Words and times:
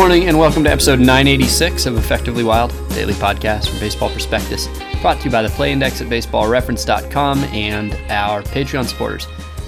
Good 0.00 0.08
morning 0.08 0.28
and 0.28 0.38
welcome 0.38 0.64
to 0.64 0.70
episode 0.70 0.98
986 0.98 1.84
of 1.84 1.98
Effectively 1.98 2.42
Wild, 2.42 2.70
daily 2.88 3.12
podcast 3.12 3.68
from 3.68 3.80
Baseball 3.80 4.08
Prospectus, 4.08 4.66
brought 5.02 5.18
to 5.18 5.26
you 5.26 5.30
by 5.30 5.42
the 5.42 5.50
Play 5.50 5.72
Index 5.72 6.00
at 6.00 6.08
baseballreference.com 6.08 7.44
and 7.44 7.92
our 8.10 8.40
Patreon 8.40 8.86
supporters. 8.88 9.26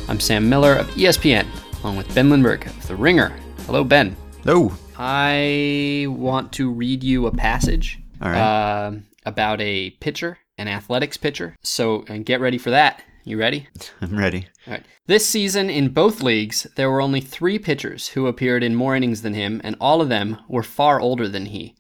I'm 0.09 0.19
Sam 0.19 0.49
Miller 0.49 0.73
of 0.73 0.87
ESPN, 0.93 1.47
along 1.83 1.99
with 1.99 2.15
Ben 2.15 2.31
Lindbergh 2.31 2.67
of 2.67 2.89
The 2.89 2.97
Ringer. 2.97 3.29
Hello, 3.67 3.85
Ben. 3.85 4.17
Hello. 4.43 4.73
I 4.97 6.07
want 6.09 6.51
to 6.53 6.71
read 6.71 7.05
you 7.05 7.27
a 7.27 7.31
passage 7.31 8.01
right. 8.19 8.41
uh, 8.41 8.93
about 9.27 9.61
a 9.61 9.91
pitcher, 10.01 10.39
an 10.57 10.67
athletics 10.67 11.19
pitcher. 11.19 11.59
So 11.63 12.07
uh, 12.09 12.17
get 12.25 12.41
ready 12.41 12.57
for 12.57 12.71
that. 12.71 13.03
You 13.25 13.39
ready? 13.39 13.69
I'm 14.01 14.19
ready. 14.19 14.49
All 14.67 14.75
right. 14.75 14.85
This 15.07 15.27
season, 15.27 15.71
in 15.71 15.91
both 15.91 16.23
leagues, 16.23 16.67
there 16.77 16.91
were 16.91 17.01
only 17.01 17.21
three 17.21 17.59
pitchers 17.59 18.09
who 18.09 18.27
appeared 18.27 18.65
in 18.65 18.75
more 18.75 18.97
innings 18.97 19.23
than 19.23 19.35
him, 19.35 19.61
and 19.63 19.77
all 19.81 20.01
of 20.01 20.09
them 20.09 20.39
were 20.49 20.63
far 20.63 21.01
older 21.01 21.29
than 21.29 21.47
he. 21.47 21.77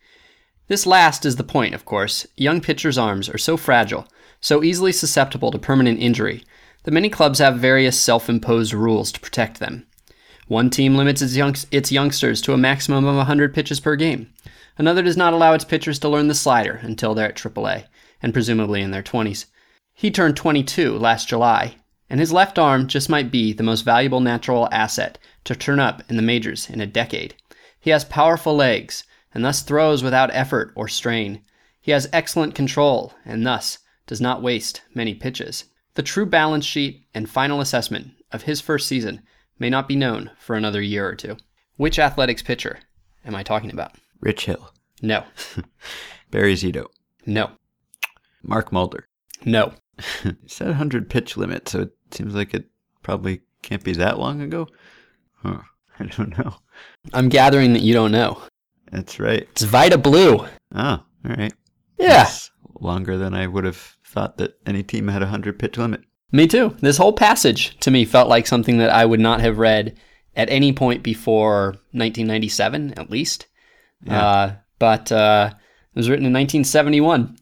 This 0.69 0.87
last 0.87 1.27
is 1.27 1.37
the 1.37 1.45
point, 1.45 1.75
of 1.75 1.85
course. 1.85 2.27
Young 2.37 2.61
pitchers' 2.61 2.97
arms 2.99 3.29
are 3.29 3.39
so 3.39 3.57
fragile, 3.57 4.07
so 4.41 4.63
easily 4.63 4.93
susceptible 4.93 5.51
to 5.51 5.59
permanent 5.59 6.01
injury, 6.01 6.45
that 6.85 6.93
many 6.95 7.09
clubs 7.09 7.41
have 7.41 7.59
various 7.59 7.99
self 7.99 8.29
imposed 8.29 8.73
rules 8.73 9.11
to 9.13 9.21
protect 9.21 9.59
them. 9.59 9.87
One 10.47 10.71
team 10.71 10.97
limits 10.97 11.23
its, 11.23 11.37
young- 11.37 11.57
its 11.71 11.91
youngsters 11.91 12.41
to 12.43 12.53
a 12.53 12.59
maximum 12.59 13.05
of 13.05 13.17
100 13.17 13.55
pitches 13.55 13.81
per 13.81 13.97
game. 13.97 14.33
Another 14.79 15.03
does 15.03 15.17
not 15.17 15.33
allow 15.33 15.55
its 15.55 15.65
pitchers 15.65 15.99
to 16.01 16.09
learn 16.09 16.29
the 16.29 16.35
slider 16.35 16.79
until 16.83 17.15
they're 17.15 17.29
at 17.29 17.37
AAA, 17.37 17.85
and 18.23 18.33
presumably 18.33 18.81
in 18.81 18.91
their 18.93 19.03
20s. 19.03 19.47
He 20.03 20.11
turned 20.11 20.37
22 20.37 20.99
last 20.99 21.29
July, 21.29 21.77
and 22.11 22.19
his 22.19 22.33
left 22.33 22.59
arm 22.59 22.89
just 22.89 23.09
might 23.09 23.31
be 23.31 23.53
the 23.53 23.63
most 23.63 23.83
valuable 23.83 24.19
natural 24.19 24.69
asset 24.73 25.17
to 25.45 25.55
turn 25.55 25.79
up 25.79 26.03
in 26.09 26.17
the 26.17 26.23
majors 26.23 26.69
in 26.69 26.81
a 26.81 26.89
decade. 26.89 27.37
He 27.79 27.91
has 27.91 28.05
powerful 28.05 28.57
legs, 28.57 29.05
and 29.33 29.45
thus 29.45 29.63
throws 29.63 30.03
without 30.03 30.35
effort 30.35 30.73
or 30.75 30.89
strain. 30.89 31.45
He 31.81 31.93
has 31.93 32.09
excellent 32.13 32.57
control, 32.57 33.15
and 33.25 33.47
thus 33.47 33.79
does 34.09 34.21
not 34.21 34.43
waste 34.43 34.83
many 34.93 35.15
pitches. 35.15 35.67
The 35.95 36.03
true 36.03 36.27
balance 36.27 36.65
sheet 36.65 37.07
and 37.15 37.31
final 37.31 37.61
assessment 37.61 38.11
of 38.33 38.43
his 38.43 38.61
first 38.61 38.89
season 38.89 39.23
may 39.61 39.71
not 39.71 39.87
be 39.87 39.95
known 39.95 40.33
for 40.37 40.57
another 40.57 40.83
year 40.83 41.07
or 41.07 41.15
two. 41.15 41.37
Which 41.77 42.01
athletics 42.01 42.43
pitcher 42.43 42.81
am 43.25 43.37
I 43.37 43.45
talking 43.45 43.71
about? 43.71 43.93
Rich 44.19 44.47
Hill. 44.47 44.75
No. 45.01 45.23
Barry 46.33 46.55
Zito. 46.55 46.87
No. 47.25 47.53
Mark 48.43 48.73
Mulder. 48.73 49.07
No. 49.45 49.75
He 50.23 50.35
said 50.47 50.69
100 50.69 51.11
pitch 51.11 51.37
limit, 51.37 51.69
so 51.69 51.83
it 51.83 51.93
seems 52.11 52.35
like 52.35 52.55
it 52.55 52.67
probably 53.03 53.43
can't 53.63 53.85
be 53.85 53.93
that 53.95 54.19
long 54.19 54.41
ago. 54.41 54.69
Huh. 55.43 55.59
I 55.99 56.05
don't 56.07 56.37
know. 56.39 56.57
I'm 57.13 57.29
gathering 57.29 57.75
that 57.75 57.83
you 57.83 57.93
don't 57.93 58.13
know. 58.13 58.43
That's 58.91 59.21
right. 59.21 59.43
It's 59.53 59.63
Vida 59.63 59.99
Blue. 59.99 60.39
Oh, 60.39 60.49
all 60.75 61.05
right. 61.25 61.53
Yeah. 61.99 62.25
That's 62.25 62.51
longer 62.81 63.17
than 63.19 63.35
I 63.35 63.47
would 63.47 63.65
have 63.65 63.97
thought 64.07 64.39
that 64.39 64.59
any 64.67 64.83
team 64.83 65.09
had 65.09 65.23
a 65.23 65.27
100 65.27 65.59
pitch 65.59 65.79
limit. 65.79 66.03
Me 66.33 66.47
too. 66.47 66.75
This 66.81 66.97
whole 66.97 67.13
passage 67.13 67.79
to 67.81 67.91
me 67.91 68.05
felt 68.05 68.29
like 68.29 68.47
something 68.47 68.79
that 68.79 68.91
I 68.91 69.05
would 69.05 69.21
not 69.21 69.41
have 69.41 69.59
read 69.59 69.99
at 70.35 70.51
any 70.51 70.73
point 70.73 71.03
before 71.03 71.73
1997, 71.93 72.95
at 72.99 73.11
least. 73.11 73.47
Yeah. 74.05 74.27
Uh, 74.27 74.55
but 74.79 75.13
uh, 75.13 75.51
it 75.53 75.99
was 75.99 76.09
written 76.09 76.27
in 76.27 76.33
1971. 76.33 77.37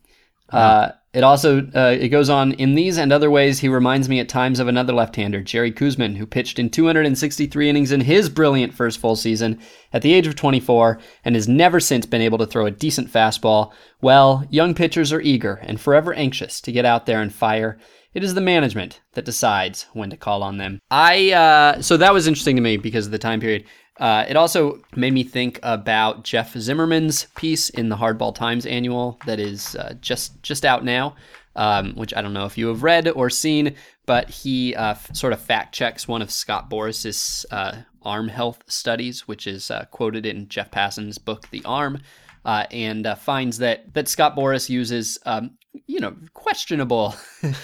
Uh, 0.50 0.90
it 1.12 1.24
also 1.24 1.66
uh, 1.74 1.96
it 1.98 2.08
goes 2.08 2.30
on 2.30 2.52
in 2.52 2.74
these 2.74 2.96
and 2.96 3.12
other 3.12 3.30
ways. 3.30 3.58
He 3.58 3.68
reminds 3.68 4.08
me 4.08 4.20
at 4.20 4.28
times 4.28 4.60
of 4.60 4.68
another 4.68 4.92
left-hander, 4.92 5.40
Jerry 5.42 5.72
Koosman, 5.72 6.16
who 6.16 6.26
pitched 6.26 6.58
in 6.58 6.70
263 6.70 7.68
innings 7.68 7.90
in 7.90 8.02
his 8.02 8.28
brilliant 8.28 8.74
first 8.74 8.98
full 8.98 9.16
season 9.16 9.58
at 9.92 10.02
the 10.02 10.12
age 10.14 10.28
of 10.28 10.36
24, 10.36 11.00
and 11.24 11.34
has 11.34 11.48
never 11.48 11.80
since 11.80 12.06
been 12.06 12.22
able 12.22 12.38
to 12.38 12.46
throw 12.46 12.66
a 12.66 12.70
decent 12.70 13.10
fastball. 13.12 13.72
Well, 14.00 14.44
young 14.50 14.72
pitchers 14.74 15.12
are 15.12 15.20
eager 15.20 15.54
and 15.62 15.80
forever 15.80 16.14
anxious 16.14 16.60
to 16.60 16.72
get 16.72 16.84
out 16.84 17.06
there 17.06 17.20
and 17.20 17.34
fire. 17.34 17.78
It 18.14 18.24
is 18.24 18.34
the 18.34 18.40
management 18.40 19.00
that 19.14 19.24
decides 19.24 19.86
when 19.92 20.10
to 20.10 20.16
call 20.16 20.42
on 20.42 20.58
them. 20.58 20.80
I 20.90 21.32
uh, 21.32 21.82
so 21.82 21.96
that 21.96 22.12
was 22.12 22.28
interesting 22.28 22.56
to 22.56 22.62
me 22.62 22.76
because 22.76 23.06
of 23.06 23.12
the 23.12 23.18
time 23.18 23.40
period. 23.40 23.64
Uh, 24.00 24.24
it 24.26 24.36
also 24.36 24.80
made 24.96 25.12
me 25.12 25.22
think 25.22 25.60
about 25.62 26.24
Jeff 26.24 26.54
Zimmerman's 26.54 27.26
piece 27.36 27.68
in 27.68 27.90
the 27.90 27.96
Hardball 27.96 28.34
Times 28.34 28.64
annual 28.64 29.20
that 29.26 29.38
is 29.38 29.76
uh, 29.76 29.92
just 30.00 30.42
just 30.42 30.64
out 30.64 30.84
now, 30.84 31.14
um, 31.54 31.92
which 31.96 32.14
I 32.16 32.22
don't 32.22 32.32
know 32.32 32.46
if 32.46 32.56
you 32.56 32.68
have 32.68 32.82
read 32.82 33.08
or 33.08 33.28
seen, 33.28 33.74
but 34.06 34.30
he 34.30 34.74
uh, 34.74 34.92
f- 34.92 35.14
sort 35.14 35.34
of 35.34 35.40
fact 35.40 35.74
checks 35.74 36.08
one 36.08 36.22
of 36.22 36.30
Scott 36.30 36.70
Boras's 36.70 37.44
uh, 37.50 37.76
arm 38.00 38.28
health 38.28 38.62
studies, 38.66 39.28
which 39.28 39.46
is 39.46 39.70
uh, 39.70 39.84
quoted 39.90 40.24
in 40.24 40.48
Jeff 40.48 40.70
Passan's 40.70 41.18
book 41.18 41.50
The 41.50 41.62
Arm, 41.66 42.00
uh, 42.46 42.64
and 42.70 43.06
uh, 43.06 43.16
finds 43.16 43.58
that 43.58 43.92
that 43.92 44.08
Scott 44.08 44.34
Boras 44.34 44.70
uses. 44.70 45.18
Um, 45.26 45.58
you 45.86 46.00
know, 46.00 46.16
questionable, 46.32 47.14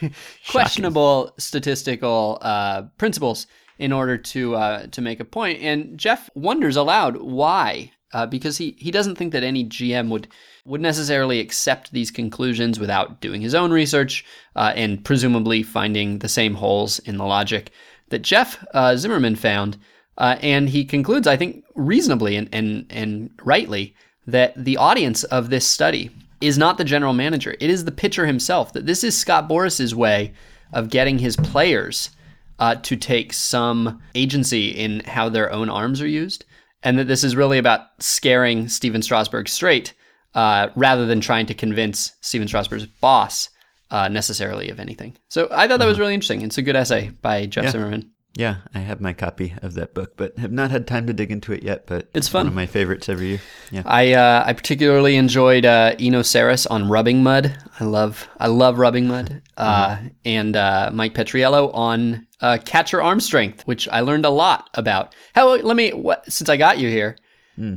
questionable 0.50 1.34
statistical 1.38 2.38
uh, 2.40 2.82
principles 2.96 3.46
in 3.78 3.92
order 3.92 4.16
to 4.16 4.54
uh, 4.54 4.86
to 4.88 5.00
make 5.00 5.20
a 5.20 5.24
point. 5.24 5.60
And 5.60 5.98
Jeff 5.98 6.30
wonders 6.34 6.76
aloud 6.76 7.16
why, 7.16 7.92
uh, 8.12 8.26
because 8.26 8.58
he 8.58 8.76
he 8.78 8.90
doesn't 8.90 9.16
think 9.16 9.32
that 9.32 9.44
any 9.44 9.64
GM 9.64 10.08
would 10.08 10.28
would 10.64 10.80
necessarily 10.80 11.40
accept 11.40 11.92
these 11.92 12.10
conclusions 12.10 12.80
without 12.80 13.20
doing 13.20 13.40
his 13.40 13.54
own 13.54 13.70
research 13.70 14.24
uh, 14.56 14.72
and 14.74 15.04
presumably 15.04 15.62
finding 15.62 16.18
the 16.18 16.28
same 16.28 16.54
holes 16.54 16.98
in 17.00 17.16
the 17.18 17.24
logic 17.24 17.70
that 18.08 18.22
Jeff 18.22 18.64
uh, 18.74 18.96
Zimmerman 18.96 19.36
found. 19.36 19.76
Uh, 20.18 20.36
and 20.40 20.70
he 20.70 20.84
concludes, 20.84 21.26
I 21.26 21.36
think, 21.36 21.62
reasonably 21.74 22.36
and, 22.36 22.48
and 22.52 22.86
and 22.88 23.30
rightly, 23.42 23.94
that 24.26 24.54
the 24.56 24.78
audience 24.78 25.24
of 25.24 25.50
this 25.50 25.68
study 25.68 26.10
is 26.40 26.56
not 26.56 26.78
the 26.78 26.84
general 26.84 27.12
manager; 27.12 27.54
it 27.60 27.68
is 27.68 27.84
the 27.84 27.92
pitcher 27.92 28.26
himself. 28.26 28.72
That 28.72 28.86
this 28.86 29.04
is 29.04 29.16
Scott 29.16 29.46
Boras's 29.46 29.94
way 29.94 30.32
of 30.72 30.88
getting 30.88 31.18
his 31.18 31.36
players 31.36 32.10
uh, 32.58 32.74
to 32.76 32.96
take 32.96 33.32
some 33.32 34.00
agency 34.14 34.68
in 34.70 35.00
how 35.00 35.28
their 35.28 35.52
own 35.52 35.68
arms 35.68 36.00
are 36.00 36.06
used, 36.08 36.44
and 36.82 36.98
that 36.98 37.08
this 37.08 37.24
is 37.24 37.36
really 37.36 37.58
about 37.58 37.82
scaring 38.00 38.68
Stephen 38.68 39.02
Strasburg 39.02 39.48
straight 39.48 39.92
uh, 40.34 40.68
rather 40.76 41.06
than 41.06 41.20
trying 41.20 41.46
to 41.46 41.54
convince 41.54 42.12
Stephen 42.20 42.48
Strasburg's 42.48 42.86
boss 42.86 43.48
uh, 43.90 44.08
necessarily 44.08 44.68
of 44.70 44.80
anything. 44.80 45.16
So 45.28 45.48
I 45.50 45.68
thought 45.68 45.78
that 45.78 45.86
was 45.86 45.98
really 45.98 46.14
interesting. 46.14 46.42
It's 46.42 46.58
a 46.58 46.62
good 46.62 46.76
essay 46.76 47.10
by 47.22 47.46
Jeff 47.46 47.64
Yeah. 47.64 47.70
Zimmerman. 47.70 48.10
Yeah, 48.36 48.56
I 48.74 48.80
have 48.80 49.00
my 49.00 49.14
copy 49.14 49.54
of 49.62 49.72
that 49.74 49.94
book, 49.94 50.12
but 50.18 50.38
have 50.38 50.52
not 50.52 50.70
had 50.70 50.86
time 50.86 51.06
to 51.06 51.14
dig 51.14 51.30
into 51.30 51.54
it 51.54 51.62
yet. 51.62 51.86
But 51.86 52.10
It's 52.12 52.28
fun. 52.28 52.40
one 52.40 52.48
of 52.48 52.54
my 52.54 52.66
favorites 52.66 53.08
every 53.08 53.28
year. 53.28 53.40
Yeah. 53.70 53.82
I 53.86 54.12
uh, 54.12 54.44
I 54.46 54.52
particularly 54.52 55.16
enjoyed 55.16 55.64
uh, 55.64 55.94
Eno 55.98 56.20
Sarris 56.20 56.66
on 56.70 56.90
rubbing 56.90 57.22
mud. 57.22 57.56
I 57.80 57.84
love 57.84 58.28
I 58.38 58.48
love 58.48 58.78
rubbing 58.78 59.08
mud. 59.08 59.40
Uh, 59.56 59.96
and 60.26 60.54
uh, 60.54 60.90
Mike 60.92 61.14
Petriello 61.14 61.70
on 61.74 62.26
uh, 62.42 62.58
catcher 62.62 63.00
arm 63.00 63.20
strength, 63.20 63.66
which 63.66 63.88
I 63.88 64.00
learned 64.00 64.26
a 64.26 64.30
lot 64.30 64.68
about. 64.74 65.14
How 65.34 65.56
let 65.56 65.76
me 65.76 65.90
what, 65.94 66.30
since 66.30 66.50
I 66.50 66.58
got 66.58 66.78
you 66.78 66.90
here, 66.90 67.16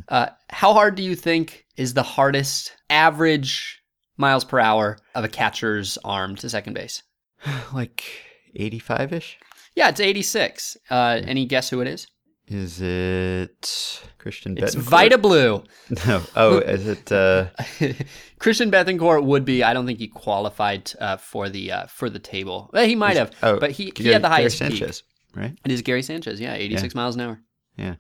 uh, 0.10 0.28
how 0.50 0.74
hard 0.74 0.96
do 0.96 1.04
you 1.04 1.16
think 1.16 1.66
is 1.78 1.94
the 1.94 2.04
hardest 2.04 2.74
average 2.90 3.82
miles 4.18 4.44
per 4.44 4.60
hour 4.60 4.98
of 5.16 5.24
a 5.24 5.30
catcher's 5.30 5.98
arm 6.04 6.36
to 6.36 6.50
second 6.50 6.74
base? 6.74 7.02
like 7.74 8.04
85 8.56 9.14
ish? 9.14 9.38
Yeah, 9.80 9.88
it's 9.88 10.02
86. 10.02 10.76
Uh, 10.90 11.22
any 11.24 11.46
guess 11.46 11.70
who 11.70 11.80
it 11.80 11.88
is? 11.88 12.06
Is 12.50 12.82
it 12.82 14.04
Christian 14.18 14.58
It's 14.58 14.76
Vida 14.76 15.18
Blue. 15.18 15.64
No. 16.06 16.22
Oh, 16.36 16.58
is 16.58 16.86
it? 16.86 17.10
Uh, 17.10 17.46
Christian 18.40 18.70
Bethancourt 18.72 19.24
would 19.24 19.46
be. 19.46 19.64
I 19.64 19.74
don't 19.74 19.86
think 19.86 20.00
he 20.00 20.10
qualified 20.10 20.92
uh, 21.00 21.16
for 21.16 21.48
the 21.48 21.72
uh, 21.72 21.86
for 21.88 22.10
the 22.10 22.20
table. 22.20 22.70
Well, 22.74 22.86
he 22.86 22.96
might 22.96 23.16
have, 23.16 23.32
oh, 23.42 23.58
but 23.58 23.72
he, 23.72 23.86
he 23.86 23.92
Gary- 23.92 24.14
had 24.14 24.22
the 24.22 24.28
Gary 24.28 24.42
highest 24.42 24.60
peak. 24.60 24.72
Sanchez, 24.72 25.04
right? 25.34 25.58
It 25.64 25.72
is 25.72 25.82
Gary 25.82 26.02
Sanchez. 26.02 26.42
Yeah, 26.42 26.56
86 26.56 26.94
miles 26.94 27.16
an 27.16 27.22
hour. 27.22 27.40
Yeah. 27.78 27.96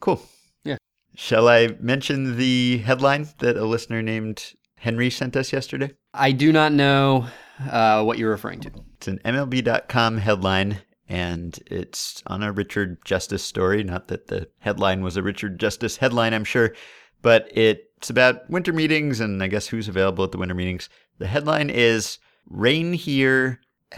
Cool. 0.00 0.20
Yeah. 0.64 0.78
Shall 1.14 1.46
I 1.46 1.68
mention 1.78 2.36
the 2.36 2.78
headline 2.78 3.28
that 3.38 3.56
a 3.56 3.64
listener 3.64 4.02
named 4.02 4.54
Henry 4.76 5.08
sent 5.08 5.36
us 5.36 5.52
yesterday? 5.52 5.92
I 6.12 6.32
do 6.32 6.52
not 6.52 6.72
know 6.72 7.28
uh, 7.70 8.02
what 8.02 8.18
you're 8.18 8.30
referring 8.30 8.58
to. 8.62 8.72
It's 9.02 9.08
an 9.08 9.18
MLB.com 9.24 10.18
headline, 10.18 10.78
and 11.08 11.58
it's 11.66 12.22
on 12.28 12.44
a 12.44 12.52
Richard 12.52 13.04
Justice 13.04 13.42
story. 13.42 13.82
Not 13.82 14.06
that 14.06 14.28
the 14.28 14.48
headline 14.60 15.02
was 15.02 15.16
a 15.16 15.24
Richard 15.24 15.58
Justice 15.58 15.96
headline, 15.96 16.32
I'm 16.32 16.44
sure, 16.44 16.72
but 17.20 17.48
it's 17.50 18.10
about 18.10 18.48
winter 18.48 18.72
meetings 18.72 19.18
and 19.18 19.42
I 19.42 19.48
guess 19.48 19.66
who's 19.66 19.88
available 19.88 20.22
at 20.22 20.30
the 20.30 20.38
winter 20.38 20.54
meetings. 20.54 20.88
The 21.18 21.26
headline 21.26 21.68
is 21.68 22.18
Rain 22.48 22.92
Here. 22.92 23.60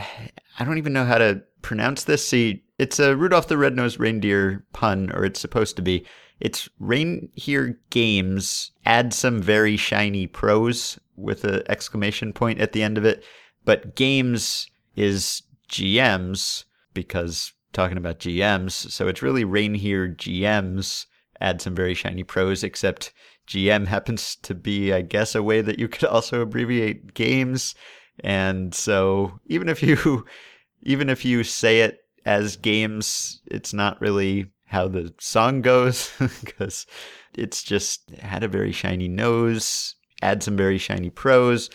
I 0.59 0.65
don't 0.65 0.79
even 0.79 0.95
know 0.95 1.05
how 1.05 1.19
to 1.19 1.43
pronounce 1.61 2.05
this. 2.05 2.27
See, 2.27 2.65
it's 2.79 2.99
a 2.99 3.15
Rudolph 3.15 3.49
the 3.49 3.59
Red-Nosed 3.59 4.01
Reindeer 4.01 4.65
pun, 4.73 5.13
or 5.13 5.27
it's 5.27 5.39
supposed 5.39 5.77
to 5.77 5.83
be. 5.83 6.07
It's 6.41 6.67
Rain 6.79 7.29
Here 7.35 7.79
Games. 7.91 8.73
Add 8.87 9.13
some 9.13 9.43
very 9.43 9.77
shiny 9.77 10.27
pros 10.27 10.99
with 11.15 11.45
an 11.45 11.63
exclamation 11.69 12.33
point 12.33 12.59
at 12.59 12.73
the 12.73 12.83
end 12.83 12.97
of 12.97 13.05
it. 13.05 13.23
But 13.67 13.97
games 13.97 14.71
is 14.97 15.43
GMs 15.69 16.65
because 16.93 17.53
talking 17.73 17.99
about 17.99 18.21
GMs. 18.21 18.73
So 18.73 19.09
it's 19.09 19.23
really 19.23 19.45
Rain 19.45 19.75
Here 19.75 20.09
GMs 20.09 21.07
add 21.41 21.61
some 21.61 21.75
very 21.75 21.95
shiny 21.95 22.23
pros, 22.23 22.63
except 22.65 23.13
GM 23.47 23.87
happens 23.87 24.37
to 24.37 24.55
be, 24.55 24.93
I 24.93 25.03
guess, 25.03 25.35
a 25.35 25.43
way 25.43 25.61
that 25.61 25.79
you 25.79 25.89
could 25.89 26.05
also 26.05 26.41
abbreviate 26.41 27.15
games. 27.15 27.75
And 28.21 28.75
so 28.75 29.41
even 29.47 29.69
if 29.69 29.83
you 29.83 30.25
even 30.83 31.09
if 31.09 31.25
you 31.25 31.45
say 31.45 31.81
it 31.81 32.01
as 32.25 32.57
games, 32.57 33.41
it's 33.47 33.73
not 33.73 34.01
really 34.01 34.47
how 34.67 34.89
the 34.89 35.13
song 35.19 35.63
goes 35.63 36.11
because 36.45 36.87
it's 37.35 37.63
just 37.63 38.11
had 38.19 38.43
a 38.43 38.49
very 38.49 38.73
shiny 38.73 39.09
nose, 39.09 39.95
add 40.23 40.43
some 40.43 40.57
very 40.57 40.79
shiny 40.79 41.11
pros. 41.11 41.71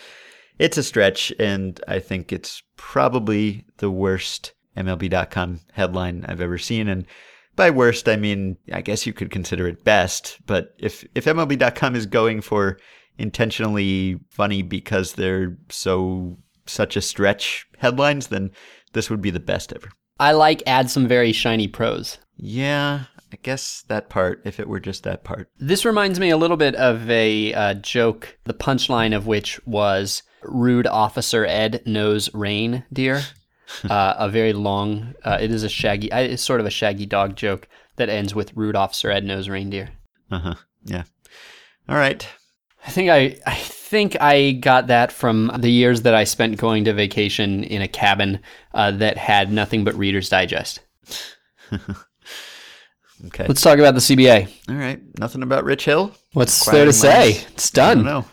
It's 0.60 0.78
a 0.78 0.84
stretch, 0.84 1.32
and 1.40 1.80
I 1.88 2.00
think 2.00 2.34
it's 2.34 2.62
probably 2.76 3.66
the 3.78 3.90
worst 3.90 4.54
MLB.com 4.76 5.62
headline 5.72 6.26
I've 6.28 6.42
ever 6.42 6.58
seen. 6.58 6.90
And 6.90 7.06
by 7.56 7.70
worst, 7.70 8.08
I 8.08 8.18
mean, 8.18 8.58
I 8.72 8.82
guess 8.82 9.06
you 9.06 9.14
could 9.14 9.32
consider 9.32 9.68
it 9.68 9.84
best. 9.86 10.38
But 10.46 10.76
if, 10.78 11.06
if 11.16 11.26
MLB.com 11.26 11.96
is 11.96 12.06
going 12.06 12.42
for 12.42 12.78
intentionally 13.18 14.20
funny 14.30 14.62
because 14.62 15.14
they're 15.14 15.58
so 15.70 16.38
such 16.66 16.96
a 16.96 17.02
stretch 17.02 17.68
headlines, 17.78 18.28
then 18.28 18.52
this 18.94 19.10
would 19.10 19.22
be 19.22 19.32
the 19.32 19.40
best 19.40 19.74
ever. 19.74 19.90
I 20.20 20.34
like 20.34 20.62
add 20.68 20.90
some 20.90 21.08
very 21.08 21.32
shiny 21.32 21.68
pros. 21.68 22.18
Yeah, 22.36 23.06
I 23.32 23.38
guess 23.42 23.84
that 23.88 24.10
part, 24.10 24.42
if 24.46 24.60
it 24.60 24.68
were 24.68 24.80
just 24.80 25.04
that 25.04 25.24
part. 25.24 25.50
This 25.58 25.86
reminds 25.86 26.20
me 26.20 26.30
a 26.30 26.38
little 26.38 26.58
bit 26.58 26.76
of 26.76 27.10
a 27.10 27.54
uh, 27.54 27.74
joke, 27.76 28.38
the 28.44 28.54
punchline 28.54 29.16
of 29.16 29.28
which 29.28 29.66
was 29.66 30.24
Rude 30.44 30.88
Officer 30.88 31.46
Ed 31.46 31.84
knows 31.86 32.34
rain, 32.34 32.84
dear. 32.92 33.22
uh, 33.90 34.16
a 34.18 34.30
very 34.30 34.54
long, 34.54 35.14
uh, 35.24 35.38
it 35.40 35.52
is 35.52 35.64
a 35.64 35.70
shaggy, 35.70 36.10
it's 36.12 36.44
sort 36.44 36.60
of 36.60 36.66
a 36.66 36.72
shaggy 36.72 37.06
dog 37.06 37.36
joke 37.36 37.68
that 37.98 38.10
ends 38.10 38.34
with 38.34 38.56
Rude 38.56 38.76
Officer 38.76 39.12
Ed 39.12 39.24
knows 39.24 39.50
reindeer. 39.50 39.90
Uh 40.32 40.40
huh. 40.40 40.56
Yeah. 40.86 41.04
All 41.88 41.96
right. 41.96 42.28
I 42.86 42.92
think 42.92 43.10
I, 43.10 43.38
I 43.46 43.56
think 43.56 44.20
I 44.22 44.52
got 44.52 44.88
that 44.88 45.12
from 45.12 45.52
the 45.58 45.70
years 45.70 46.04
that 46.04 46.16
I 46.16 46.24
spent 46.24 46.58
going 46.58 46.86
to 46.86 46.94
vacation 46.94 47.64
in 47.64 47.82
a 47.82 47.88
cabin 47.88 48.40
uh, 48.74 48.92
that 48.92 49.18
had 49.18 49.52
nothing 49.52 49.84
but 49.84 49.96
Reader's 49.96 50.30
Digest. 50.30 50.80
okay. 51.74 53.46
Let's 53.48 53.62
talk 53.62 53.80
about 53.80 53.96
the 53.96 54.00
CBA. 54.00 54.48
All 54.70 54.76
right. 54.76 55.02
Nothing 55.20 55.44
about 55.44 55.66
Rich 55.66 55.86
Hill. 55.86 56.14
What's 56.34 56.66
there 56.66 56.86
to 56.86 56.94
say? 56.94 57.42
It's 57.54 57.70
done. 57.70 58.08
It's 58.08 58.28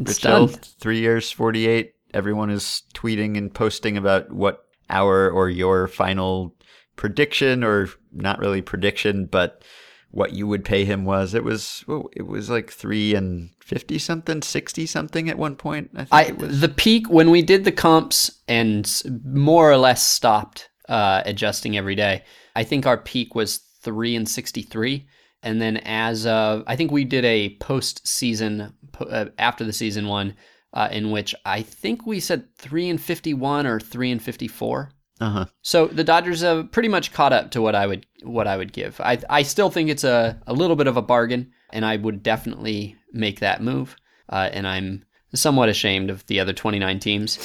Rich 0.00 0.22
Hill, 0.22 0.48
three 0.48 0.98
years, 0.98 1.30
48. 1.30 1.94
Everyone 2.12 2.50
is 2.50 2.82
tweeting 2.94 3.36
and 3.36 3.52
posting 3.52 3.96
about 3.96 4.32
what 4.32 4.64
our 4.88 5.30
or 5.30 5.48
your 5.48 5.86
final 5.86 6.56
prediction, 6.96 7.62
or 7.62 7.88
not 8.12 8.38
really 8.38 8.62
prediction, 8.62 9.26
but 9.26 9.62
what 10.10 10.32
you 10.32 10.46
would 10.46 10.64
pay 10.64 10.84
him 10.84 11.04
was. 11.04 11.34
It 11.34 11.44
was 11.44 11.84
well, 11.86 12.08
it 12.14 12.26
was 12.26 12.50
like 12.50 12.70
three 12.70 13.14
and 13.14 13.50
fifty 13.60 13.98
something, 13.98 14.42
sixty 14.42 14.86
something 14.86 15.28
at 15.30 15.38
one 15.38 15.56
point. 15.56 15.90
I 15.94 16.24
think 16.24 16.42
I 16.42 16.46
the 16.46 16.68
peak 16.68 17.08
when 17.08 17.30
we 17.30 17.42
did 17.42 17.64
the 17.64 17.72
comps 17.72 18.30
and 18.48 19.02
more 19.24 19.70
or 19.70 19.76
less 19.76 20.02
stopped 20.02 20.68
uh, 20.88 21.22
adjusting 21.24 21.76
every 21.76 21.94
day. 21.94 22.24
I 22.56 22.64
think 22.64 22.86
our 22.86 22.98
peak 22.98 23.34
was 23.34 23.58
three 23.82 24.16
and 24.16 24.28
sixty 24.28 24.62
three, 24.62 25.06
and 25.42 25.60
then 25.60 25.78
as 25.78 26.26
of 26.26 26.64
I 26.66 26.76
think 26.76 26.90
we 26.90 27.04
did 27.04 27.24
a 27.24 27.56
post 27.56 28.06
season 28.06 28.74
uh, 28.98 29.26
after 29.38 29.64
the 29.64 29.72
season 29.72 30.06
one, 30.06 30.34
uh, 30.72 30.88
in 30.90 31.10
which 31.10 31.34
I 31.44 31.62
think 31.62 32.06
we 32.06 32.20
said 32.20 32.54
three 32.56 32.88
and 32.88 33.00
fifty 33.00 33.34
one 33.34 33.66
or 33.66 33.80
three 33.80 34.10
and 34.10 34.22
fifty 34.22 34.48
four. 34.48 34.90
Uh 35.20 35.30
huh. 35.30 35.44
So 35.62 35.86
the 35.86 36.04
Dodgers 36.04 36.40
have 36.40 36.72
pretty 36.72 36.88
much 36.88 37.12
caught 37.12 37.32
up 37.32 37.50
to 37.52 37.62
what 37.62 37.74
I 37.74 37.86
would 37.86 38.06
what 38.22 38.46
I 38.46 38.56
would 38.56 38.72
give. 38.72 39.00
I 39.00 39.18
I 39.28 39.42
still 39.42 39.70
think 39.70 39.90
it's 39.90 40.04
a, 40.04 40.40
a 40.46 40.52
little 40.52 40.76
bit 40.76 40.86
of 40.86 40.96
a 40.96 41.02
bargain, 41.02 41.52
and 41.70 41.84
I 41.84 41.96
would 41.96 42.22
definitely 42.22 42.96
make 43.12 43.40
that 43.40 43.62
move. 43.62 43.96
Uh, 44.28 44.48
and 44.52 44.66
I'm 44.66 45.04
somewhat 45.34 45.68
ashamed 45.68 46.10
of 46.10 46.26
the 46.26 46.40
other 46.40 46.52
29 46.52 46.98
teams 47.00 47.38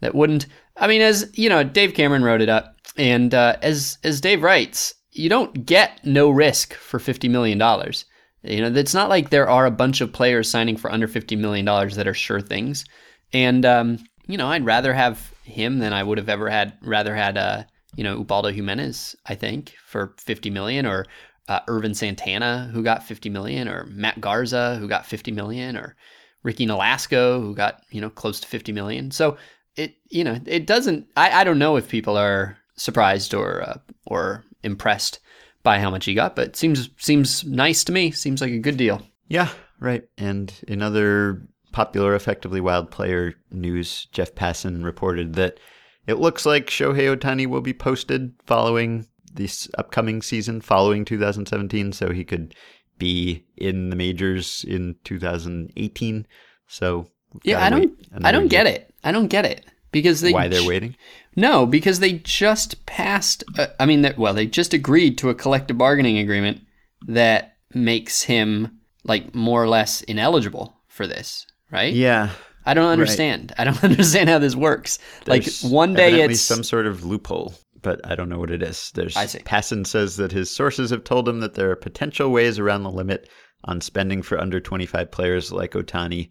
that 0.00 0.14
wouldn't. 0.14 0.46
I 0.76 0.86
mean, 0.86 1.00
as 1.00 1.30
you 1.34 1.48
know, 1.48 1.62
Dave 1.62 1.94
Cameron 1.94 2.24
wrote 2.24 2.42
it 2.42 2.48
up, 2.48 2.76
and 2.96 3.32
uh, 3.32 3.56
as 3.62 3.98
as 4.04 4.20
Dave 4.20 4.42
writes, 4.42 4.94
you 5.14 5.28
don't 5.28 5.64
get 5.64 6.04
no 6.04 6.28
risk 6.28 6.74
for 6.74 6.98
50 6.98 7.28
million 7.28 7.56
dollars. 7.56 8.04
You 8.42 8.60
know, 8.60 8.78
it's 8.78 8.92
not 8.92 9.08
like 9.08 9.30
there 9.30 9.48
are 9.48 9.64
a 9.64 9.70
bunch 9.70 10.02
of 10.02 10.12
players 10.12 10.50
signing 10.50 10.76
for 10.76 10.92
under 10.92 11.08
50 11.08 11.34
million 11.36 11.64
dollars 11.64 11.96
that 11.96 12.06
are 12.06 12.14
sure 12.14 12.40
things. 12.40 12.84
And 13.32 13.64
um, 13.64 13.98
you 14.26 14.36
know, 14.36 14.48
I'd 14.48 14.66
rather 14.66 14.92
have 14.92 15.32
him 15.44 15.78
than 15.78 15.92
I 15.92 16.02
would 16.02 16.18
have 16.18 16.28
ever 16.28 16.50
had 16.50 16.74
rather 16.82 17.14
had 17.14 17.38
uh, 17.38 17.64
you 17.96 18.04
know, 18.04 18.18
Ubaldo 18.18 18.50
Jimenez, 18.50 19.16
I 19.26 19.34
think, 19.34 19.74
for 19.86 20.14
50 20.18 20.50
million 20.50 20.84
or 20.84 21.06
uh, 21.48 21.60
Ervin 21.68 21.94
Santana 21.94 22.70
who 22.72 22.82
got 22.82 23.04
50 23.04 23.30
million 23.30 23.68
or 23.68 23.84
Matt 23.86 24.20
Garza 24.20 24.76
who 24.76 24.88
got 24.88 25.06
50 25.06 25.30
million 25.30 25.76
or 25.76 25.96
Ricky 26.42 26.66
Nolasco 26.66 27.40
who 27.40 27.54
got, 27.54 27.82
you 27.90 28.00
know, 28.00 28.10
close 28.10 28.40
to 28.40 28.48
50 28.48 28.72
million. 28.72 29.10
So 29.10 29.36
it, 29.76 29.94
you 30.08 30.24
know, 30.24 30.38
it 30.46 30.66
doesn't 30.66 31.06
I, 31.16 31.40
I 31.40 31.44
don't 31.44 31.58
know 31.58 31.76
if 31.76 31.88
people 31.88 32.16
are 32.16 32.56
surprised 32.76 33.34
or 33.34 33.62
uh, 33.62 33.78
or 34.06 34.44
impressed 34.64 35.20
by 35.62 35.78
how 35.78 35.90
much 35.90 36.04
he 36.04 36.14
got, 36.14 36.36
but 36.36 36.56
seems 36.56 36.90
seems 36.98 37.44
nice 37.44 37.84
to 37.84 37.92
me. 37.92 38.10
Seems 38.10 38.40
like 38.40 38.52
a 38.52 38.58
good 38.58 38.76
deal. 38.76 39.02
Yeah, 39.28 39.48
right. 39.80 40.04
And 40.18 40.52
in 40.68 40.82
other 40.82 41.42
popular, 41.72 42.14
effectively 42.14 42.60
wild 42.60 42.90
player 42.90 43.34
news, 43.50 44.06
Jeff 44.12 44.34
Passan 44.34 44.84
reported 44.84 45.34
that 45.34 45.58
it 46.06 46.18
looks 46.18 46.46
like 46.46 46.66
Shohei 46.66 47.16
Otani 47.16 47.46
will 47.46 47.62
be 47.62 47.72
posted 47.72 48.32
following 48.44 49.06
this 49.32 49.68
upcoming 49.78 50.22
season, 50.22 50.60
following 50.60 51.04
2017, 51.04 51.92
so 51.92 52.12
he 52.12 52.24
could 52.24 52.54
be 52.98 53.44
in 53.56 53.90
the 53.90 53.96
majors 53.96 54.64
in 54.68 54.94
2018. 55.04 56.26
So 56.68 57.06
Yeah, 57.42 57.64
I 57.64 57.70
don't 57.70 57.92
I 58.22 58.30
don't 58.30 58.48
get 58.48 58.66
it. 58.66 58.94
I 59.02 59.12
don't 59.12 59.28
get 59.28 59.44
it 59.44 59.64
because 59.94 60.20
they 60.20 60.32
Why 60.32 60.48
they're 60.48 60.68
waiting? 60.68 60.94
No, 61.36 61.64
because 61.64 62.00
they 62.00 62.14
just 62.18 62.84
passed. 62.84 63.44
Uh, 63.58 63.68
I 63.80 63.86
mean, 63.86 64.02
that 64.02 64.18
well, 64.18 64.34
they 64.34 64.46
just 64.46 64.74
agreed 64.74 65.16
to 65.18 65.30
a 65.30 65.34
collective 65.34 65.78
bargaining 65.78 66.18
agreement 66.18 66.60
that 67.06 67.56
makes 67.72 68.22
him 68.22 68.80
like 69.04 69.34
more 69.34 69.62
or 69.62 69.68
less 69.68 70.02
ineligible 70.02 70.76
for 70.88 71.06
this, 71.06 71.46
right? 71.70 71.92
Yeah. 71.92 72.30
I 72.66 72.74
don't 72.74 72.90
understand. 72.90 73.52
I 73.58 73.64
don't 73.64 73.82
understand 73.90 74.28
how 74.28 74.38
this 74.38 74.56
works. 74.56 74.98
like 75.26 75.46
one 75.62 75.94
day 75.94 76.22
it's 76.22 76.40
some 76.40 76.64
sort 76.64 76.86
of 76.86 77.04
loophole, 77.04 77.54
but 77.82 78.00
I 78.04 78.14
don't 78.14 78.28
know 78.28 78.38
what 78.38 78.50
it 78.50 78.62
is. 78.62 78.90
There's 78.94 79.16
I 79.16 79.26
see. 79.26 79.40
Passan 79.40 79.86
says 79.86 80.16
that 80.16 80.32
his 80.32 80.50
sources 80.50 80.90
have 80.90 81.04
told 81.04 81.28
him 81.28 81.40
that 81.40 81.54
there 81.54 81.70
are 81.70 81.76
potential 81.76 82.30
ways 82.30 82.58
around 82.58 82.82
the 82.82 82.90
limit 82.90 83.28
on 83.64 83.80
spending 83.80 84.22
for 84.22 84.38
under 84.38 84.60
25 84.60 85.10
players 85.10 85.52
like 85.52 85.72
Otani. 85.72 86.30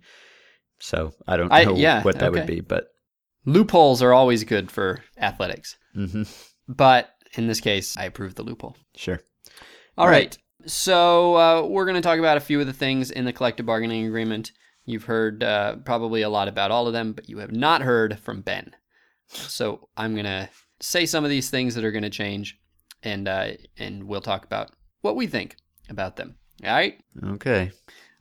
So 0.80 1.14
I 1.28 1.38
don't 1.38 1.52
I- 1.52 1.66
know 1.66 1.76
yeah, 1.76 2.02
what 2.04 2.20
that 2.20 2.32
would 2.32 2.48
be, 2.48 2.62
but 2.62 2.88
loopholes 3.46 4.02
are 4.02 4.14
always 4.14 4.44
good 4.44 4.72
for 4.72 5.04
athletics, 5.18 5.78
hmm 5.94 6.24
but 6.68 7.10
in 7.36 7.48
this 7.48 7.60
case, 7.60 7.98
I 7.98 8.06
approve 8.06 8.36
the 8.36 8.44
loophole. 8.44 8.78
sure. 8.96 9.20
All 9.98 10.08
Right. 10.08 10.38
right. 10.62 10.70
So 10.70 11.36
uh, 11.36 11.66
we're 11.68 11.86
going 11.86 11.96
to 11.96 12.02
talk 12.02 12.20
about 12.20 12.38
a 12.38 12.42
few 12.42 12.62
of 12.62 12.68
the 12.68 12.74
things 12.74 13.12
in 13.12 13.26
the 13.26 13.34
collective 13.34 13.66
bargaining 13.66 14.06
agreement. 14.06 14.52
You've 14.86 15.04
heard 15.04 15.44
uh, 15.44 15.76
probably 15.78 16.22
a 16.22 16.30
lot 16.30 16.48
about 16.48 16.72
all 16.72 16.88
of 16.88 16.94
them, 16.94 17.12
but 17.14 17.28
you 17.28 17.40
have 17.40 17.52
not 17.52 17.82
heard 17.82 18.18
from 18.20 18.42
Ben. 18.42 18.72
So 19.28 19.90
I'm 19.98 20.14
going 20.14 20.26
to 20.26 20.48
say 20.80 21.06
some 21.06 21.24
of 21.24 21.30
these 21.30 21.50
things 21.50 21.76
that 21.76 21.84
are 21.84 21.92
going 21.92 22.04
to 22.04 22.10
change, 22.10 22.58
and 23.02 23.28
uh, 23.28 23.52
and 23.78 24.06
we'll 24.06 24.22
talk 24.22 24.46
about 24.46 24.72
what 25.02 25.16
we 25.16 25.28
think 25.28 25.58
about 25.90 26.16
them. 26.16 26.36
All 26.64 26.72
right. 26.72 27.00
Okay. 27.24 27.72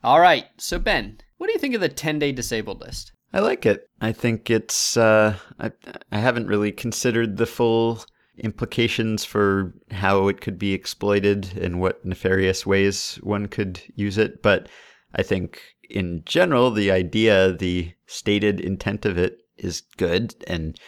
All 0.03 0.19
right. 0.19 0.45
So 0.57 0.79
Ben, 0.79 1.19
what 1.37 1.47
do 1.47 1.53
you 1.53 1.59
think 1.59 1.75
of 1.75 1.81
the 1.81 1.89
10 1.89 2.19
day 2.19 2.31
disabled 2.33 2.81
list? 2.81 3.13
I 3.33 3.39
like 3.39 3.65
it. 3.65 3.89
I 3.99 4.11
think 4.11 4.51
it's. 4.51 4.95
Uh, 4.95 5.35
I 5.59 5.71
I 6.11 6.19
haven't 6.19 6.47
really 6.47 6.71
considered 6.71 7.37
the 7.37 7.47
full 7.47 8.05
implications 8.37 9.25
for 9.25 9.73
how 9.91 10.27
it 10.27 10.39
could 10.39 10.59
be 10.59 10.73
exploited 10.73 11.57
and 11.57 11.81
what 11.81 12.05
nefarious 12.05 12.65
ways 12.65 13.19
one 13.23 13.47
could 13.47 13.81
use 13.95 14.17
it, 14.17 14.41
but 14.43 14.69
I 15.15 15.23
think 15.23 15.61
in 15.89 16.23
general 16.25 16.71
the 16.71 16.91
idea, 16.91 17.53
the 17.53 17.93
stated 18.05 18.59
intent 18.59 19.05
of 19.05 19.17
it 19.17 19.39
is 19.57 19.81
good 19.97 20.35
and. 20.47 20.79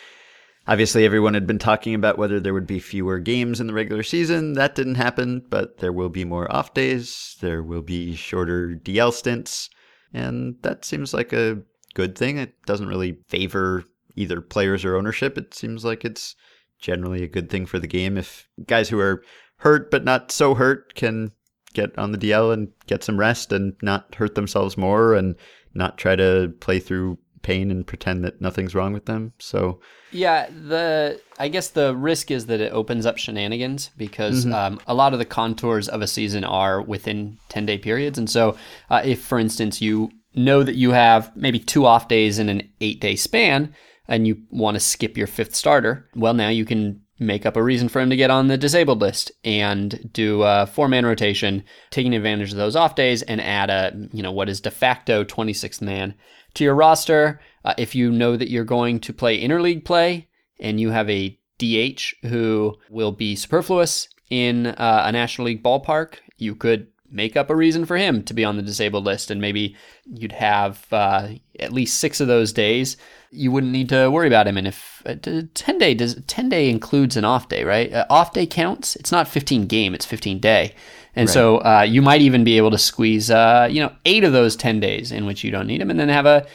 Obviously, 0.68 1.06
everyone 1.06 1.36
had 1.36 1.46
been 1.46 1.60
talking 1.60 1.94
about 1.94 2.18
whether 2.18 2.40
there 2.40 2.52
would 2.56 2.66
be 2.66 2.80
fewer 2.80 3.20
games 3.20 3.62
in 3.62 3.68
the 3.68 3.74
regular 3.74 4.02
season. 4.02 4.54
That 4.54 4.74
didn't 4.74 4.96
happen, 4.96 5.46
but 5.48 5.78
there 5.78 5.94
will 5.94 6.10
be 6.10 6.26
more 6.26 6.52
off 6.52 6.74
days. 6.74 7.38
There 7.40 7.62
will 7.62 7.84
be 7.84 8.16
shorter 8.16 8.70
DL 8.84 9.14
stints. 9.14 9.70
And 10.12 10.56
that 10.64 10.84
seems 10.84 11.14
like 11.14 11.34
a 11.34 11.62
good 11.96 12.16
thing. 12.16 12.38
It 12.38 12.54
doesn't 12.68 12.88
really 12.88 13.18
favor 13.28 13.84
either 14.16 14.40
players 14.42 14.86
or 14.86 14.96
ownership. 14.96 15.38
It 15.38 15.56
seems 15.56 15.84
like 15.84 16.06
it's 16.06 16.36
generally 16.80 17.24
a 17.24 17.28
good 17.28 17.50
thing 17.50 17.66
for 17.66 17.80
the 17.80 17.88
game 17.88 18.18
if 18.18 18.48
guys 18.68 18.90
who 18.90 19.00
are 19.00 19.24
hurt 19.58 19.90
but 19.90 20.04
not 20.04 20.32
so 20.32 20.54
hurt 20.54 20.94
can 20.94 21.32
get 21.74 21.98
on 21.98 22.12
the 22.12 22.18
DL 22.18 22.54
and 22.54 22.68
get 22.86 23.04
some 23.04 23.20
rest 23.20 23.52
and 23.52 23.74
not 23.82 24.14
hurt 24.16 24.36
themselves 24.36 24.78
more 24.78 25.14
and 25.14 25.36
not 25.74 25.98
try 25.98 26.16
to 26.16 26.54
play 26.60 26.80
through 26.80 27.18
pain 27.42 27.70
and 27.70 27.86
pretend 27.86 28.24
that 28.24 28.42
nothing's 28.42 28.74
wrong 28.74 28.92
with 28.92 29.06
them. 29.06 29.32
So 29.40 29.80
yeah, 30.12 30.50
the 30.50 31.22
I 31.38 31.48
guess 31.48 31.70
the 31.70 31.96
risk 31.96 32.32
is 32.32 32.48
that 32.48 32.60
it 32.60 32.74
opens 32.74 33.06
up 33.06 33.18
shenanigans 33.18 33.92
because 33.98 34.46
mm-hmm. 34.46 34.54
um, 34.54 34.80
a 34.88 34.96
lot 34.96 35.14
of 35.14 35.20
the 35.20 35.26
contours 35.26 35.88
of 35.88 36.02
a 36.02 36.08
season 36.08 36.44
are 36.44 36.82
within 36.82 37.38
ten 37.50 37.66
day 37.66 37.78
periods, 37.78 38.18
and 38.18 38.30
so 38.30 38.58
uh, 38.90 39.02
if, 39.06 39.22
for 39.22 39.38
instance, 39.38 39.82
you 39.82 40.12
know 40.36 40.64
that 40.64 40.76
you 40.76 40.92
have 40.92 41.36
maybe 41.36 41.60
two 41.60 41.86
off 41.86 42.08
days 42.08 42.40
in 42.40 42.50
an 42.50 42.70
eight 42.82 43.00
day 43.00 43.16
span, 43.16 43.74
and 44.08 44.28
you 44.28 44.44
want 44.50 44.76
to 44.76 44.80
skip 44.80 45.18
your 45.18 45.28
fifth 45.28 45.56
starter, 45.56 46.10
well, 46.16 46.34
now 46.34 46.50
you 46.50 46.66
can 46.66 47.02
make 47.18 47.46
up 47.46 47.56
a 47.56 47.64
reason 47.64 47.88
for 47.88 48.02
him 48.02 48.10
to 48.10 48.16
get 48.16 48.30
on 48.30 48.48
the 48.48 48.58
disabled 48.58 49.00
list 49.00 49.32
and 49.44 50.10
do 50.12 50.44
a 50.44 50.66
four 50.66 50.88
man 50.88 51.06
rotation, 51.06 51.64
taking 51.90 52.14
advantage 52.14 52.52
of 52.52 52.58
those 52.58 52.76
off 52.76 52.96
days 52.96 53.22
and 53.24 53.40
add 53.42 53.70
a, 53.70 53.94
you 54.12 54.22
know, 54.22 54.32
what 54.32 54.50
is 54.50 54.60
de 54.60 54.72
facto 54.72 55.24
26th 55.24 55.82
man 55.82 56.14
to 56.56 56.64
your 56.64 56.76
roster. 56.76 57.40
Uh, 57.64 57.74
if 57.78 57.96
you 57.96 58.12
know 58.12 58.36
that 58.36 58.50
you're 58.50 58.66
going 58.66 59.00
to 59.00 59.14
play 59.14 59.42
interleague 59.42 59.86
play 59.86 60.28
and 60.60 60.80
you 60.80 60.90
have 60.90 61.10
a 61.10 61.40
DH 61.58 62.02
who 62.24 62.76
will 62.90 63.14
be 63.14 63.36
superfluous 63.36 64.10
in 64.30 64.68
uh, 64.68 65.04
a 65.06 65.12
National 65.12 65.48
League 65.48 65.64
ballpark, 65.64 66.16
you 66.38 66.54
could 66.56 66.88
make 67.12 67.38
up 67.38 67.50
a 67.50 67.56
reason 67.56 67.86
for 67.86 67.98
him 67.98 68.24
to 68.24 68.34
be 68.34 68.44
on 68.44 68.58
the 68.58 68.62
disabled 68.62 69.06
list 69.06 69.32
and 69.32 69.40
maybe 69.40 69.76
you'd 70.06 70.32
have 70.32 70.86
uh, 70.92 71.30
at 71.60 71.74
least 71.74 72.00
six 72.00 72.20
of 72.20 72.28
those 72.28 72.52
days. 72.52 72.98
You 73.32 73.52
wouldn't 73.52 73.72
need 73.72 73.90
to 73.90 74.10
worry 74.10 74.28
about 74.28 74.48
him. 74.48 74.58
And 74.58 74.68
if 74.68 75.02
uh, 75.06 75.16
10 75.54 75.78
day 75.78 75.94
does 75.94 76.22
10 76.28 76.50
day 76.50 76.70
includes 76.70 77.18
an 77.18 77.26
off 77.26 77.50
day 77.50 77.64
right? 77.64 77.92
Uh, 77.92 78.06
off 78.10 78.34
day 78.34 78.46
counts. 78.46 78.96
It's 78.96 79.12
not 79.12 79.28
15 79.28 79.68
game 79.68 79.94
it's 79.94 80.06
15 80.06 80.40
day. 80.40 80.74
And 81.16 81.30
right. 81.30 81.34
so 81.34 81.58
uh, 81.60 81.86
you 81.88 82.02
might 82.02 82.22
even 82.22 82.44
be 82.44 82.58
able 82.58 82.72
to 82.72 82.78
squeeze 82.78 83.30
uh, 83.32 83.68
you 83.70 83.82
know 83.82 83.94
eight 84.06 84.24
of 84.24 84.34
those 84.34 84.56
10 84.56 84.80
days 84.80 85.12
in 85.12 85.26
which 85.26 85.44
you 85.44 85.52
don't 85.52 85.68
need 85.68 85.82
him 85.82 85.90
and 85.90 86.00
then 86.00 86.10
have 86.10 86.26
a 86.26 86.46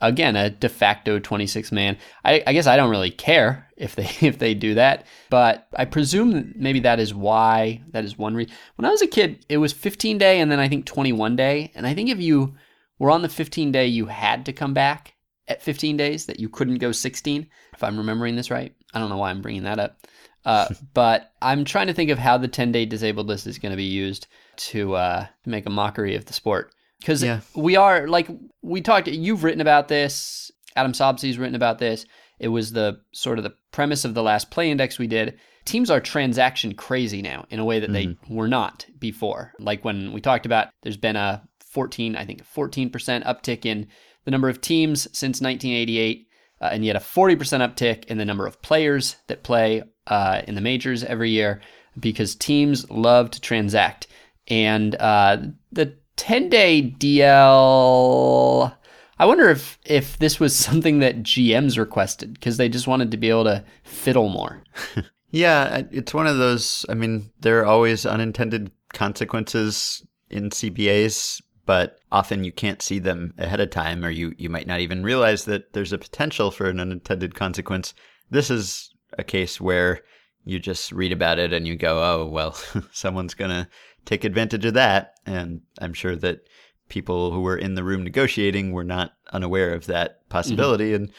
again 0.00 0.36
a 0.36 0.50
de 0.50 0.68
facto 0.68 1.18
26 1.18 1.72
man. 1.72 1.96
I, 2.24 2.42
I 2.46 2.52
guess 2.52 2.66
i 2.66 2.76
don't 2.76 2.90
really 2.90 3.10
care 3.10 3.68
if 3.76 3.96
they 3.96 4.10
if 4.26 4.38
they 4.38 4.54
do 4.54 4.74
that 4.74 5.06
but 5.28 5.68
i 5.76 5.84
presume 5.84 6.52
maybe 6.56 6.80
that 6.80 7.00
is 7.00 7.14
why 7.14 7.82
that 7.90 8.04
is 8.04 8.18
one 8.18 8.34
reason 8.34 8.54
when 8.76 8.86
i 8.86 8.90
was 8.90 9.02
a 9.02 9.06
kid 9.06 9.44
it 9.48 9.58
was 9.58 9.72
15 9.72 10.18
day 10.18 10.40
and 10.40 10.50
then 10.50 10.60
i 10.60 10.68
think 10.68 10.86
21 10.86 11.36
day. 11.36 11.70
And 11.74 11.86
i 11.86 11.94
think 11.94 12.08
if 12.08 12.18
you 12.18 12.54
were 12.98 13.10
on 13.10 13.22
the 13.22 13.28
15 13.28 13.72
day 13.72 13.86
you 13.86 14.06
had 14.06 14.46
to 14.46 14.52
come 14.52 14.74
back 14.74 15.14
at 15.48 15.62
15 15.62 15.96
days 15.96 16.26
that 16.26 16.40
you 16.40 16.48
couldn't 16.48 16.78
go 16.78 16.92
16 16.92 17.48
if 17.72 17.82
i'm 17.82 17.98
remembering 17.98 18.36
this 18.36 18.50
right. 18.50 18.74
I 18.92 18.98
don't 18.98 19.10
know 19.10 19.18
why 19.18 19.30
i'm 19.30 19.42
bringing 19.42 19.64
that 19.64 19.78
up. 19.78 20.06
Uh, 20.44 20.68
but 20.94 21.32
i'm 21.42 21.64
trying 21.64 21.88
to 21.88 21.94
think 21.94 22.10
of 22.10 22.18
how 22.18 22.38
the 22.38 22.48
10 22.48 22.72
day 22.72 22.86
disabled 22.86 23.26
list 23.26 23.46
is 23.46 23.58
going 23.58 23.72
to 23.72 23.76
be 23.76 23.84
used 23.84 24.26
to 24.56 24.94
uh, 24.94 25.26
make 25.46 25.66
a 25.66 25.70
mockery 25.70 26.14
of 26.14 26.26
the 26.26 26.32
sport 26.32 26.74
because 27.00 27.22
yeah. 27.22 27.40
we 27.54 27.76
are 27.76 28.06
like 28.06 28.28
we 28.62 28.80
talked. 28.80 29.08
You've 29.08 29.44
written 29.44 29.60
about 29.60 29.88
this. 29.88 30.50
Adam 30.76 30.92
Sobsey's 30.92 31.38
written 31.38 31.56
about 31.56 31.78
this. 31.78 32.06
It 32.38 32.48
was 32.48 32.72
the 32.72 33.00
sort 33.12 33.38
of 33.38 33.44
the 33.44 33.54
premise 33.72 34.04
of 34.04 34.14
the 34.14 34.22
last 34.22 34.50
play 34.50 34.70
index 34.70 34.98
we 34.98 35.06
did. 35.06 35.38
Teams 35.64 35.90
are 35.90 36.00
transaction 36.00 36.74
crazy 36.74 37.20
now 37.20 37.44
in 37.50 37.58
a 37.58 37.64
way 37.64 37.80
that 37.80 37.90
mm-hmm. 37.90 38.12
they 38.28 38.34
were 38.34 38.48
not 38.48 38.86
before. 38.98 39.52
Like 39.58 39.84
when 39.84 40.12
we 40.12 40.20
talked 40.20 40.46
about, 40.46 40.68
there's 40.82 40.96
been 40.96 41.16
a 41.16 41.42
14, 41.60 42.16
I 42.16 42.24
think 42.24 42.44
14% 42.44 42.90
uptick 43.24 43.66
in 43.66 43.86
the 44.24 44.30
number 44.30 44.48
of 44.48 44.60
teams 44.60 45.02
since 45.12 45.40
1988, 45.40 46.28
uh, 46.60 46.70
and 46.72 46.84
yet 46.84 46.96
a 46.96 47.00
40% 47.00 47.36
uptick 47.36 48.04
in 48.06 48.18
the 48.18 48.24
number 48.24 48.46
of 48.46 48.60
players 48.62 49.16
that 49.26 49.42
play 49.42 49.82
uh, 50.06 50.42
in 50.48 50.54
the 50.54 50.60
majors 50.60 51.04
every 51.04 51.30
year 51.30 51.60
because 51.98 52.34
teams 52.34 52.88
love 52.90 53.30
to 53.30 53.40
transact. 53.40 54.06
And 54.48 54.94
uh, 54.96 55.38
the 55.70 55.96
10 56.20 56.50
day 56.50 56.94
DL. 56.98 58.74
I 59.18 59.24
wonder 59.24 59.48
if 59.48 59.78
if 59.86 60.18
this 60.18 60.38
was 60.38 60.54
something 60.66 60.98
that 60.98 61.22
GMs 61.22 61.78
requested 61.78 62.34
because 62.34 62.58
they 62.58 62.68
just 62.68 62.86
wanted 62.86 63.10
to 63.10 63.16
be 63.16 63.30
able 63.30 63.44
to 63.44 63.64
fiddle 63.84 64.28
more. 64.28 64.62
yeah, 65.30 65.82
it's 65.90 66.12
one 66.12 66.26
of 66.26 66.36
those. 66.36 66.84
I 66.90 66.94
mean, 66.94 67.30
there 67.40 67.60
are 67.60 67.66
always 67.66 68.04
unintended 68.04 68.70
consequences 68.92 70.06
in 70.28 70.50
CBAs, 70.50 71.40
but 71.64 71.98
often 72.12 72.44
you 72.44 72.52
can't 72.52 72.82
see 72.82 72.98
them 72.98 73.32
ahead 73.38 73.60
of 73.60 73.70
time, 73.70 74.04
or 74.04 74.10
you 74.10 74.34
you 74.36 74.50
might 74.50 74.66
not 74.66 74.80
even 74.80 75.02
realize 75.02 75.46
that 75.46 75.72
there's 75.72 75.94
a 75.94 75.98
potential 75.98 76.50
for 76.50 76.68
an 76.68 76.80
unintended 76.80 77.34
consequence. 77.34 77.94
This 78.28 78.50
is 78.50 78.90
a 79.18 79.24
case 79.24 79.58
where 79.58 80.02
you 80.44 80.58
just 80.58 80.92
read 80.92 81.12
about 81.12 81.38
it 81.38 81.54
and 81.54 81.66
you 81.66 81.76
go, 81.76 81.98
"Oh, 82.02 82.26
well, 82.26 82.52
someone's 82.92 83.34
gonna." 83.34 83.70
Take 84.04 84.24
advantage 84.24 84.64
of 84.64 84.74
that. 84.74 85.14
And 85.26 85.62
I'm 85.80 85.94
sure 85.94 86.16
that 86.16 86.40
people 86.88 87.30
who 87.30 87.40
were 87.40 87.56
in 87.56 87.74
the 87.74 87.84
room 87.84 88.02
negotiating 88.02 88.72
were 88.72 88.84
not 88.84 89.12
unaware 89.32 89.72
of 89.74 89.86
that 89.86 90.28
possibility. 90.28 90.92
Mm-hmm. 90.92 91.04
And 91.04 91.12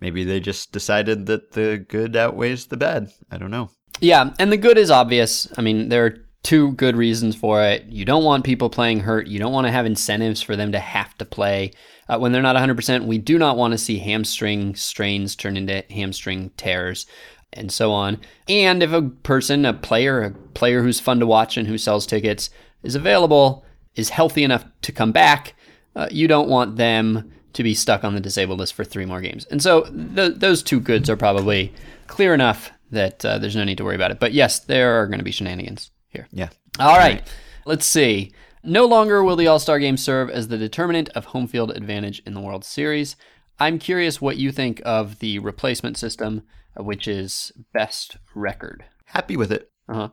maybe 0.00 0.24
they 0.24 0.40
just 0.40 0.72
decided 0.72 1.26
that 1.26 1.52
the 1.52 1.84
good 1.88 2.16
outweighs 2.16 2.66
the 2.66 2.76
bad. 2.76 3.10
I 3.30 3.38
don't 3.38 3.50
know. 3.50 3.70
Yeah. 4.00 4.34
And 4.38 4.52
the 4.52 4.56
good 4.56 4.78
is 4.78 4.90
obvious. 4.90 5.46
I 5.56 5.62
mean, 5.62 5.88
there 5.88 6.04
are 6.04 6.18
two 6.42 6.72
good 6.72 6.96
reasons 6.96 7.36
for 7.36 7.62
it. 7.62 7.84
You 7.86 8.04
don't 8.04 8.24
want 8.24 8.44
people 8.44 8.68
playing 8.68 9.00
hurt. 9.00 9.28
You 9.28 9.38
don't 9.38 9.52
want 9.52 9.66
to 9.66 9.72
have 9.72 9.86
incentives 9.86 10.42
for 10.42 10.56
them 10.56 10.72
to 10.72 10.80
have 10.80 11.16
to 11.18 11.24
play 11.24 11.72
uh, 12.08 12.18
when 12.18 12.32
they're 12.32 12.42
not 12.42 12.56
100%. 12.56 13.06
We 13.06 13.18
do 13.18 13.38
not 13.38 13.56
want 13.56 13.72
to 13.72 13.78
see 13.78 13.98
hamstring 13.98 14.74
strains 14.74 15.36
turn 15.36 15.56
into 15.56 15.84
hamstring 15.90 16.50
tears 16.56 17.06
and 17.52 17.70
so 17.72 17.92
on. 17.92 18.20
And 18.48 18.82
if 18.82 18.92
a 18.92 19.02
person, 19.02 19.64
a 19.64 19.72
player, 19.72 20.22
a 20.22 20.30
player 20.30 20.82
who's 20.82 21.00
fun 21.00 21.20
to 21.20 21.26
watch 21.26 21.56
and 21.56 21.66
who 21.66 21.78
sells 21.78 22.06
tickets 22.06 22.50
is 22.82 22.94
available, 22.94 23.64
is 23.94 24.10
healthy 24.10 24.44
enough 24.44 24.64
to 24.82 24.92
come 24.92 25.12
back, 25.12 25.54
uh, 25.94 26.08
you 26.10 26.28
don't 26.28 26.48
want 26.48 26.76
them 26.76 27.32
to 27.52 27.62
be 27.62 27.74
stuck 27.74 28.02
on 28.04 28.14
the 28.14 28.20
disabled 28.20 28.58
list 28.58 28.74
for 28.74 28.84
three 28.84 29.04
more 29.04 29.20
games. 29.20 29.44
And 29.50 29.62
so 29.62 29.82
th- 30.14 30.36
those 30.36 30.62
two 30.62 30.80
goods 30.80 31.10
are 31.10 31.16
probably 31.16 31.72
clear 32.06 32.32
enough 32.32 32.70
that 32.90 33.24
uh, 33.24 33.38
there's 33.38 33.56
no 33.56 33.64
need 33.64 33.78
to 33.78 33.84
worry 33.84 33.94
about 33.94 34.10
it. 34.10 34.20
But 34.20 34.32
yes, 34.32 34.60
there 34.60 35.00
are 35.00 35.06
going 35.06 35.18
to 35.18 35.24
be 35.24 35.32
shenanigans 35.32 35.90
here. 36.08 36.28
Yeah. 36.30 36.48
All 36.78 36.96
right. 36.96 37.16
right. 37.16 37.34
Let's 37.64 37.86
see. 37.86 38.32
No 38.64 38.86
longer 38.86 39.22
will 39.22 39.36
the 39.36 39.46
All 39.46 39.58
Star 39.58 39.78
game 39.78 39.96
serve 39.96 40.30
as 40.30 40.48
the 40.48 40.58
determinant 40.58 41.08
of 41.10 41.26
home 41.26 41.46
field 41.46 41.70
advantage 41.72 42.22
in 42.24 42.34
the 42.34 42.40
World 42.40 42.64
Series. 42.64 43.16
I'm 43.58 43.78
curious 43.78 44.20
what 44.20 44.36
you 44.36 44.52
think 44.52 44.80
of 44.84 45.18
the 45.18 45.38
replacement 45.38 45.96
system 45.96 46.42
which 46.76 47.06
is 47.08 47.52
best 47.72 48.16
record. 48.34 48.84
Happy 49.06 49.36
with 49.36 49.52
it. 49.52 49.70
Uh-huh. 49.88 50.08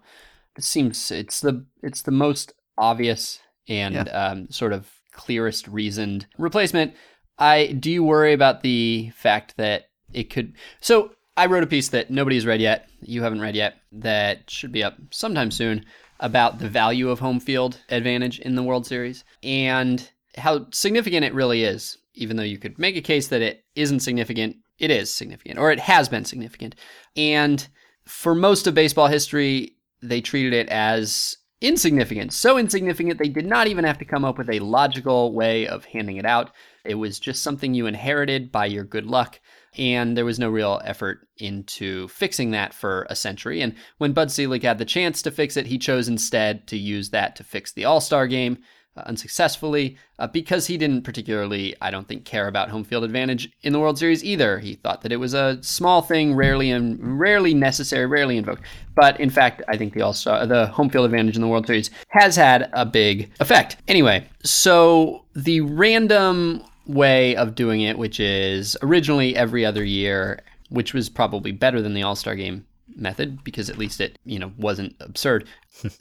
It 0.57 0.63
seems 0.63 1.11
it's 1.11 1.39
the 1.39 1.65
it's 1.81 2.01
the 2.01 2.11
most 2.11 2.53
obvious 2.77 3.39
and 3.67 3.95
yeah. 3.95 4.03
um, 4.03 4.49
sort 4.49 4.73
of 4.73 4.91
clearest 5.11 5.67
reasoned 5.67 6.25
replacement. 6.37 6.93
I 7.37 7.67
do 7.67 7.91
you 7.91 8.03
worry 8.03 8.33
about 8.33 8.61
the 8.61 9.11
fact 9.15 9.55
that 9.57 9.89
it 10.13 10.29
could 10.29 10.53
so 10.81 11.11
I 11.37 11.45
wrote 11.45 11.63
a 11.63 11.67
piece 11.67 11.89
that 11.89 12.11
nobody's 12.11 12.45
read 12.45 12.59
yet, 12.59 12.89
you 13.01 13.23
haven't 13.23 13.39
read 13.39 13.55
yet, 13.55 13.75
that 13.93 14.49
should 14.49 14.73
be 14.73 14.83
up 14.83 14.97
sometime 15.11 15.51
soon 15.51 15.85
about 16.19 16.59
the 16.59 16.67
value 16.67 17.09
of 17.09 17.19
home 17.19 17.39
field 17.39 17.79
advantage 17.87 18.39
in 18.39 18.55
the 18.55 18.63
World 18.63 18.85
Series 18.85 19.23
and 19.41 20.09
how 20.37 20.67
significant 20.71 21.23
it 21.23 21.33
really 21.33 21.63
is, 21.63 21.97
even 22.13 22.35
though 22.35 22.43
you 22.43 22.57
could 22.57 22.77
make 22.77 22.97
a 22.97 23.01
case 23.01 23.29
that 23.29 23.41
it 23.41 23.63
isn't 23.75 24.01
significant 24.01 24.57
it 24.79 24.91
is 24.91 25.13
significant, 25.13 25.59
or 25.59 25.71
it 25.71 25.79
has 25.79 26.09
been 26.09 26.25
significant. 26.25 26.75
And 27.15 27.67
for 28.05 28.33
most 28.33 28.67
of 28.67 28.73
baseball 28.73 29.07
history, 29.07 29.75
they 30.01 30.21
treated 30.21 30.53
it 30.53 30.69
as 30.69 31.37
insignificant. 31.61 32.31
So 32.33 32.57
insignificant, 32.57 33.19
they 33.19 33.29
did 33.29 33.45
not 33.45 33.67
even 33.67 33.83
have 33.83 33.97
to 33.97 34.05
come 34.05 34.23
up 34.23 34.37
with 34.37 34.49
a 34.49 34.59
logical 34.59 35.33
way 35.33 35.67
of 35.67 35.85
handing 35.85 36.17
it 36.17 36.25
out. 36.25 36.51
It 36.85 36.95
was 36.95 37.19
just 37.19 37.43
something 37.43 37.73
you 37.73 37.85
inherited 37.85 38.51
by 38.51 38.65
your 38.67 38.85
good 38.85 39.05
luck. 39.05 39.39
And 39.77 40.17
there 40.17 40.25
was 40.25 40.39
no 40.39 40.49
real 40.49 40.81
effort 40.83 41.27
into 41.37 42.07
fixing 42.07 42.51
that 42.51 42.73
for 42.73 43.05
a 43.09 43.15
century. 43.15 43.61
And 43.61 43.75
when 43.97 44.13
Bud 44.13 44.31
Selig 44.31 44.63
had 44.63 44.77
the 44.77 44.85
chance 44.85 45.21
to 45.21 45.31
fix 45.31 45.57
it, 45.57 45.67
he 45.67 45.77
chose 45.77 46.07
instead 46.07 46.65
to 46.67 46.77
use 46.77 47.09
that 47.11 47.35
to 47.35 47.43
fix 47.43 47.71
the 47.71 47.85
All 47.85 48.01
Star 48.01 48.25
game, 48.25 48.57
unsuccessfully 49.05 49.97
uh, 50.17 50.27
because 50.27 50.67
he 50.67 50.77
didn't 50.77 51.03
particularly, 51.03 51.75
I 51.81 51.91
don't 51.91 52.07
think, 52.07 52.25
care 52.25 52.47
about 52.47 52.69
home 52.69 52.83
field 52.83 53.03
advantage 53.03 53.51
in 53.61 53.73
the 53.73 53.79
World 53.79 53.97
Series 53.97 54.23
either. 54.23 54.59
He 54.59 54.75
thought 54.75 55.01
that 55.01 55.11
it 55.11 55.17
was 55.17 55.33
a 55.33 55.59
small 55.61 56.01
thing, 56.01 56.35
rarely 56.35 56.71
and 56.71 57.19
rarely 57.19 57.53
necessary, 57.53 58.05
rarely 58.05 58.37
invoked. 58.37 58.63
But 58.95 59.19
in 59.19 59.29
fact, 59.29 59.61
I 59.67 59.77
think 59.77 59.93
the 59.93 60.01
All 60.01 60.13
Star, 60.13 60.45
the 60.45 60.67
home 60.67 60.89
field 60.89 61.05
advantage 61.05 61.35
in 61.35 61.41
the 61.41 61.47
World 61.47 61.67
Series 61.67 61.89
has 62.09 62.35
had 62.35 62.69
a 62.73 62.85
big 62.85 63.31
effect. 63.39 63.77
Anyway, 63.87 64.27
so 64.43 65.25
the 65.35 65.61
random 65.61 66.63
way 66.85 67.35
of 67.35 67.55
doing 67.55 67.81
it, 67.81 67.97
which 67.97 68.19
is 68.19 68.75
originally 68.81 69.35
every 69.35 69.65
other 69.65 69.83
year, 69.83 70.41
which 70.69 70.93
was 70.93 71.09
probably 71.09 71.51
better 71.51 71.81
than 71.81 71.93
the 71.93 72.03
All 72.03 72.15
Star 72.15 72.35
game 72.35 72.65
method 72.95 73.43
because 73.43 73.69
at 73.69 73.77
least 73.77 74.01
it 74.01 74.17
you 74.25 74.39
know 74.39 74.51
wasn't 74.57 74.95
absurd 74.99 75.47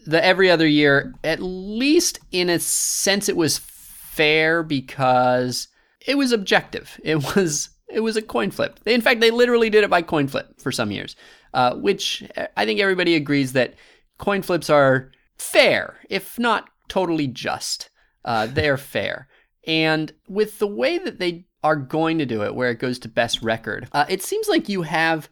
the 0.07 0.25
every 0.25 0.51
other 0.51 0.67
year 0.67 1.15
at 1.25 1.41
least 1.41 2.21
in 2.33 2.49
a 2.51 2.59
sense 2.59 3.29
it 3.29 3.37
was 3.37 3.59
fair 3.59 4.63
because 4.63 5.69
it 6.07 6.17
was 6.17 6.33
objective. 6.33 7.01
It 7.05 7.37
was 7.37 7.71
it 7.89 8.01
was 8.01 8.17
a 8.17 8.23
coin 8.23 8.51
flip. 8.51 8.81
In 8.87 9.01
fact 9.01 9.21
they 9.21 9.31
literally 9.31 9.71
did 9.71 9.85
it 9.85 9.91
by 9.91 10.03
coin 10.03 10.29
flip 10.29 10.61
for 10.61 10.73
some 10.73 10.91
years 10.91 11.17
uh, 11.55 11.75
which 11.75 12.23
i 12.57 12.65
think 12.67 12.81
everybody 12.81 13.15
agrees 13.15 13.55
that 13.55 13.75
coin 14.19 14.43
flips 14.43 14.69
are 14.69 15.11
fair 15.39 15.97
if 16.11 16.39
not 16.39 16.69
totally 16.89 17.27
just. 17.27 17.91
Uh, 18.25 18.47
they're 18.47 18.77
fair. 18.77 19.29
And 19.67 20.13
with 20.29 20.59
the 20.59 20.67
way 20.67 20.99
that 20.99 21.19
they 21.19 21.47
are 21.63 21.77
going 21.77 22.19
to 22.19 22.27
do 22.27 22.43
it, 22.43 22.55
where 22.55 22.71
it 22.71 22.79
goes 22.79 22.99
to 23.01 23.09
best 23.09 23.43
record, 23.43 23.89
uh, 23.93 24.07
it 24.09 24.23
seems 24.23 24.49
like 24.49 24.69
you 24.69 24.83
have 24.83 25.29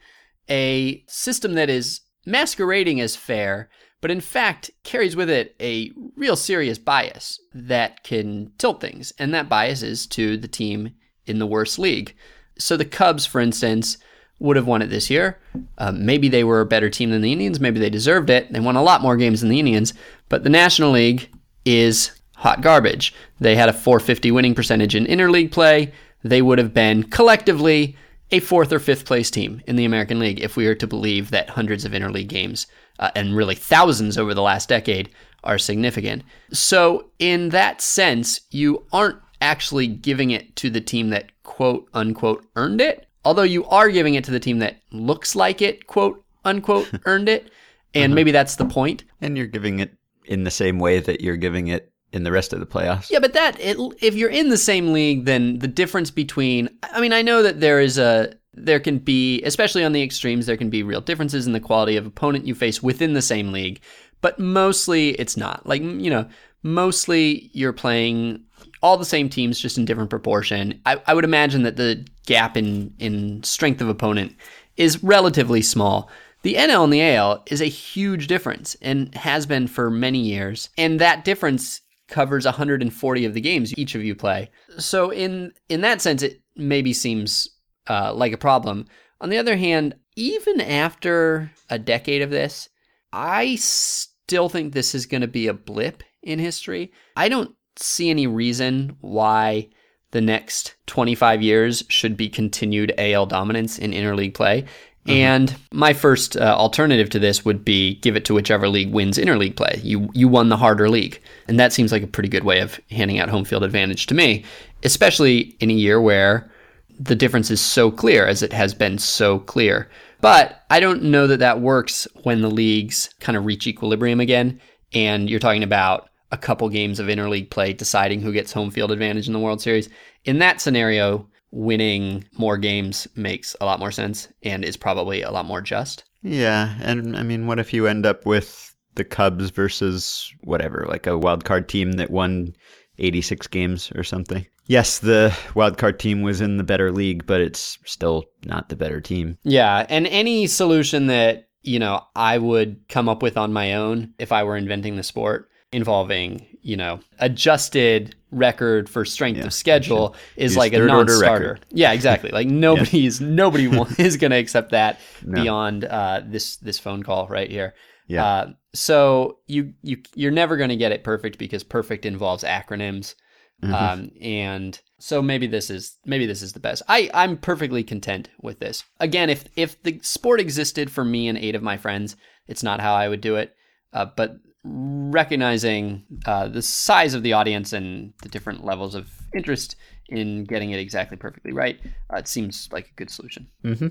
a 0.48 1.04
system 1.08 1.54
that 1.54 1.70
is 1.70 2.00
masquerading 2.24 3.00
as 3.00 3.16
fair, 3.16 3.68
but 4.06 4.12
in 4.12 4.20
fact 4.20 4.70
carries 4.84 5.16
with 5.16 5.28
it 5.28 5.56
a 5.58 5.90
real 6.14 6.36
serious 6.36 6.78
bias 6.78 7.40
that 7.52 8.04
can 8.04 8.52
tilt 8.56 8.80
things. 8.80 9.12
And 9.18 9.34
that 9.34 9.48
bias 9.48 9.82
is 9.82 10.06
to 10.06 10.36
the 10.36 10.46
team 10.46 10.94
in 11.26 11.40
the 11.40 11.46
worst 11.46 11.76
league. 11.76 12.14
So 12.56 12.76
the 12.76 12.84
Cubs, 12.84 13.26
for 13.26 13.40
instance, 13.40 13.98
would 14.38 14.54
have 14.54 14.68
won 14.68 14.80
it 14.80 14.90
this 14.90 15.10
year. 15.10 15.40
Uh, 15.76 15.90
maybe 15.90 16.28
they 16.28 16.44
were 16.44 16.60
a 16.60 16.66
better 16.66 16.88
team 16.88 17.10
than 17.10 17.20
the 17.20 17.32
Indians. 17.32 17.58
Maybe 17.58 17.80
they 17.80 17.90
deserved 17.90 18.30
it. 18.30 18.52
They 18.52 18.60
won 18.60 18.76
a 18.76 18.82
lot 18.84 19.02
more 19.02 19.16
games 19.16 19.40
than 19.40 19.50
the 19.50 19.58
Indians. 19.58 19.92
But 20.28 20.44
the 20.44 20.50
National 20.50 20.92
League 20.92 21.28
is 21.64 22.12
hot 22.36 22.60
garbage. 22.60 23.12
They 23.40 23.56
had 23.56 23.68
a 23.68 23.72
450 23.72 24.30
winning 24.30 24.54
percentage 24.54 24.94
in 24.94 25.06
interleague 25.06 25.50
play. 25.50 25.90
They 26.22 26.42
would 26.42 26.58
have 26.58 26.72
been 26.72 27.02
collectively 27.02 27.96
a 28.30 28.38
fourth 28.38 28.72
or 28.72 28.78
fifth 28.78 29.04
place 29.04 29.32
team 29.32 29.62
in 29.66 29.74
the 29.74 29.84
American 29.84 30.20
League 30.20 30.40
if 30.40 30.56
we 30.56 30.68
are 30.68 30.76
to 30.76 30.86
believe 30.86 31.30
that 31.30 31.50
hundreds 31.50 31.84
of 31.84 31.90
interleague 31.90 32.28
games 32.28 32.68
uh, 32.98 33.10
and 33.14 33.36
really 33.36 33.54
thousands 33.54 34.18
over 34.18 34.34
the 34.34 34.42
last 34.42 34.68
decade 34.68 35.10
are 35.44 35.58
significant. 35.58 36.22
So, 36.52 37.10
in 37.18 37.50
that 37.50 37.80
sense, 37.80 38.40
you 38.50 38.84
aren't 38.92 39.18
actually 39.40 39.86
giving 39.86 40.30
it 40.30 40.56
to 40.56 40.70
the 40.70 40.80
team 40.80 41.10
that 41.10 41.30
quote 41.42 41.88
unquote 41.94 42.44
earned 42.56 42.80
it, 42.80 43.06
although 43.24 43.42
you 43.42 43.64
are 43.66 43.88
giving 43.88 44.14
it 44.14 44.24
to 44.24 44.30
the 44.30 44.40
team 44.40 44.58
that 44.58 44.76
looks 44.90 45.36
like 45.36 45.62
it 45.62 45.86
quote 45.86 46.22
unquote 46.44 46.90
earned 47.04 47.28
it. 47.28 47.50
And 47.94 48.12
uh-huh. 48.12 48.14
maybe 48.14 48.30
that's 48.32 48.56
the 48.56 48.64
point. 48.64 49.04
And 49.20 49.36
you're 49.36 49.46
giving 49.46 49.78
it 49.78 49.94
in 50.26 50.44
the 50.44 50.50
same 50.50 50.78
way 50.78 51.00
that 51.00 51.20
you're 51.20 51.36
giving 51.36 51.68
it 51.68 51.92
in 52.12 52.24
the 52.24 52.32
rest 52.32 52.52
of 52.52 52.60
the 52.60 52.66
playoffs. 52.66 53.10
Yeah, 53.10 53.20
but 53.20 53.32
that 53.34 53.58
it, 53.60 53.76
if 54.00 54.14
you're 54.14 54.30
in 54.30 54.48
the 54.48 54.58
same 54.58 54.92
league, 54.92 55.24
then 55.24 55.58
the 55.58 55.68
difference 55.68 56.10
between 56.10 56.68
I 56.82 57.00
mean, 57.00 57.12
I 57.12 57.22
know 57.22 57.42
that 57.42 57.60
there 57.60 57.80
is 57.80 57.98
a 57.98 58.34
there 58.56 58.80
can 58.80 58.98
be, 58.98 59.42
especially 59.42 59.84
on 59.84 59.92
the 59.92 60.02
extremes, 60.02 60.46
there 60.46 60.56
can 60.56 60.70
be 60.70 60.82
real 60.82 61.00
differences 61.00 61.46
in 61.46 61.52
the 61.52 61.60
quality 61.60 61.96
of 61.96 62.06
opponent 62.06 62.46
you 62.46 62.54
face 62.54 62.82
within 62.82 63.12
the 63.12 63.22
same 63.22 63.52
league, 63.52 63.80
but 64.20 64.38
mostly 64.38 65.10
it's 65.10 65.36
not. 65.36 65.66
Like, 65.66 65.82
you 65.82 66.10
know, 66.10 66.28
mostly 66.62 67.50
you're 67.52 67.72
playing 67.72 68.42
all 68.82 68.96
the 68.96 69.04
same 69.04 69.28
teams 69.28 69.60
just 69.60 69.78
in 69.78 69.84
different 69.84 70.10
proportion. 70.10 70.80
I, 70.86 71.00
I 71.06 71.14
would 71.14 71.24
imagine 71.24 71.62
that 71.62 71.76
the 71.76 72.06
gap 72.26 72.56
in 72.56 72.94
in 72.98 73.42
strength 73.42 73.80
of 73.80 73.88
opponent 73.88 74.34
is 74.76 75.02
relatively 75.02 75.62
small. 75.62 76.10
The 76.42 76.54
NL 76.54 76.84
and 76.84 76.92
the 76.92 77.02
AL 77.02 77.42
is 77.46 77.60
a 77.60 77.66
huge 77.66 78.26
difference 78.26 78.76
and 78.82 79.14
has 79.14 79.46
been 79.46 79.66
for 79.66 79.90
many 79.90 80.18
years. 80.20 80.68
And 80.78 81.00
that 81.00 81.24
difference 81.24 81.80
covers 82.08 82.44
140 82.44 83.24
of 83.24 83.34
the 83.34 83.40
games 83.40 83.76
each 83.76 83.94
of 83.94 84.04
you 84.04 84.14
play. 84.14 84.50
So 84.78 85.10
in 85.10 85.52
in 85.68 85.80
that 85.80 86.00
sense, 86.00 86.22
it 86.22 86.40
maybe 86.56 86.92
seems 86.92 87.48
uh, 87.88 88.12
like 88.14 88.32
a 88.32 88.38
problem. 88.38 88.86
On 89.20 89.30
the 89.30 89.38
other 89.38 89.56
hand, 89.56 89.94
even 90.16 90.60
after 90.60 91.50
a 91.70 91.78
decade 91.78 92.22
of 92.22 92.30
this, 92.30 92.68
I 93.12 93.56
still 93.56 94.48
think 94.48 94.72
this 94.72 94.94
is 94.94 95.06
going 95.06 95.20
to 95.20 95.28
be 95.28 95.46
a 95.46 95.54
blip 95.54 96.02
in 96.22 96.38
history. 96.38 96.92
I 97.16 97.28
don't 97.28 97.54
see 97.76 98.10
any 98.10 98.26
reason 98.26 98.96
why 99.00 99.68
the 100.10 100.20
next 100.20 100.74
25 100.86 101.42
years 101.42 101.84
should 101.88 102.16
be 102.16 102.28
continued 102.28 102.92
AL 102.98 103.26
dominance 103.26 103.78
in 103.78 103.92
interleague 103.92 104.34
play. 104.34 104.62
Mm-hmm. 104.62 105.10
And 105.10 105.56
my 105.72 105.92
first 105.92 106.36
uh, 106.36 106.56
alternative 106.58 107.10
to 107.10 107.18
this 107.18 107.44
would 107.44 107.64
be 107.64 107.96
give 107.96 108.16
it 108.16 108.24
to 108.24 108.34
whichever 108.34 108.68
league 108.68 108.92
wins 108.92 109.18
interleague 109.18 109.56
play. 109.56 109.80
You 109.82 110.08
you 110.14 110.26
won 110.26 110.48
the 110.48 110.56
harder 110.56 110.88
league, 110.88 111.20
and 111.46 111.60
that 111.60 111.72
seems 111.72 111.92
like 111.92 112.02
a 112.02 112.08
pretty 112.08 112.28
good 112.28 112.42
way 112.42 112.60
of 112.60 112.80
handing 112.90 113.20
out 113.20 113.28
home 113.28 113.44
field 113.44 113.62
advantage 113.62 114.06
to 114.06 114.14
me, 114.14 114.44
especially 114.82 115.56
in 115.60 115.70
a 115.70 115.74
year 115.74 116.00
where 116.00 116.50
the 116.98 117.14
difference 117.14 117.50
is 117.50 117.60
so 117.60 117.90
clear 117.90 118.26
as 118.26 118.42
it 118.42 118.52
has 118.52 118.74
been 118.74 118.98
so 118.98 119.38
clear. 119.40 119.88
But 120.20 120.62
I 120.70 120.80
don't 120.80 121.04
know 121.04 121.26
that 121.26 121.40
that 121.40 121.60
works 121.60 122.08
when 122.22 122.40
the 122.40 122.50
leagues 122.50 123.10
kind 123.20 123.36
of 123.36 123.44
reach 123.44 123.66
equilibrium 123.66 124.20
again, 124.20 124.60
and 124.92 125.28
you're 125.28 125.40
talking 125.40 125.62
about 125.62 126.08
a 126.32 126.38
couple 126.38 126.68
games 126.68 126.98
of 126.98 127.06
interleague 127.06 127.50
play 127.50 127.72
deciding 127.72 128.20
who 128.20 128.32
gets 128.32 128.52
home 128.52 128.70
field 128.70 128.90
advantage 128.90 129.26
in 129.26 129.32
the 129.32 129.38
World 129.38 129.60
Series. 129.60 129.88
In 130.24 130.38
that 130.38 130.60
scenario, 130.60 131.28
winning 131.50 132.24
more 132.38 132.58
games 132.58 133.06
makes 133.14 133.54
a 133.60 133.64
lot 133.64 133.78
more 133.78 133.92
sense 133.92 134.28
and 134.42 134.64
is 134.64 134.76
probably 134.76 135.22
a 135.22 135.30
lot 135.30 135.46
more 135.46 135.60
just. 135.60 136.04
Yeah, 136.22 136.76
and 136.80 137.16
I 137.16 137.22
mean, 137.22 137.46
what 137.46 137.58
if 137.58 137.72
you 137.72 137.86
end 137.86 138.04
up 138.04 138.26
with 138.26 138.74
the 138.96 139.04
Cubs 139.04 139.50
versus 139.50 140.32
whatever, 140.42 140.86
like 140.88 141.06
a 141.06 141.18
wild 141.18 141.44
card 141.44 141.68
team 141.68 141.92
that 141.92 142.10
won 142.10 142.54
86 142.98 143.46
games 143.48 143.92
or 143.94 144.02
something? 144.02 144.46
Yes, 144.66 144.98
the 144.98 145.36
wild 145.54 145.78
card 145.78 145.98
team 146.00 146.22
was 146.22 146.40
in 146.40 146.56
the 146.56 146.64
better 146.64 146.90
league, 146.90 147.26
but 147.26 147.40
it's 147.40 147.78
still 147.84 148.24
not 148.44 148.68
the 148.68 148.76
better 148.76 149.00
team. 149.00 149.38
Yeah, 149.44 149.86
and 149.88 150.06
any 150.08 150.46
solution 150.46 151.06
that, 151.06 151.48
you 151.62 151.78
know, 151.78 152.02
I 152.16 152.38
would 152.38 152.80
come 152.88 153.08
up 153.08 153.22
with 153.22 153.36
on 153.36 153.52
my 153.52 153.74
own 153.74 154.14
if 154.18 154.32
I 154.32 154.42
were 154.42 154.56
inventing 154.56 154.96
the 154.96 155.02
sport 155.02 155.48
involving, 155.72 156.46
you 156.62 156.76
know, 156.76 157.00
adjusted 157.18 158.14
record 158.30 158.88
for 158.88 159.04
strength 159.04 159.38
yeah, 159.38 159.46
of 159.46 159.52
schedule 159.52 160.16
is 160.36 160.56
like 160.56 160.72
a 160.72 160.78
non-starter. 160.78 161.58
Yeah, 161.70 161.92
exactly. 161.92 162.30
Like 162.30 162.46
nobody's 162.48 163.20
yeah. 163.20 163.28
nobody 163.28 163.66
is 163.98 164.16
going 164.16 164.30
to 164.30 164.36
accept 164.36 164.70
that 164.70 165.00
no. 165.22 165.42
beyond 165.42 165.84
uh, 165.84 166.22
this 166.24 166.56
this 166.56 166.78
phone 166.78 167.02
call 167.02 167.28
right 167.28 167.50
here. 167.50 167.74
Yeah. 168.06 168.24
Uh, 168.24 168.52
so 168.74 169.38
you 169.46 169.74
you 169.82 170.02
you're 170.14 170.30
never 170.30 170.56
going 170.56 170.70
to 170.70 170.76
get 170.76 170.92
it 170.92 171.04
perfect 171.04 171.38
because 171.38 171.64
perfect 171.64 172.04
involves 172.06 172.44
acronyms. 172.44 173.14
Mm-hmm. 173.62 173.74
Um, 173.74 174.10
and 174.20 174.78
so 174.98 175.22
maybe 175.22 175.46
this 175.46 175.70
is 175.70 175.96
maybe 176.04 176.26
this 176.26 176.42
is 176.42 176.52
the 176.52 176.60
best. 176.60 176.82
I 176.88 177.10
I'm 177.14 177.36
perfectly 177.36 177.82
content 177.82 178.28
with 178.40 178.60
this. 178.60 178.84
Again, 179.00 179.30
if 179.30 179.44
if 179.56 179.82
the 179.82 179.98
sport 180.02 180.40
existed 180.40 180.90
for 180.90 181.04
me 181.04 181.28
and 181.28 181.38
eight 181.38 181.54
of 181.54 181.62
my 181.62 181.76
friends, 181.76 182.16
it's 182.46 182.62
not 182.62 182.80
how 182.80 182.94
I 182.94 183.08
would 183.08 183.20
do 183.20 183.36
it. 183.36 183.54
Uh, 183.92 184.06
but 184.14 184.36
recognizing 184.64 186.04
uh, 186.26 186.48
the 186.48 186.62
size 186.62 187.14
of 187.14 187.22
the 187.22 187.32
audience 187.32 187.72
and 187.72 188.12
the 188.22 188.28
different 188.28 188.64
levels 188.64 188.94
of 188.94 189.10
interest 189.34 189.76
in 190.08 190.44
getting 190.44 190.70
it 190.70 190.78
exactly 190.78 191.16
perfectly 191.16 191.52
right, 191.52 191.80
uh, 192.12 192.16
it 192.16 192.28
seems 192.28 192.68
like 192.72 192.88
a 192.88 192.94
good 192.94 193.10
solution. 193.10 193.48
Mm-hmm. 193.64 193.88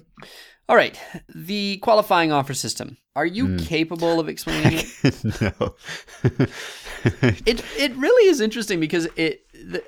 All 0.67 0.75
right, 0.75 0.99
the 1.33 1.77
qualifying 1.77 2.31
offer 2.31 2.53
system. 2.53 2.97
Are 3.15 3.25
you 3.25 3.47
mm. 3.47 3.65
capable 3.65 4.19
of 4.19 4.27
explaining 4.27 4.79
it? 4.79 5.41
no. 5.41 5.75
it 7.45 7.63
it 7.77 7.95
really 7.95 8.29
is 8.29 8.41
interesting 8.41 8.79
because 8.79 9.07
it 9.15 9.45
the, 9.53 9.83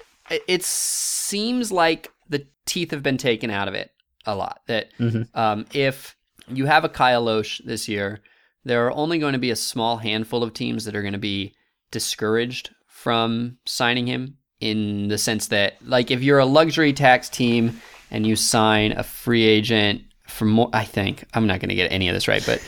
it 0.47 0.63
seems 0.63 1.71
like 1.71 2.11
the 2.29 2.47
teeth 2.65 2.91
have 2.91 3.03
been 3.03 3.17
taken 3.17 3.49
out 3.49 3.67
of 3.67 3.73
it 3.73 3.91
a 4.25 4.35
lot. 4.35 4.61
That 4.67 4.91
mm-hmm. 4.99 5.23
um, 5.37 5.65
if 5.73 6.15
you 6.47 6.65
have 6.67 6.85
a 6.85 6.89
Kyle 6.89 7.25
Lohse 7.25 7.63
this 7.65 7.87
year 7.87 8.21
there 8.67 8.85
are 8.85 8.91
only 8.91 9.17
going 9.17 9.33
to 9.33 9.39
be 9.39 9.49
a 9.49 9.55
small 9.55 9.97
handful 9.97 10.43
of 10.43 10.53
teams 10.53 10.83
that 10.83 10.95
are 10.95 11.01
going 11.01 11.13
to 11.13 11.17
be 11.17 11.55
discouraged 11.89 12.69
from 12.85 13.57
signing 13.65 14.05
him 14.05 14.37
in 14.59 15.07
the 15.07 15.17
sense 15.17 15.47
that 15.47 15.75
like 15.85 16.11
if 16.11 16.21
you're 16.23 16.39
a 16.39 16.45
luxury 16.45 16.93
tax 16.93 17.29
team 17.29 17.79
and 18.09 18.25
you 18.25 18.35
sign 18.35 18.91
a 18.93 19.03
free 19.03 19.43
agent 19.43 20.01
for 20.27 20.45
more 20.45 20.69
I 20.73 20.83
think 20.83 21.23
I'm 21.33 21.47
not 21.47 21.59
going 21.59 21.69
to 21.69 21.75
get 21.75 21.91
any 21.91 22.07
of 22.07 22.13
this 22.13 22.27
right 22.27 22.43
but 22.45 22.61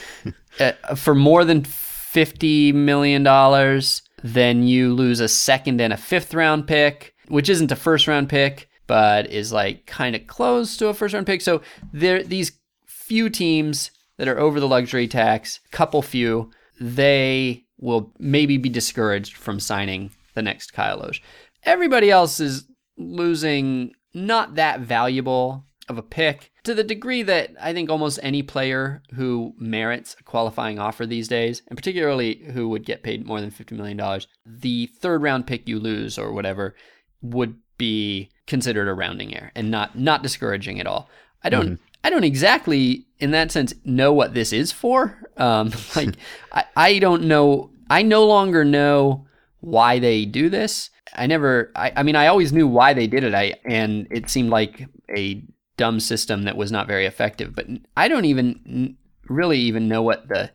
uh, 0.60 0.95
for 0.95 1.15
more 1.15 1.43
than 1.45 1.63
50 1.63 2.71
million 2.73 3.23
dollars 3.23 4.02
then 4.23 4.63
you 4.63 4.93
lose 4.93 5.19
a 5.19 5.28
second 5.28 5.80
and 5.82 5.93
a 5.93 5.97
fifth 5.97 6.34
round 6.34 6.67
pick 6.67 7.15
which 7.28 7.49
isn't 7.49 7.71
a 7.71 7.75
first 7.75 8.08
round 8.08 8.30
pick 8.30 8.69
but 8.88 9.32
is 9.32 9.52
like 9.52 9.86
kind 9.86 10.15
of 10.15 10.28
close 10.28 10.78
to 10.78 10.88
a 10.88 10.93
first 10.93 11.13
round 11.13 11.25
pick 11.25 11.41
so 11.41 11.62
there 11.93 12.23
these 12.23 12.52
few 12.86 13.28
teams 13.28 13.89
that 14.17 14.28
are 14.28 14.38
over 14.38 14.60
the 14.60 14.67
luxury 14.67 15.08
tax, 15.08 15.62
couple 15.71 16.02
few, 16.04 16.52
they 16.80 17.65
will 17.80 18.13
maybe 18.19 18.58
be 18.58 18.69
discouraged 18.69 19.36
from 19.36 19.60
signing 19.60 20.12
the 20.36 20.41
next 20.43 20.73
Kyle 20.73 20.99
Lohse. 21.02 21.21
Everybody 21.69 22.10
else 22.10 22.39
is 22.39 22.65
losing 22.97 23.93
not 24.13 24.55
that 24.55 24.82
valuable 24.82 25.65
of 25.88 25.97
a 25.97 26.03
pick 26.03 26.51
to 26.63 26.73
the 26.73 26.84
degree 26.84 27.23
that 27.23 27.51
I 27.60 27.73
think 27.73 27.89
almost 27.89 28.19
any 28.21 28.43
player 28.43 29.01
who 29.15 29.53
merits 29.58 30.15
a 30.19 30.23
qualifying 30.23 30.79
offer 30.79 31.05
these 31.05 31.27
days, 31.27 31.62
and 31.67 31.77
particularly 31.77 32.43
who 32.53 32.69
would 32.69 32.86
get 32.86 33.03
paid 33.03 33.25
more 33.25 33.41
than 33.41 33.51
$50 33.51 33.71
million, 33.71 34.21
the 34.45 34.88
third 34.88 35.23
round 35.23 35.47
pick 35.47 35.67
you 35.67 35.79
lose 35.79 36.17
or 36.17 36.32
whatever 36.32 36.75
would 37.21 37.55
be 37.77 38.29
considered 38.45 38.88
a 38.88 38.93
rounding 38.93 39.36
error 39.36 39.51
and 39.55 39.71
not 39.71 39.97
not 39.97 40.23
discouraging 40.23 40.79
at 40.79 40.88
all. 40.88 41.10
I 41.43 41.49
don't 41.49 41.65
mm-hmm. 41.65 41.84
I 42.03 42.10
don't 42.10 42.23
exactly, 42.23 43.05
in 43.19 43.32
that 43.32 43.51
sense, 43.51 43.73
know 43.84 44.13
what 44.13 44.34
this 44.34 44.53
is 44.53 44.71
for. 44.71 45.17
Um, 45.39 45.71
like, 45.95 46.15
I, 46.51 46.65
I 46.75 46.99
don't 46.99 47.23
know. 47.23 47.71
I 47.89 48.01
no 48.01 48.25
longer 48.25 48.65
know 48.65 49.25
why 49.62 49.97
they 49.97 50.25
do 50.25 50.49
this. 50.49 50.89
I 51.15 51.28
never. 51.28 51.72
I, 51.76 51.91
I 51.95 52.04
mean, 52.04 52.15
I 52.15 52.28
always 52.28 52.54
knew 52.54 52.67
why 52.67 52.93
they 52.93 53.08
did 53.08 53.24
it. 53.24 53.34
I 53.34 53.56
and 53.65 54.08
it 54.12 54.30
seemed 54.30 54.50
like 54.50 54.86
a 55.15 55.43
dumb 55.78 56.00
system 56.00 56.43
that 56.43 56.58
was 56.58 56.72
not 56.72 56.88
very 56.88 57.06
effective. 57.06 57.56
But 57.56 57.67
I 57.95 58.08
don't 58.08 58.26
even 58.26 58.98
really 59.28 59.60
even 59.60 59.88
know 59.88 60.02
what 60.02 60.28
the 60.28 60.52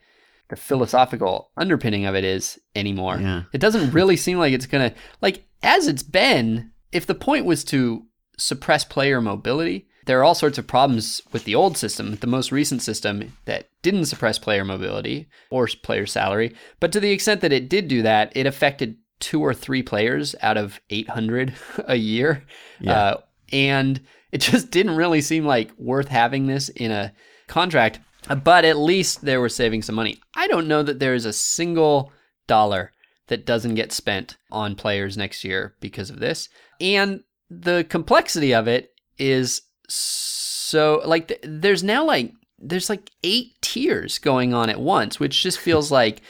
the 0.49 0.57
philosophical 0.57 1.51
underpinning 1.57 2.05
of 2.05 2.15
it 2.15 2.25
is 2.25 2.59
anymore. 2.77 3.19
Yeah. 3.19 3.45
It 3.53 3.61
doesn't 3.61 3.93
really 3.93 4.17
seem 4.17 4.39
like 4.39 4.53
it's 4.53 4.67
gonna 4.67 4.95
like 5.21 5.47
as 5.63 5.89
it's 5.89 6.03
been. 6.03 6.71
If 6.93 7.07
the 7.07 7.15
point 7.15 7.45
was 7.45 7.65
to 7.65 8.07
suppress 8.39 8.85
player 8.85 9.21
mobility. 9.21 9.87
There 10.07 10.21
are 10.21 10.25
all 10.25 10.35
sorts 10.35 10.59
of 10.59 10.67
problems 10.67 11.23
with 11.33 11.45
the 11.45 11.55
old 11.55 11.79
system, 11.79 12.17
the 12.17 12.27
most 12.27 12.53
recent 12.53 12.83
system 12.83 13.37
that 13.47 13.69
didn't 13.83 14.07
suppress 14.07 14.39
player 14.39 14.65
mobility 14.65 15.29
or 15.51 15.67
player 15.83 16.07
salary. 16.07 16.55
But 16.79 16.93
to 16.93 17.01
the 17.01 17.11
extent 17.11 17.41
that 17.41 17.53
it 17.53 17.71
did 17.71 17.89
do 17.89 18.03
that, 18.03 18.33
it 18.37 18.47
affected 18.47 18.97
two 19.25 19.41
or 19.41 19.55
three 19.55 19.83
players 19.83 20.35
out 20.43 20.59
of 20.59 20.79
800 20.91 21.55
a 21.87 21.97
year. 21.97 22.45
Yeah. 22.79 22.93
Uh, 22.93 23.21
and 23.51 24.03
it 24.33 24.39
just 24.43 24.71
didn't 24.71 24.97
really 24.97 25.23
seem 25.23 25.47
like 25.47 25.71
worth 25.79 26.09
having 26.09 26.47
this 26.47 26.69
in 26.69 26.91
a 26.91 27.15
contract. 27.47 28.01
But 28.43 28.67
at 28.67 28.77
least 28.77 29.25
they 29.25 29.39
were 29.39 29.49
saving 29.49 29.81
some 29.81 29.95
money. 29.95 30.21
I 30.35 30.47
don't 30.47 30.69
know 30.69 30.83
that 30.83 30.99
there 30.99 31.15
is 31.15 31.25
a 31.25 31.33
single 31.33 32.13
dollar 32.47 32.93
that 33.29 33.47
doesn't 33.47 33.77
get 33.77 33.93
spent 33.93 34.37
on 34.51 34.75
players 34.75 35.17
next 35.17 35.43
year 35.43 35.75
because 35.81 36.11
of 36.11 36.21
this. 36.21 36.51
And 36.81 37.23
the 37.49 37.87
complexity 37.89 38.55
of 38.55 38.69
it 38.69 38.93
is 39.19 39.63
so 39.89 41.01
like 41.07 41.29
th- 41.29 41.41
there's 41.43 41.83
now 41.83 42.05
like 42.05 42.33
there's 42.59 42.91
like 42.91 43.11
eight 43.23 43.53
tiers 43.63 44.19
going 44.19 44.53
on 44.53 44.69
at 44.69 44.81
once, 44.81 45.19
which 45.19 45.43
just 45.43 45.59
feels 45.59 45.91
like 46.01 46.21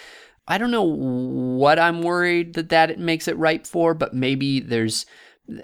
I 0.47 0.59
don't 0.59 0.71
know 0.71 0.83
what 0.83 1.79
I'm 1.79 2.03
worried 2.03 2.55
that 2.55 2.69
that 2.69 2.99
makes 2.99 3.29
it 3.29 3.39
ripe 3.39 3.67
for, 3.67 3.95
but 3.95 4.15
maybe 4.15 4.61
there's 4.61 5.07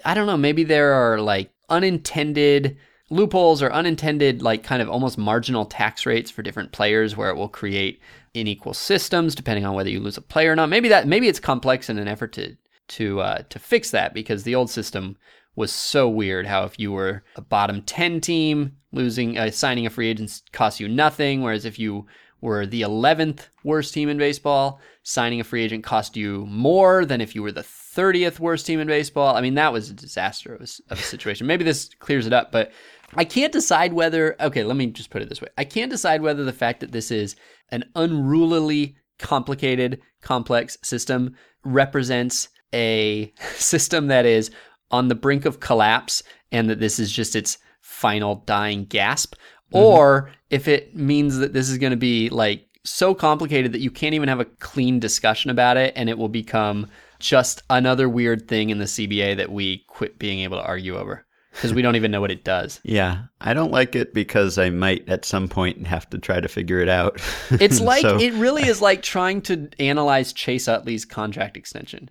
I 0.05 0.15
don't 0.15 0.27
know, 0.27 0.37
maybe 0.37 0.65
there 0.65 0.93
are 0.93 1.21
like 1.21 1.51
unintended 1.69 2.77
loopholes 3.11 3.63
or 3.63 3.73
unintended 3.73 4.41
like 4.43 4.63
kind 4.63 4.81
of 4.81 4.89
almost 4.89 5.19
marginal 5.19 5.65
tax 5.67 6.07
rates 6.07 6.31
for 6.31 6.43
different 6.43 6.73
players 6.73 7.17
where 7.17 7.31
it 7.31 7.37
will 7.37 7.49
create 7.49 8.01
unequal 8.35 8.75
systems 8.75 9.35
depending 9.35 9.65
on 9.65 9.75
whether 9.75 9.91
you 9.91 10.01
lose 10.01 10.17
a 10.17 10.23
player 10.23 10.53
or 10.53 10.57
not. 10.57 10.69
Maybe 10.69 10.89
that 10.89 11.07
maybe 11.07 11.29
it's 11.29 11.41
complex 11.41 11.89
in 11.91 11.99
an 11.99 12.09
effort 12.09 12.33
to 12.35 12.57
to 12.89 13.21
uh, 13.21 13.43
to 13.49 13.59
fix 13.59 13.91
that 13.91 14.15
because 14.15 14.43
the 14.43 14.55
old 14.55 14.71
system 14.71 15.17
was 15.57 15.73
so 15.73 16.09
weird. 16.09 16.47
How 16.47 16.65
if 16.65 16.79
you 16.79 16.93
were 16.93 17.23
a 17.37 17.41
bottom 17.41 17.83
ten 17.83 18.21
team, 18.21 18.77
losing 18.93 19.39
uh, 19.39 19.51
signing 19.51 19.87
a 19.87 19.91
free 19.91 20.09
agent 20.09 20.43
costs 20.53 20.81
you 20.81 20.89
nothing, 20.89 21.43
whereas 21.43 21.65
if 21.65 21.79
you 21.79 22.07
were 22.41 22.67
the 22.67 22.83
11th 22.83 23.49
worst 23.65 23.93
team 23.95 24.09
in 24.09 24.19
baseball, 24.19 24.81
signing 25.03 25.41
a 25.41 25.45
free 25.45 25.63
agent 25.63 25.85
cost 25.85 26.17
you 26.17 26.47
more 26.47 27.05
than 27.05 27.21
if 27.21 27.35
you 27.35 27.43
were 27.43 27.53
the 27.53 27.63
30th 27.63 28.39
worst 28.39 28.67
team 28.67 28.81
in 28.81 28.87
baseball. 28.87 29.37
I 29.37 29.41
mean, 29.41 29.55
that 29.55 29.73
was 29.73 29.91
a 29.91 29.95
disaster 29.95 30.55
of 30.55 30.61
a, 30.61 30.93
of 30.93 30.99
a 30.99 31.03
situation. 31.03 31.47
Maybe 31.47 31.65
this 31.65 31.91
clears 31.99 32.27
it 32.27 32.33
up, 32.33 32.53
but 32.53 32.73
I 33.15 33.25
can't 33.25 33.53
decide 33.53 33.93
whether, 33.93 34.37
okay, 34.41 34.63
let 34.65 34.77
me 34.77 34.87
just 34.87 35.11
put 35.11 35.23
it 35.23 35.29
this 35.29 35.41
way. 35.41 35.49
I 35.59 35.65
can't 35.65 35.91
decide 35.91 36.23
whether 36.23 36.45
the 36.45 36.53
fact 36.53 36.81
that 36.81 36.93
this 36.93 37.11
is 37.11 37.37
an 37.71 37.85
unruly, 37.97 38.97
complicated, 39.19 40.01
complex 40.23 40.79
system 40.83 41.35
represents 41.65 42.49
a 42.73 43.33
system 43.55 44.07
that 44.07 44.27
is 44.27 44.51
on 44.91 45.09
the 45.09 45.15
brink 45.15 45.45
of 45.45 45.61
collapse 45.61 46.23
and 46.53 46.69
that 46.71 46.81
this 46.81 46.99
is 46.99 47.13
just 47.13 47.37
its 47.37 47.59
final 47.81 48.37
dying 48.47 48.85
gasp, 48.85 49.35
mm-hmm. 49.73 49.79
or 49.79 50.31
if 50.51 50.69
it 50.69 50.95
means 50.95 51.39
that 51.39 51.53
this 51.53 51.69
is 51.69 51.79
going 51.79 51.93
to 51.93 51.97
be 51.97 52.29
like 52.29 52.67
so 52.85 53.15
complicated 53.15 53.73
that 53.73 53.81
you 53.81 53.91
can't 53.91 54.15
even 54.15 54.29
have 54.29 54.41
a 54.41 54.45
clean 54.45 54.99
discussion 54.99 55.51
about 55.51 55.77
it 55.77 55.93
and 55.97 56.09
it 56.09 56.19
will 56.19 56.29
become 56.29 56.89
just 57.19 57.63
another 57.69 58.09
weird 58.09 58.49
thing 58.49 58.71
in 58.71 58.79
the 58.79 58.87
CBA 58.87 59.37
that 59.37 59.53
we 59.53 59.85
quit 59.87 60.19
being 60.19 60.41
able 60.41 60.59
to 60.59 60.65
argue 60.65 60.97
over 60.97 61.27
because 61.53 61.75
we 61.75 61.83
don't 61.83 61.97
even 61.97 62.11
know 62.11 62.21
what 62.21 62.31
it 62.31 62.45
does. 62.45 62.81
Yeah, 62.91 63.25
I 63.41 63.55
don't 63.55 63.71
like 63.71 63.95
it 63.95 64.15
because 64.15 64.59
I 64.59 64.71
might 64.71 65.09
at 65.09 65.25
some 65.25 65.49
point 65.49 65.87
have 65.87 66.09
to 66.11 66.19
try 66.19 66.41
to 66.41 66.49
figure 66.49 66.81
it 66.81 66.89
out. 66.89 67.21
It's 67.61 67.81
like 67.81 68.03
so, 68.03 68.19
it 68.19 68.33
really 68.35 68.67
is 68.67 68.81
like 68.81 69.03
trying 69.03 69.43
to 69.43 69.69
analyze 69.79 70.33
Chase 70.33 70.67
Utley's 70.67 71.05
contract 71.05 71.57
extension. 71.57 72.11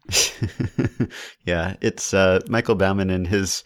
yeah, 1.45 1.75
it's 1.81 2.13
uh, 2.13 2.39
Michael 2.47 2.75
Baumann 2.75 3.09
and 3.09 3.27
his 3.27 3.63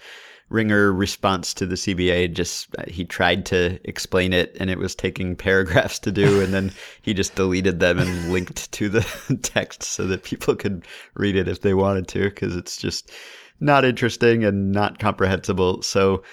ringer 0.53 0.93
response 0.93 1.53
to 1.55 1.65
the 1.65 1.75
CBA 1.75 2.31
just 2.31 2.67
uh, 2.77 2.83
he 2.87 3.03
tried 3.03 3.45
to 3.47 3.79
explain 3.83 4.31
it 4.31 4.55
and 4.59 4.69
it 4.69 4.77
was 4.77 4.93
taking 4.93 5.35
paragraphs 5.47 5.99
to 5.99 6.11
do 6.11 6.41
and 6.41 6.53
then 6.53 6.71
he 7.01 7.13
just 7.13 7.35
deleted 7.35 7.79
them 7.79 7.97
and 7.97 8.31
linked 8.31 8.71
to 8.71 8.87
the 8.87 9.01
text 9.41 9.83
so 9.83 10.05
that 10.05 10.23
people 10.23 10.55
could 10.55 10.85
read 11.15 11.35
it 11.35 11.47
if 11.47 11.61
they 11.61 11.73
wanted 11.73 12.07
to 12.07 12.29
because 12.29 12.55
it's 12.55 12.77
just 12.77 13.11
not 13.59 13.83
interesting 13.85 14.43
and 14.43 14.71
not 14.71 14.99
comprehensible. 14.99 15.81
So 15.81 16.23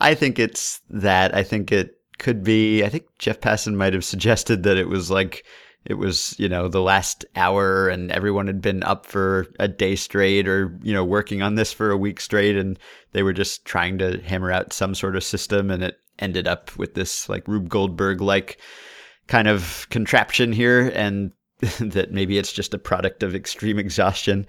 I 0.00 0.14
think 0.14 0.38
it's 0.38 0.80
that. 0.90 1.34
I 1.34 1.42
think 1.42 1.72
it 1.72 1.98
could 2.18 2.42
be. 2.42 2.84
I 2.84 2.88
think 2.88 3.04
Jeff 3.18 3.40
Passan 3.40 3.74
might 3.74 3.94
have 3.94 4.04
suggested 4.04 4.62
that 4.64 4.76
it 4.76 4.88
was 4.88 5.10
like 5.10 5.44
it 5.84 5.94
was 5.94 6.34
you 6.38 6.48
know 6.48 6.68
the 6.68 6.82
last 6.82 7.24
hour 7.36 7.88
and 7.88 8.12
everyone 8.12 8.46
had 8.46 8.60
been 8.60 8.82
up 8.82 9.06
for 9.06 9.46
a 9.58 9.66
day 9.68 9.96
straight 9.96 10.46
or 10.46 10.78
you 10.82 10.92
know 10.92 11.04
working 11.04 11.42
on 11.42 11.54
this 11.54 11.72
for 11.72 11.90
a 11.90 11.96
week 11.96 12.20
straight. 12.20 12.56
And 12.56 12.78
they 13.12 13.22
were 13.22 13.32
just 13.32 13.64
trying 13.64 13.98
to 13.98 14.20
hammer 14.22 14.52
out 14.52 14.72
some 14.72 14.94
sort 14.94 15.16
of 15.16 15.24
system. 15.24 15.70
And 15.70 15.82
it 15.82 15.98
ended 16.18 16.46
up 16.46 16.76
with 16.76 16.94
this 16.94 17.28
like 17.28 17.48
Rube 17.48 17.68
Goldberg 17.68 18.20
like 18.20 18.58
kind 19.26 19.48
of 19.48 19.86
contraption 19.90 20.52
here 20.52 20.92
and 20.94 21.32
that 21.80 22.12
maybe 22.12 22.38
it's 22.38 22.52
just 22.52 22.74
a 22.74 22.78
product 22.78 23.22
of 23.22 23.34
extreme 23.34 23.78
exhaustion. 23.78 24.46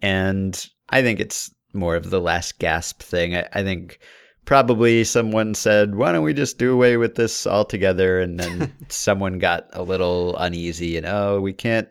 And 0.00 0.68
I 0.90 1.02
think 1.02 1.18
it's 1.18 1.52
more 1.72 1.96
of 1.96 2.10
the 2.10 2.20
last 2.20 2.58
gasp 2.58 3.02
thing. 3.02 3.36
I, 3.36 3.48
I 3.52 3.62
think 3.62 3.98
probably 4.48 5.04
someone 5.04 5.54
said, 5.54 5.94
"Why 5.94 6.10
don't 6.10 6.24
we 6.24 6.32
just 6.32 6.56
do 6.56 6.72
away 6.72 6.96
with 6.96 7.16
this 7.16 7.46
altogether?" 7.46 8.18
And 8.18 8.40
then 8.40 8.72
someone 8.88 9.38
got 9.38 9.68
a 9.74 9.82
little 9.82 10.38
uneasy, 10.38 10.96
and 10.96 11.04
oh, 11.04 11.38
we 11.38 11.52
can't. 11.52 11.86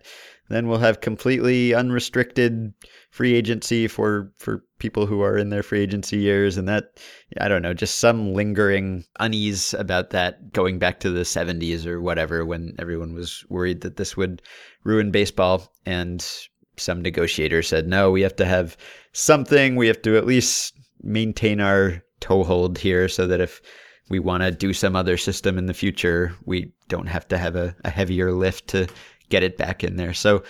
Then 0.49 0.67
we'll 0.67 0.79
have 0.79 0.99
completely 0.99 1.75
unrestricted 1.75 2.73
free 3.11 3.35
agency 3.35 3.87
for 3.87 4.33
for 4.39 4.63
people 4.79 5.05
who 5.05 5.21
are 5.21 5.37
in 5.37 5.49
their 5.49 5.61
free 5.61 5.81
agency 5.81 6.17
years, 6.17 6.57
and 6.57 6.67
that 6.67 6.99
I 7.39 7.47
don't 7.47 7.61
know, 7.61 7.75
just 7.75 7.99
some 7.99 8.33
lingering 8.33 9.05
unease 9.19 9.75
about 9.75 10.09
that 10.09 10.51
going 10.51 10.79
back 10.79 10.99
to 11.01 11.11
the 11.11 11.25
70s 11.25 11.85
or 11.85 12.01
whatever, 12.01 12.43
when 12.43 12.73
everyone 12.79 13.13
was 13.13 13.45
worried 13.49 13.81
that 13.81 13.97
this 13.97 14.17
would 14.17 14.41
ruin 14.83 15.11
baseball, 15.11 15.71
and 15.85 16.25
some 16.75 17.03
negotiator 17.03 17.61
said, 17.61 17.87
no, 17.87 18.09
we 18.09 18.21
have 18.21 18.35
to 18.37 18.45
have 18.45 18.77
something. 19.13 19.75
We 19.75 19.87
have 19.87 20.01
to 20.01 20.17
at 20.17 20.25
least 20.25 20.73
maintain 21.03 21.61
our 21.61 22.01
toehold 22.19 22.77
here 22.77 23.07
so 23.07 23.27
that 23.27 23.41
if 23.41 23.61
we 24.09 24.19
want 24.19 24.43
to 24.43 24.51
do 24.51 24.73
some 24.73 24.95
other 24.95 25.17
system 25.17 25.57
in 25.57 25.65
the 25.65 25.73
future, 25.73 26.33
we 26.45 26.71
don't 26.87 27.07
have 27.07 27.27
to 27.27 27.37
have 27.37 27.55
a, 27.55 27.75
a 27.83 27.89
heavier 27.89 28.31
lift 28.31 28.67
to 28.69 28.87
get 29.29 29.43
it 29.43 29.57
back 29.57 29.83
in 29.83 29.97
there. 29.97 30.13
So 30.13 30.43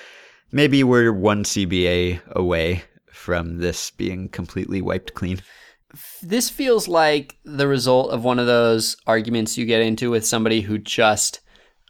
maybe 0.51 0.83
we're 0.83 1.11
one 1.13 1.43
CBA 1.43 2.25
away 2.31 2.83
from 3.11 3.57
this 3.57 3.91
being 3.91 4.29
completely 4.29 4.81
wiped 4.81 5.13
clean. 5.15 5.41
This 6.21 6.49
feels 6.49 6.87
like 6.87 7.37
the 7.43 7.67
result 7.67 8.11
of 8.11 8.23
one 8.23 8.37
of 8.37 8.45
those 8.45 8.95
arguments 9.07 9.57
you 9.57 9.65
get 9.65 9.81
into 9.81 10.11
with 10.11 10.25
somebody 10.25 10.61
who 10.61 10.77
just 10.77 11.39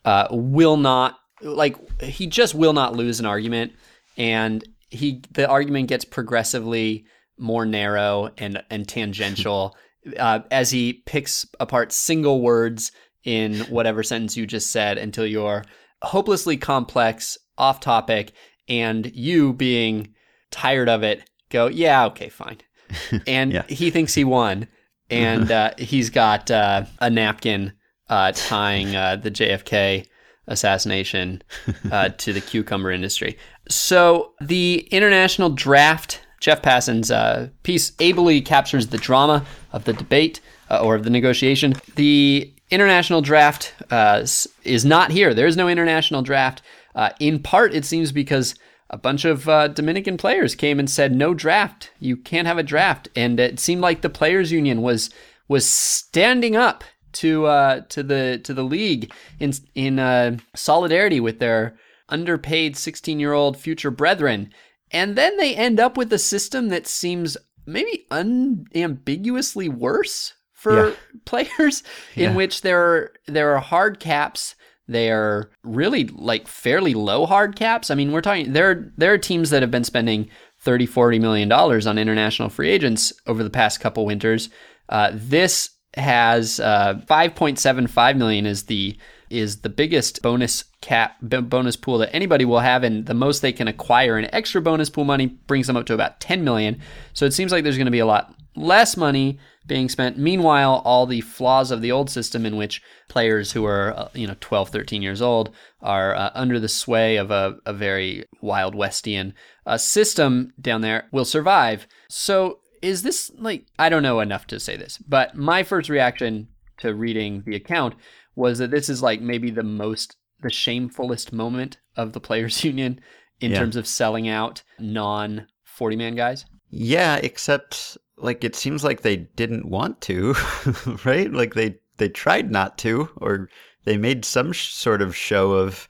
uh, 0.06 0.28
will 0.32 0.78
not, 0.78 1.20
like, 1.42 2.02
he 2.02 2.28
just 2.28 2.56
will 2.56 2.74
not 2.74 2.96
lose 2.96 3.20
an 3.20 3.26
argument 3.26 3.74
and 4.18 4.64
he 4.90 5.22
the 5.32 5.48
argument 5.48 5.88
gets 5.88 6.06
progressively 6.06 7.06
more 7.38 7.66
narrow 7.66 8.32
and 8.38 8.64
and 8.70 8.88
tangential 8.88 9.76
uh, 10.20 10.40
as 10.52 10.72
he 10.72 11.02
picks 11.06 11.46
apart 11.60 11.92
single 11.92 12.42
words 12.42 12.92
in 13.24 13.60
whatever 13.66 14.04
sentence 14.04 14.38
you 14.38 14.48
just 14.48 14.72
said 14.72 14.98
until 14.98 15.26
you're 15.26 15.64
hopelessly 16.02 16.58
complex, 16.58 17.38
off 17.58 17.80
topic, 17.80 18.32
and 18.70 19.14
you 19.16 19.54
being 19.54 20.14
tired 20.52 20.90
of 20.90 21.04
it 21.04 21.30
go, 21.50 21.68
yeah, 21.68 22.06
okay, 22.06 22.30
fine. 22.30 22.58
And 23.28 23.52
yeah. 23.52 23.64
he 23.68 23.92
thinks 23.92 24.14
he 24.14 24.24
won, 24.24 24.68
and 25.10 25.52
uh, 25.52 25.72
he's 25.78 26.10
got 26.10 26.50
uh, 26.50 26.86
a 27.00 27.10
napkin 27.10 27.74
uh, 28.10 28.32
tying 28.34 28.96
uh, 28.96 29.18
the 29.18 29.32
JFK 29.32 30.06
assassination 30.48 31.44
uh, 31.92 32.10
to 32.10 32.32
the 32.32 32.40
cucumber 32.40 32.92
industry. 32.92 33.38
So 33.70 34.34
the 34.40 34.88
international 34.92 35.50
draft, 35.50 36.22
Jeff 36.40 36.62
Passan's 36.62 37.12
uh, 37.12 37.50
piece 37.64 37.92
ably 38.00 38.42
captures 38.42 38.88
the 38.88 38.98
drama 38.98 39.46
of 39.72 39.86
the 39.86 39.94
debate 39.94 40.40
uh, 40.70 40.80
or 40.80 40.96
of 40.96 41.04
the 41.04 41.10
negotiation. 41.10 41.76
The 41.96 42.54
international 42.70 43.22
draft 43.22 43.74
uh, 43.90 44.26
is 44.64 44.86
not 44.86 45.12
here. 45.12 45.34
There 45.34 45.48
is 45.48 45.58
no 45.58 45.68
international 45.68 46.22
draft. 46.22 46.62
Uh, 46.96 47.10
in 47.20 47.40
part, 47.42 47.74
it 47.74 47.86
seems 47.86 48.12
because 48.12 48.56
a 48.90 48.98
bunch 48.98 49.26
of 49.26 49.50
uh, 49.50 49.68
Dominican 49.70 50.18
players 50.18 50.56
came 50.56 50.80
and 50.80 50.90
said, 50.90 51.14
"No 51.14 51.34
draft. 51.34 51.92
You 52.00 52.18
can't 52.18 52.48
have 52.48 52.58
a 52.58 52.64
draft." 52.64 53.10
And 53.16 53.40
it 53.40 53.60
seemed 53.60 53.82
like 53.82 54.02
the 54.02 54.10
players' 54.10 54.52
union 54.52 54.82
was 54.82 55.10
was 55.48 55.68
standing 55.68 56.56
up 56.56 56.84
to 57.14 57.46
uh, 57.46 57.82
to 57.90 58.04
the 58.04 58.40
to 58.44 58.54
the 58.54 58.64
league 58.64 59.12
in 59.40 59.54
in 59.76 60.42
solidarity 60.56 61.20
with 61.20 61.40
their 61.40 61.78
underpaid 62.10 62.78
16 62.78 63.20
year 63.20 63.34
old 63.34 63.58
future 63.58 63.92
brethren, 63.92 64.52
and 64.92 65.16
then 65.16 65.38
they 65.38 65.56
end 65.56 65.80
up 65.80 65.98
with 65.98 66.12
a 66.14 66.20
system 66.20 66.70
that 66.70 66.88
seems 66.88 67.38
maybe 67.66 68.06
unambiguously 68.10 69.70
worse 69.70 70.34
for 70.54 70.90
yeah. 70.90 70.96
players, 71.26 71.84
in 72.16 72.24
yeah. 72.24 72.36
which 72.36 72.62
there 72.62 72.82
are, 72.82 73.14
there 73.28 73.56
are 73.56 73.60
hard 73.60 74.00
caps. 74.00 74.56
They 74.88 75.12
are 75.12 75.52
really 75.64 76.06
like 76.06 76.48
fairly 76.48 76.94
low 76.94 77.26
hard 77.26 77.56
caps. 77.56 77.92
I 77.92 77.96
mean, 77.96 78.12
we're 78.12 78.22
talking 78.22 78.54
there. 78.54 78.92
There 78.98 79.12
are 79.12 79.18
teams 79.18 79.50
that 79.50 79.62
have 79.62 79.72
been 79.72 79.84
spending 79.84 80.30
30, 80.62 80.86
40 80.86 81.20
million 81.20 81.50
dollars 81.50 81.86
on 81.86 81.98
international 81.98 82.50
free 82.50 82.70
agents 82.70 83.12
over 83.28 83.44
the 83.44 83.50
past 83.50 83.82
couple 83.82 84.06
winters. 84.06 84.50
Uh, 84.88 85.12
this 85.14 85.72
has 85.96 86.60
uh, 86.60 87.02
5.75 87.10 88.18
million 88.18 88.46
is 88.46 88.64
the 88.64 88.98
is 89.30 89.62
the 89.62 89.70
biggest 89.70 90.22
bonus 90.22 90.64
cap 90.82 91.18
bonus 91.22 91.76
pool 91.76 91.98
that 91.98 92.14
anybody 92.16 92.46
will 92.46 92.60
have 92.60 92.84
and 92.84 93.06
the 93.06 93.14
most 93.14 93.42
they 93.42 93.52
can 93.52 93.68
acquire 93.68 94.18
in 94.18 94.34
extra 94.34 94.62
bonus 94.62 94.90
pool 94.90 95.04
money 95.04 95.26
brings 95.26 95.68
them 95.68 95.78
up 95.78 95.86
to 95.86 95.94
about 95.94 96.20
10 96.20 96.44
million. 96.44 96.80
So 97.14 97.26
it 97.26 97.34
seems 97.34 97.52
like 97.52 97.64
there's 97.64 97.78
going 97.78 97.86
to 97.86 97.92
be 97.92 98.00
a 98.00 98.06
lot 98.06 98.34
less 98.56 98.98
money 98.98 99.40
being 99.66 99.90
spent. 99.90 100.18
Meanwhile 100.18 100.82
all 100.86 101.06
the 101.06 101.22
flaws 101.22 101.72
of 101.72 101.82
the 101.82 101.92
old 101.92 102.10
system 102.10 102.46
in 102.46 102.56
which 102.56 102.82
players 103.10 103.52
who 103.52 103.66
are 103.66 103.94
uh, 103.98 104.10
you 104.14 104.28
know 104.28 104.36
12 104.40 104.70
13 104.70 105.02
years 105.02 105.22
old 105.22 105.54
are 105.82 106.16
uh, 106.16 106.32
under 106.34 106.60
the 106.60 106.70
sway 106.70 107.18
of 107.18 107.32
a, 107.32 107.58
a 107.66 107.74
very 107.74 108.26
wild 108.42 108.76
westian 108.76 109.34
uh, 109.66 109.78
system 109.78 110.54
down 110.60 110.82
there 110.82 111.08
will 111.12 111.26
survive. 111.26 111.88
So 112.10 112.60
is 112.82 113.04
this 113.04 113.32
like 113.38 113.66
I 113.78 113.90
don't 113.90 114.04
know 114.04 114.20
enough 114.20 114.48
to 114.48 114.60
say 114.60 114.78
this, 114.78 114.98
but 114.98 115.36
my 115.36 115.64
first 115.64 115.90
reaction 115.90 116.48
to 116.78 116.94
reading 116.94 117.44
the 117.46 117.56
account 117.56 117.96
was 118.38 118.60
that 118.60 118.72
this 118.72 118.88
is 118.88 119.02
like 119.02 119.20
maybe 119.20 119.50
the 119.50 119.64
most 119.64 120.16
the 120.42 120.50
shamefullest 120.50 121.34
moment 121.34 121.80
of 121.96 122.14
the 122.14 122.20
players 122.20 122.64
union 122.64 123.02
in 123.42 123.52
yeah. 123.52 123.60
terms 123.60 123.76
of 123.76 123.88
selling 123.88 124.30
out 124.30 124.64
non 124.80 125.48
40 125.64 125.96
man 125.96 126.16
guys. 126.16 126.46
Yeah, 126.70 127.16
except 127.18 127.98
like 128.18 128.44
it 128.44 128.56
seems 128.56 128.84
like 128.84 129.02
they 129.02 129.16
didn't 129.18 129.70
want 129.70 130.02
to, 130.02 130.36
right? 131.06 131.32
Like 131.32 131.56
they 131.56 131.80
they 131.98 132.10
tried 132.10 132.52
not 132.52 132.78
to 132.80 133.10
or 133.18 133.50
they 133.86 133.98
made 133.98 134.24
some 134.24 134.52
sh- 134.52 134.74
sort 134.74 135.02
of 135.02 135.16
show 135.16 135.54
of 135.54 135.88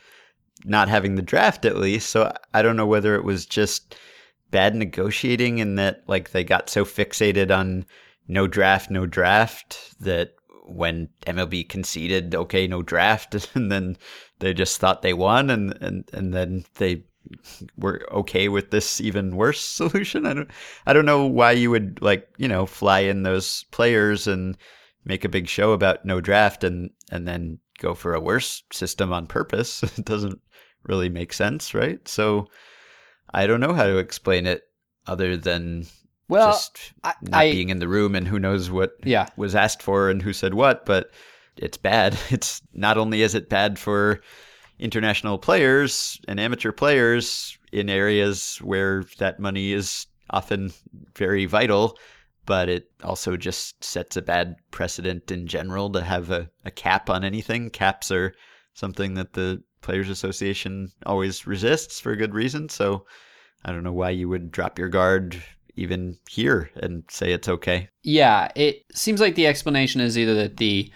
not 0.65 0.89
having 0.89 1.15
the 1.15 1.21
draft 1.21 1.65
at 1.65 1.77
least. 1.77 2.09
So 2.09 2.33
I 2.53 2.61
don't 2.61 2.77
know 2.77 2.85
whether 2.85 3.15
it 3.15 3.23
was 3.23 3.45
just 3.45 3.95
bad 4.51 4.75
negotiating 4.75 5.59
in 5.59 5.75
that 5.75 6.03
like 6.07 6.31
they 6.31 6.43
got 6.43 6.69
so 6.69 6.85
fixated 6.85 7.55
on 7.55 7.85
no 8.27 8.47
draft, 8.47 8.89
no 8.89 9.05
draft 9.05 9.95
that 9.99 10.36
when 10.67 11.09
MLB 11.25 11.67
conceded, 11.67 12.35
okay, 12.35 12.67
no 12.67 12.81
draft, 12.81 13.49
and 13.55 13.71
then 13.71 13.97
they 14.39 14.53
just 14.53 14.79
thought 14.79 15.01
they 15.01 15.13
won, 15.13 15.49
and 15.49 15.77
and 15.81 16.09
and 16.13 16.33
then 16.33 16.65
they 16.75 17.03
were 17.77 18.07
okay 18.11 18.47
with 18.47 18.71
this 18.71 19.01
even 19.01 19.35
worse 19.35 19.59
solution. 19.61 20.25
I 20.25 20.33
don't 20.33 20.51
I 20.85 20.93
don't 20.93 21.05
know 21.05 21.25
why 21.25 21.51
you 21.51 21.71
would 21.71 21.99
like 22.01 22.27
you 22.37 22.47
know 22.47 22.65
fly 22.65 22.99
in 22.99 23.23
those 23.23 23.65
players 23.71 24.27
and 24.27 24.57
make 25.05 25.23
a 25.23 25.29
big 25.29 25.47
show 25.47 25.71
about 25.71 26.05
no 26.05 26.21
draft 26.21 26.63
and 26.63 26.89
and 27.11 27.27
then 27.27 27.59
go 27.79 27.93
for 27.93 28.13
a 28.13 28.19
worse 28.19 28.63
system 28.73 29.13
on 29.13 29.27
purpose. 29.27 29.83
it 29.97 30.05
doesn't 30.05 30.41
really 30.83 31.09
make 31.09 31.33
sense, 31.33 31.73
right? 31.73 32.05
So 32.07 32.47
I 33.33 33.47
don't 33.47 33.59
know 33.59 33.73
how 33.73 33.85
to 33.85 33.97
explain 33.97 34.45
it 34.45 34.63
other 35.05 35.37
than 35.37 35.85
well, 36.29 36.51
just 36.51 36.93
I, 37.03 37.13
not 37.21 37.41
I, 37.41 37.51
being 37.51 37.69
in 37.69 37.79
the 37.79 37.87
room 37.87 38.15
and 38.15 38.27
who 38.27 38.39
knows 38.39 38.69
what 38.69 38.93
yeah. 39.03 39.27
was 39.37 39.55
asked 39.55 39.81
for 39.81 40.09
and 40.09 40.21
who 40.21 40.33
said 40.33 40.53
what, 40.53 40.85
but 40.85 41.11
it's 41.57 41.77
bad. 41.77 42.17
It's 42.29 42.61
not 42.73 42.97
only 42.97 43.21
is 43.21 43.35
it 43.35 43.49
bad 43.49 43.79
for 43.79 44.21
international 44.79 45.37
players 45.37 46.19
and 46.27 46.39
amateur 46.39 46.71
players 46.71 47.57
in 47.71 47.89
areas 47.89 48.57
where 48.61 49.03
that 49.17 49.39
money 49.39 49.73
is 49.73 50.05
often 50.29 50.71
very 51.15 51.45
vital, 51.45 51.97
but 52.45 52.69
it 52.69 52.89
also 53.03 53.35
just 53.37 53.83
sets 53.83 54.17
a 54.17 54.21
bad 54.21 54.55
precedent 54.71 55.31
in 55.31 55.47
general 55.47 55.89
to 55.91 56.01
have 56.01 56.29
a, 56.29 56.49
a 56.65 56.71
cap 56.71 57.09
on 57.09 57.23
anything. 57.23 57.69
Caps 57.69 58.11
are 58.11 58.33
something 58.73 59.15
that 59.15 59.33
the 59.33 59.61
Players 59.81 60.09
Association 60.09 60.89
always 61.05 61.47
resists 61.47 61.99
for 61.99 62.15
good 62.15 62.33
reason. 62.33 62.69
So 62.69 63.05
I 63.65 63.71
don't 63.71 63.83
know 63.83 63.93
why 63.93 64.11
you 64.11 64.29
would 64.29 64.51
drop 64.51 64.77
your 64.77 64.89
guard 64.89 65.41
even 65.77 66.17
here 66.29 66.69
and 66.75 67.03
say 67.09 67.31
it's 67.31 67.47
okay. 67.47 67.89
Yeah, 68.03 68.51
it 68.55 68.85
seems 68.93 69.21
like 69.21 69.35
the 69.35 69.47
explanation 69.47 70.01
is 70.01 70.17
either 70.17 70.35
that 70.35 70.57
the 70.57 70.91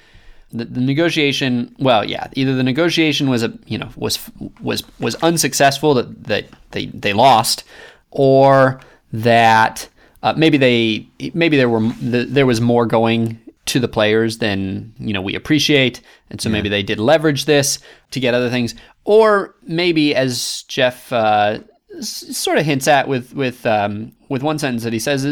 the, 0.54 0.65
the, 0.65 0.82
negotiation 0.82 1.74
well 1.80 2.04
yeah 2.04 2.28
either 2.34 2.54
the 2.54 2.63
negotiation 2.63 3.30
was 3.30 3.41
a 3.41 3.58
you 3.67 3.78
know 3.78 3.89
was 3.96 4.20
was 4.60 4.84
was 5.00 5.15
unsuccessful 5.15 5.94
that 5.94 6.26
that 6.26 6.46
they 6.72 6.88
they 6.88 7.13
lost 7.13 7.63
or 8.10 8.82
that 9.13 9.88
uh, 10.24 10.34
maybe 10.36 10.58
they 10.58 11.08
maybe 11.34 11.56
there 11.56 11.70
were 11.70 11.88
there 12.02 12.46
was 12.46 12.60
more 12.60 12.86
going 12.86 13.39
to 13.65 13.80
the 13.80 13.88
players 13.88 14.39
than 14.39 14.94
you 14.98 15.13
know 15.13 15.22
we 15.22 15.36
appreciate, 15.36 16.02
and 16.30 16.41
so 16.41 16.50
yeah. 16.50 16.54
maybe 16.54 16.70
they 16.70 16.84
did 16.84 17.00
leverage 17.00 17.46
this 17.46 17.80
to 18.12 18.20
get 18.20 18.34
other 18.34 18.50
things, 18.50 18.76
or 19.06 19.56
maybe 19.63 20.15
as 20.15 20.63
Jeff 20.67 21.12
uh, 21.12 21.60
sort 22.00 22.58
of 22.58 22.66
hints 22.66 22.88
at 22.88 23.08
with 23.08 23.34
with 23.34 23.66
um, 23.66 24.14
with 24.30 24.44
one 24.44 24.60
sentence 24.60 24.84
that 24.84 24.94
he 24.94 25.00
says, 25.00 25.26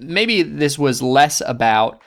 maybe 0.00 0.42
this 0.42 0.78
was 0.78 1.02
less 1.02 1.42
about 1.46 2.00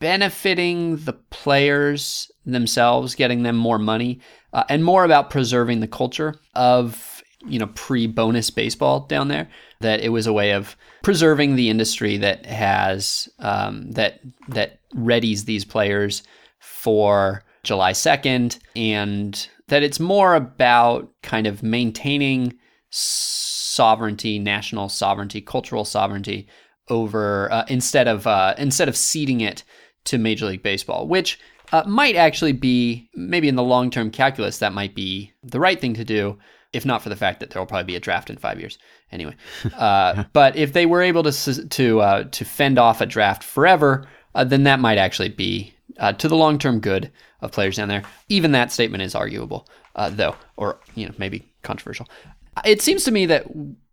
benefiting 0.00 0.96
the 0.98 1.12
players 1.12 2.30
themselves, 2.44 3.14
getting 3.14 3.42
them 3.42 3.56
more 3.56 3.78
money, 3.78 4.20
uh, 4.52 4.64
and 4.68 4.84
more 4.84 5.04
about 5.04 5.30
preserving 5.30 5.80
the 5.80 5.88
culture 5.88 6.34
of 6.54 7.22
you 7.46 7.58
know 7.58 7.68
pre-bonus 7.74 8.50
baseball 8.50 9.00
down 9.06 9.28
there. 9.28 9.48
That 9.80 10.00
it 10.00 10.10
was 10.10 10.26
a 10.26 10.32
way 10.32 10.52
of 10.52 10.76
preserving 11.02 11.56
the 11.56 11.70
industry 11.70 12.16
that 12.18 12.46
has 12.46 13.28
um, 13.38 13.90
that 13.92 14.20
that 14.48 14.80
readies 14.94 15.44
these 15.44 15.64
players 15.64 16.22
for 16.60 17.42
July 17.62 17.92
2nd 17.92 18.58
and 18.76 19.48
that 19.68 19.82
it's 19.82 19.98
more 19.98 20.34
about 20.34 21.10
kind 21.22 21.46
of 21.46 21.62
maintaining 21.62 22.54
sovereignty, 23.74 24.38
national 24.38 24.88
sovereignty, 24.88 25.40
cultural 25.40 25.84
sovereignty 25.84 26.46
over 26.88 27.50
uh, 27.52 27.64
instead 27.68 28.08
of 28.08 28.26
uh, 28.26 28.54
instead 28.58 28.88
of 28.88 28.96
ceding 28.96 29.40
it 29.40 29.64
to 30.04 30.18
Major 30.18 30.46
League 30.46 30.62
Baseball, 30.62 31.08
which 31.08 31.38
uh, 31.72 31.82
might 31.86 32.16
actually 32.16 32.52
be 32.52 33.08
maybe 33.14 33.48
in 33.48 33.56
the 33.56 33.62
long 33.62 33.90
term 33.90 34.10
calculus 34.10 34.58
that 34.58 34.72
might 34.72 34.94
be 34.94 35.32
the 35.42 35.60
right 35.60 35.80
thing 35.80 35.94
to 35.94 36.04
do 36.04 36.38
if 36.74 36.84
not 36.84 37.00
for 37.00 37.08
the 37.08 37.16
fact 37.16 37.40
that 37.40 37.50
there 37.50 37.62
will 37.62 37.66
probably 37.66 37.84
be 37.84 37.96
a 37.96 38.00
draft 38.00 38.28
in 38.28 38.36
five 38.36 38.58
years 38.60 38.78
anyway. 39.12 39.34
Uh, 39.74 40.24
but 40.32 40.56
if 40.56 40.72
they 40.72 40.86
were 40.86 41.02
able 41.02 41.22
to 41.22 41.68
to 41.68 42.00
uh, 42.00 42.24
to 42.24 42.44
fend 42.44 42.78
off 42.78 43.00
a 43.00 43.06
draft 43.06 43.42
forever, 43.42 44.06
uh, 44.34 44.44
then 44.44 44.64
that 44.64 44.80
might 44.80 44.98
actually 44.98 45.28
be 45.28 45.74
uh, 45.98 46.12
to 46.12 46.28
the 46.28 46.36
long 46.36 46.58
term 46.58 46.80
good 46.80 47.10
of 47.40 47.52
players 47.52 47.76
down 47.76 47.88
there. 47.88 48.02
Even 48.28 48.52
that 48.52 48.72
statement 48.72 49.02
is 49.02 49.14
arguable, 49.14 49.68
uh, 49.96 50.10
though, 50.10 50.34
or 50.56 50.78
you 50.94 51.06
know 51.06 51.14
maybe 51.18 51.46
controversial. 51.62 52.08
It 52.64 52.82
seems 52.82 53.04
to 53.04 53.10
me 53.10 53.26
that 53.26 53.46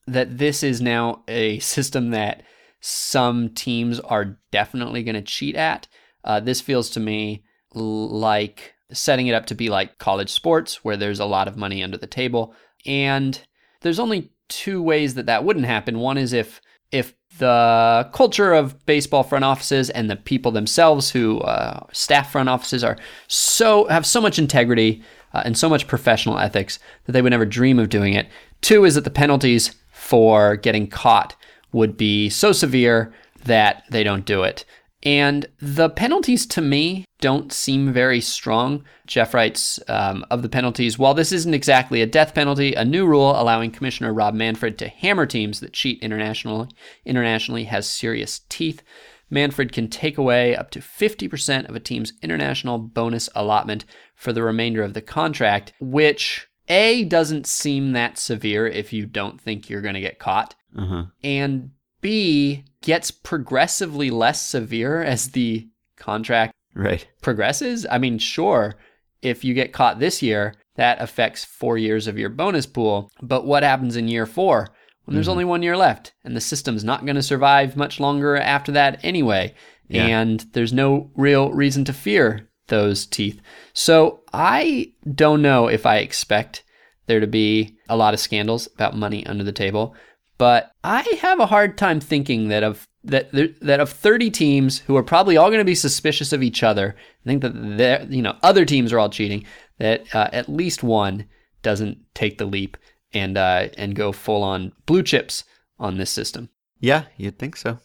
that 0.08 0.38
this 0.38 0.63
is 0.63 0.82
now 0.82 1.24
a 1.28 1.60
system 1.60 2.12
that 2.12 2.43
some 2.82 3.50
teams 3.50 4.00
are 4.00 4.39
definitely 4.52 5.04
going 5.04 5.15
to 5.15 5.21
cheat 5.21 5.56
at. 5.56 5.88
Uh, 6.24 6.39
this 6.39 6.60
feels 6.60 6.89
to 6.89 7.00
me 7.00 7.43
like 7.74 8.74
setting 8.91 9.28
it 9.28 9.34
up 9.34 9.45
to 9.45 9.56
be 9.56 9.69
like 9.69 9.97
college 10.00 10.30
sports, 10.30 10.84
where 10.84 10.97
there's 10.97 11.19
a 11.19 11.26
lot 11.26 11.47
of 11.47 11.56
money 11.56 11.84
under 11.84 11.97
the 11.97 12.08
table. 12.08 12.54
And 12.86 13.39
there's 13.82 14.00
only 14.00 14.32
two 14.50 14.82
ways 14.82 15.13
that 15.13 15.28
that 15.28 15.43
wouldn't 15.43 15.65
happen. 15.65 16.00
One 16.00 16.17
is 16.17 16.34
if 16.34 16.62
if 16.91 17.13
the 17.38 18.10
culture 18.13 18.52
of 18.52 18.86
baseball 18.86 19.24
front 19.24 19.45
offices 19.45 19.89
and 19.89 20.10
the 20.10 20.17
people 20.17 20.52
themselves 20.52 21.10
who 21.10 21.39
uh, 21.39 21.86
staff 21.93 22.32
front 22.32 22.50
offices 22.50 22.84
are 22.84 22.97
so 23.28 23.88
have 23.88 24.06
so 24.06 24.19
much 24.19 24.38
integrity 24.38 25.02
uh, 25.34 25.41
and 25.45 25.58
so 25.58 25.69
much 25.69 25.88
professional 25.88 26.38
ethics 26.38 26.80
that 27.06 27.13
they 27.13 27.21
would 27.21 27.32
never 27.32 27.45
dream 27.45 27.80
of 27.80 27.88
doing 27.88 28.13
it. 28.13 28.28
Two 28.62 28.86
is 28.86 28.95
that 28.95 29.04
the 29.04 29.10
penalties 29.10 29.76
for 29.91 30.56
getting 30.56 30.88
caught 30.88 31.36
would 31.71 31.97
be 31.97 32.30
so 32.30 32.52
severe 32.52 33.13
that 33.43 33.84
they 33.89 34.04
don't 34.04 34.26
do 34.26 34.43
it. 34.43 34.65
And 35.04 35.47
the 35.60 35.89
penalties 35.89 36.45
to 36.47 36.62
me 36.62 37.06
don't 37.21 37.52
seem 37.52 37.91
very 37.91 38.21
strong. 38.21 38.84
Jeff 39.08 39.34
writes 39.34 39.80
um, 39.88 40.26
of 40.30 40.43
the 40.43 40.50
penalties, 40.50 41.00
while 41.00 41.13
this 41.13 41.32
isn't 41.32 41.54
exactly 41.54 42.02
a 42.02 42.08
death 42.08 42.36
penalty, 42.36 42.74
a 42.74 42.86
new 42.86 43.06
rule 43.08 43.32
allowing 43.32 43.71
Commissioner 43.71 44.13
Rob 44.13 44.36
Manfred 44.36 44.78
to 44.78 44.88
hammer 44.88 45.26
teams 45.26 45.60
that 45.60 45.74
cheat 45.74 46.02
internationally, 46.04 46.69
internationally 47.06 47.63
has 47.65 47.89
serious 47.89 48.41
teeth. 48.50 48.84
Manfred 49.30 49.71
can 49.71 49.88
take 49.88 50.17
away 50.17 50.56
up 50.56 50.69
to 50.71 50.80
50% 50.80 51.69
of 51.69 51.76
a 51.76 51.80
team's 51.80 52.13
international 52.21 52.78
bonus 52.78 53.30
allotment 53.34 53.86
for 54.13 54.34
the 54.34 54.43
remainder 54.43 54.84
of 54.84 54.93
the 54.93 55.02
contract, 55.02 55.74
which 55.80 56.47
A 56.72 57.04
doesn't 57.04 57.46
seem 57.48 57.92
that 57.92 58.18
severe 58.18 58.66
if 58.66 58.94
you 58.94 59.06
don't 59.06 59.40
think 59.40 59.70
you're 59.70 59.82
going 59.82 59.96
to 59.96 60.02
get 60.02 60.20
caught. 60.20 60.56
Uh-huh. 60.76 61.04
And 61.22 61.72
B 62.00 62.64
gets 62.82 63.12
progressively 63.12 64.10
less 64.10 64.42
severe 64.42 65.04
as 65.04 65.32
the 65.32 65.68
contract 65.98 66.54
right. 66.74 67.06
progresses. 67.22 67.86
I 67.92 67.98
mean, 67.98 68.18
sure, 68.20 68.76
if 69.22 69.44
you 69.44 69.54
get 69.54 69.74
caught 69.74 70.00
this 70.00 70.22
year, 70.22 70.56
that 70.76 71.02
affects 71.02 71.44
four 71.44 71.78
years 71.78 72.08
of 72.08 72.18
your 72.18 72.30
bonus 72.30 72.66
pool. 72.66 73.12
But 73.22 73.46
what 73.46 73.64
happens 73.64 73.98
in 73.98 74.08
year 74.08 74.26
four 74.26 74.70
when 75.04 75.14
there's 75.14 75.26
mm-hmm. 75.26 75.32
only 75.32 75.46
one 75.46 75.64
year 75.64 75.76
left 75.76 76.14
and 76.24 76.38
the 76.38 76.42
system's 76.42 76.86
not 76.86 77.06
going 77.06 77.18
to 77.18 77.22
survive 77.22 77.76
much 77.76 78.00
longer 78.00 78.38
after 78.38 78.72
that 78.72 78.98
anyway? 79.04 79.54
Yeah. 79.90 80.06
And 80.06 80.40
there's 80.54 80.72
no 80.72 81.12
real 81.16 81.52
reason 81.52 81.84
to 81.84 81.92
fear 81.92 82.48
those 82.67 83.06
teeth. 83.06 83.41
So 83.74 84.21
I 84.34 84.93
don't 85.13 85.41
know 85.41 85.67
if 85.67 85.86
I 85.86 85.97
expect 85.97 86.63
there 87.08 87.19
to 87.19 87.28
be 87.28 87.78
a 87.89 87.97
lot 87.97 88.13
of 88.13 88.19
scandals 88.19 88.67
about 88.76 88.95
money 88.95 89.26
under 89.26 89.43
the 89.43 89.52
table. 89.52 89.95
but 90.38 90.71
I 90.84 91.02
have 91.21 91.39
a 91.39 91.45
hard 91.45 91.78
time 91.78 92.00
thinking 92.00 92.47
that 92.47 92.63
of 92.63 92.88
that 93.04 93.32
there- 93.32 93.50
that 93.62 93.80
of 93.80 93.89
30 93.91 94.32
teams 94.32 94.80
who 94.80 94.95
are 94.97 95.04
probably 95.04 95.38
all 95.38 95.50
going 95.50 95.60
to 95.60 95.65
be 95.65 95.76
suspicious 95.76 96.34
of 96.34 96.41
each 96.41 96.63
other, 96.63 96.95
I 97.24 97.30
think 97.30 97.43
that 97.78 98.12
you 98.12 98.21
know 98.24 98.36
other 98.41 98.65
teams 98.65 98.91
are 98.91 98.97
all 99.00 99.10
cheating. 99.10 99.45
That 99.78 100.04
uh, 100.15 100.30
at 100.34 100.50
least 100.50 100.82
one 100.84 101.26
doesn't 101.62 101.97
take 102.15 102.38
the 102.39 102.45
leap 102.45 102.76
and 103.13 103.38
uh, 103.38 103.67
and 103.78 103.95
go 103.95 104.12
full 104.12 104.41
on 104.43 104.71
blue 104.88 105.04
chips 105.04 105.43
on 105.78 105.97
this 105.97 106.10
system. 106.12 106.50
Yeah, 106.80 107.04
you'd 107.17 107.38
think 107.38 107.56
so. 107.56 107.78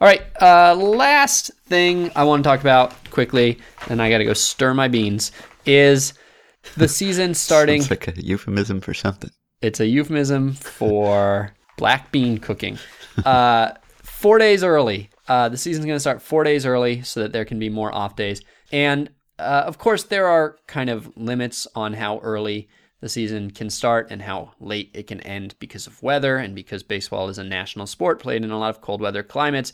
All 0.00 0.08
right, 0.08 0.22
uh, 0.40 0.74
last 0.74 1.52
thing 1.66 2.10
I 2.16 2.24
want 2.24 2.42
to 2.42 2.48
talk 2.48 2.60
about 2.60 2.92
quickly, 3.10 3.58
and 3.88 4.02
I 4.02 4.10
got 4.10 4.18
to 4.18 4.24
go 4.24 4.32
stir 4.32 4.74
my 4.74 4.88
beans, 4.88 5.32
is 5.64 6.14
the 6.76 6.88
season 7.00 7.34
starting. 7.34 7.80
It's 7.80 7.90
like 7.90 8.08
a 8.08 8.20
euphemism 8.20 8.80
for 8.80 8.94
something. 8.94 9.30
It's 9.60 9.80
a 9.80 9.86
euphemism 9.86 10.54
for 10.54 11.54
black 11.76 12.10
bean 12.10 12.38
cooking. 12.38 12.78
Uh, 13.24 13.72
four 14.02 14.38
days 14.38 14.64
early. 14.64 15.10
Uh, 15.28 15.48
the 15.48 15.56
season's 15.56 15.86
going 15.86 15.96
to 15.96 16.00
start 16.00 16.20
four 16.20 16.42
days 16.42 16.66
early 16.66 17.02
so 17.02 17.20
that 17.20 17.32
there 17.32 17.44
can 17.44 17.58
be 17.58 17.68
more 17.68 17.94
off 17.94 18.16
days. 18.16 18.42
And 18.72 19.10
uh, 19.38 19.64
of 19.66 19.78
course, 19.78 20.04
there 20.04 20.26
are 20.26 20.56
kind 20.66 20.90
of 20.90 21.16
limits 21.16 21.66
on 21.74 21.94
how 21.94 22.18
early 22.18 22.68
the 23.02 23.08
season 23.08 23.50
can 23.50 23.68
start 23.68 24.06
and 24.10 24.22
how 24.22 24.52
late 24.60 24.90
it 24.94 25.08
can 25.08 25.20
end 25.20 25.56
because 25.58 25.86
of 25.88 26.02
weather 26.02 26.36
and 26.38 26.54
because 26.54 26.84
baseball 26.84 27.28
is 27.28 27.36
a 27.36 27.44
national 27.44 27.86
sport 27.86 28.20
played 28.20 28.44
in 28.44 28.50
a 28.52 28.58
lot 28.58 28.70
of 28.70 28.80
cold 28.80 29.00
weather 29.00 29.24
climates. 29.24 29.72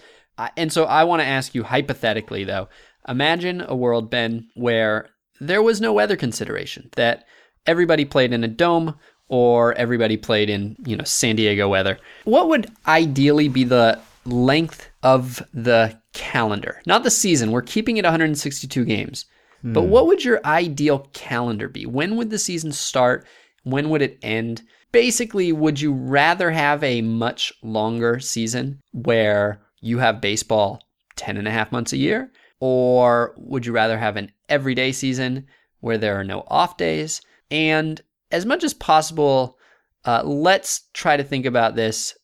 And 0.57 0.73
so 0.73 0.85
I 0.85 1.05
want 1.05 1.21
to 1.21 1.27
ask 1.27 1.55
you 1.55 1.63
hypothetically, 1.63 2.45
though, 2.45 2.69
imagine 3.07 3.61
a 3.61 3.77
world, 3.77 4.09
Ben, 4.11 4.49
where 4.55 5.11
there 5.41 5.63
was 5.63 5.79
no 5.81 5.93
weather 5.93 6.17
consideration, 6.17 6.89
that 6.97 7.27
everybody 7.67 8.07
played 8.07 8.33
in 8.33 8.43
a 8.43 8.49
dome 8.49 8.95
or 9.29 9.75
everybody 9.75 10.17
played 10.17 10.49
in, 10.49 10.77
you 10.87 10.97
know, 10.97 11.05
San 11.05 11.37
Diego 11.37 11.69
weather. 11.69 11.99
What 12.25 12.49
would 12.49 12.73
ideally 12.87 13.49
be 13.49 13.65
the 13.65 14.01
length 14.25 14.89
of 15.03 15.43
the 15.53 16.01
calendar? 16.15 16.81
Not 16.87 17.03
the 17.03 17.11
season. 17.11 17.51
We're 17.51 17.61
keeping 17.61 17.99
it 17.99 18.05
162 18.05 18.87
games. 18.87 19.27
But 19.63 19.83
what 19.83 20.07
would 20.07 20.25
your 20.25 20.41
ideal 20.45 21.09
calendar 21.13 21.69
be? 21.69 21.85
When 21.87 22.17
would 22.17 22.31
the 22.31 22.39
season 22.39 22.73
start? 22.73 23.27
When 23.65 23.91
would 23.91 24.03
it 24.03 24.19
end? 24.23 24.63
Basically, 24.93 25.53
would 25.53 25.81
you 25.81 25.93
rather 25.93 26.51
have 26.51 26.83
a 26.83 27.03
much 27.03 27.53
longer 27.63 28.21
season 28.21 28.81
where 28.93 29.61
you 29.81 29.99
have 29.99 30.21
baseball 30.21 30.83
10 31.17 31.37
and 31.37 31.49
a 31.49 31.51
half 31.51 31.73
months 31.73 31.93
a 31.93 31.99
year? 31.99 32.31
Or 32.61 33.35
would 33.37 33.67
you 33.67 33.73
rather 33.73 33.99
have 33.99 34.17
an 34.17 34.33
everyday 34.49 34.93
season 34.93 35.47
where 35.81 35.99
there 35.99 36.19
are 36.19 36.25
no 36.25 36.45
off 36.49 36.77
days? 36.77 37.21
And 37.51 38.01
as 38.31 38.47
much 38.47 38.65
as 38.65 38.75
possible, 38.75 39.59
uh, 40.05 40.23
let's 40.25 40.89
try 40.95 41.17
to 41.17 41.25
think 41.25 41.47
about 41.47 41.77
this 41.77 42.17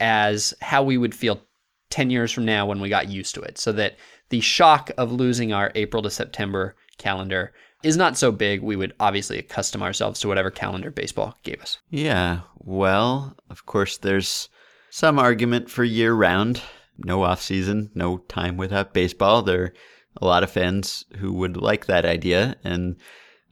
as 0.00 0.54
how 0.60 0.82
we 0.82 0.96
would 0.96 1.14
feel 1.14 1.42
10 1.90 2.10
years 2.10 2.32
from 2.32 2.44
now 2.44 2.66
when 2.66 2.80
we 2.80 2.88
got 2.88 3.08
used 3.08 3.34
to 3.34 3.40
it 3.42 3.58
so 3.58 3.72
that 3.72 3.96
the 4.30 4.40
shock 4.40 4.90
of 4.96 5.12
losing 5.12 5.52
our 5.52 5.70
April 5.74 6.02
to 6.02 6.10
September 6.10 6.74
calendar 6.98 7.52
is 7.82 7.96
not 7.96 8.16
so 8.16 8.32
big. 8.32 8.62
We 8.62 8.76
would 8.76 8.94
obviously 9.00 9.38
accustom 9.38 9.82
ourselves 9.82 10.20
to 10.20 10.28
whatever 10.28 10.50
calendar 10.50 10.90
baseball 10.90 11.36
gave 11.42 11.60
us. 11.60 11.78
Yeah, 11.90 12.40
well, 12.58 13.36
of 13.48 13.66
course, 13.66 13.98
there's 13.98 14.48
some 14.90 15.18
argument 15.18 15.70
for 15.70 15.84
year 15.84 16.12
round. 16.14 16.62
No 16.98 17.22
off 17.22 17.40
season, 17.40 17.90
no 17.94 18.18
time 18.18 18.56
without 18.56 18.92
baseball. 18.92 19.42
There 19.42 19.62
are 19.62 19.74
a 20.20 20.26
lot 20.26 20.42
of 20.42 20.50
fans 20.50 21.04
who 21.16 21.32
would 21.32 21.56
like 21.56 21.86
that 21.86 22.04
idea. 22.04 22.56
And 22.62 22.96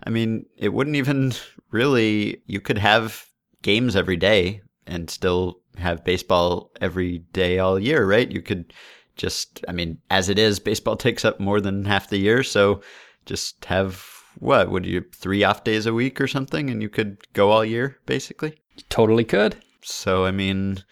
I 0.04 0.10
mean, 0.10 0.44
it 0.56 0.74
wouldn't 0.74 0.96
even 0.96 1.32
really, 1.70 2.42
you 2.46 2.60
could 2.60 2.78
have 2.78 3.26
games 3.62 3.96
every 3.96 4.16
day 4.16 4.60
and 4.86 5.08
still 5.08 5.60
have 5.78 6.04
baseball 6.04 6.70
every 6.80 7.18
day 7.32 7.58
all 7.58 7.78
year, 7.78 8.04
right? 8.04 8.30
You 8.30 8.42
could 8.42 8.72
just, 9.18 9.62
I 9.68 9.72
mean, 9.72 9.98
as 10.10 10.28
it 10.30 10.38
is, 10.38 10.58
baseball 10.58 10.96
takes 11.06 11.24
up 11.24 11.38
more 11.38 11.60
than 11.60 11.84
half 11.84 12.08
the 12.08 12.18
year. 12.18 12.42
So 12.42 12.80
just 13.26 13.64
have 13.66 14.02
what 14.38 14.70
would 14.70 14.86
you 14.86 15.04
three 15.14 15.42
off 15.44 15.64
days 15.64 15.84
a 15.84 15.92
week 15.92 16.20
or 16.20 16.26
something 16.28 16.70
and 16.70 16.80
you 16.80 16.88
could 16.88 17.18
go 17.32 17.50
all 17.50 17.64
year 17.64 17.98
basically 18.06 18.54
Totally 18.88 19.24
could. 19.24 19.56
so 19.82 20.24
i 20.24 20.30
mean 20.30 20.84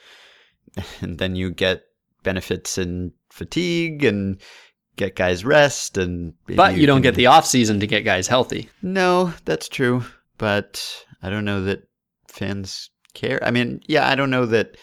and 1.00 1.18
then 1.18 1.36
you 1.36 1.50
get 1.52 1.84
benefits 2.24 2.76
in 2.76 3.12
fatigue 3.30 4.02
and 4.04 4.40
get 4.96 5.14
guys 5.14 5.44
rest 5.44 5.96
and 5.96 6.34
But 6.48 6.76
you 6.76 6.86
don't 6.86 6.96
can- 6.96 7.02
get 7.04 7.14
the 7.14 7.26
off 7.26 7.46
season 7.46 7.78
to 7.80 7.86
get 7.86 8.04
guys 8.04 8.26
healthy. 8.26 8.68
no 8.82 9.32
that's 9.44 9.68
true 9.68 10.02
but 10.38 11.04
i 11.22 11.30
don't 11.30 11.44
know 11.44 11.62
that 11.62 11.84
fans 12.28 12.90
care 13.14 13.38
i 13.44 13.50
mean 13.52 13.80
yeah 13.86 14.08
i 14.08 14.14
don't 14.16 14.30
know 14.30 14.46
that 14.46 14.76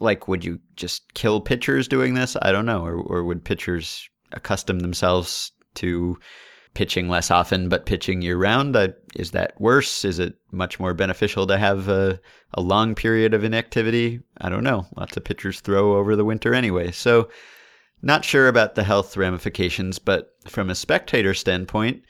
like 0.00 0.28
would 0.28 0.44
you 0.44 0.60
just 0.76 1.12
kill 1.14 1.40
pitchers 1.40 1.88
doing 1.88 2.14
this? 2.14 2.36
I 2.42 2.52
don't 2.52 2.66
know. 2.66 2.84
Or, 2.84 2.96
or 2.96 3.24
would 3.24 3.44
pitchers 3.44 4.08
accustom 4.32 4.80
themselves 4.80 5.52
to 5.76 6.18
pitching 6.74 7.08
less 7.08 7.30
often 7.30 7.68
but 7.68 7.86
pitching 7.86 8.20
year 8.20 8.36
round 8.36 8.76
is 9.14 9.30
that 9.30 9.58
worse? 9.60 10.04
Is 10.04 10.18
it 10.18 10.34
much 10.50 10.80
more 10.80 10.92
beneficial 10.92 11.46
to 11.46 11.56
have 11.56 11.88
a, 11.88 12.20
a 12.52 12.60
long 12.60 12.94
period 12.94 13.32
of 13.32 13.44
inactivity? 13.44 14.20
I 14.40 14.48
don't 14.48 14.64
know. 14.64 14.86
Lots 14.96 15.16
of 15.16 15.24
pitchers 15.24 15.60
throw 15.60 15.96
over 15.96 16.16
the 16.16 16.24
winter 16.24 16.52
anyway. 16.52 16.90
So 16.90 17.28
not 18.02 18.24
sure 18.24 18.48
about 18.48 18.74
the 18.74 18.84
health 18.84 19.16
ramifications 19.16 19.98
but 19.98 20.34
from 20.46 20.68
a 20.68 20.74
spectator 20.74 21.32
standpoint 21.32 22.02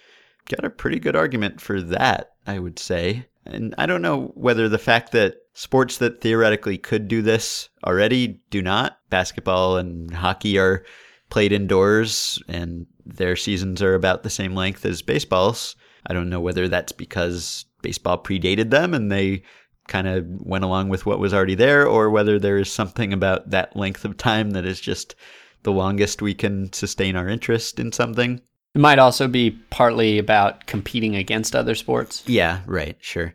got 0.49 0.65
a 0.65 0.71
pretty 0.71 0.99
good 0.99 1.17
argument 1.17 1.61
for 1.61 1.81
that 1.81 2.33
i 2.47 2.59
would 2.59 2.79
say 2.79 3.27
and 3.47 3.75
i 3.79 3.87
don't 3.87 4.03
know 4.03 4.33
whether 4.35 4.69
the 4.69 4.79
fact 4.79 5.13
that 5.13 5.37
sports 5.55 5.99
that 5.99 6.21
theoretically 6.21 6.77
could 6.77 7.09
do 7.09 7.23
this 7.23 7.69
already 7.85 8.41
do 8.51 8.61
not 8.61 8.99
basketball 9.11 9.77
and 9.77 10.13
hockey 10.13 10.59
are 10.59 10.85
played 11.31 11.53
indoors 11.53 12.43
and 12.49 12.87
their 13.05 13.37
seasons 13.37 13.83
are 13.83 13.95
about 13.95 14.23
the 14.23 14.31
same 14.31 14.55
length 14.55 14.85
as 14.85 15.03
baseball's. 15.03 15.77
I 16.07 16.13
don't 16.13 16.31
know 16.31 16.41
whether 16.41 16.69
that's 16.69 16.93
because 16.93 17.65
baseball 17.83 18.23
predated 18.23 18.71
them 18.71 18.95
and 18.95 19.11
they 19.11 19.43
kind 19.87 20.07
of 20.07 20.25
went 20.27 20.65
along 20.65 20.89
with 20.89 21.05
what 21.05 21.19
was 21.19 21.35
already 21.35 21.55
there 21.55 21.87
or 21.87 22.11
whether 22.11 22.39
there 22.39 22.59
is 22.59 22.73
something 22.73 23.13
about 23.13 23.51
that 23.51 23.77
length 23.77 24.05
of 24.05 24.17
time 24.17 24.51
that 24.53 24.65
is 24.65 24.81
just 24.81 25.15
the 25.63 25.73
longest 25.73 26.23
we 26.23 26.35
can 26.35 26.73
sustain 26.73 27.17
our 27.17 27.29
interest 27.29 27.79
in 27.79 27.93
something. 27.93 28.41
It 28.75 28.81
might 28.81 28.99
also 28.99 29.29
be 29.29 29.53
partly 29.71 30.19
about 30.19 30.67
competing 30.67 31.15
against 31.15 31.55
other 31.55 31.75
sports. 31.75 32.25
Yeah, 32.27 32.61
right, 32.67 32.97
sure. 33.01 33.35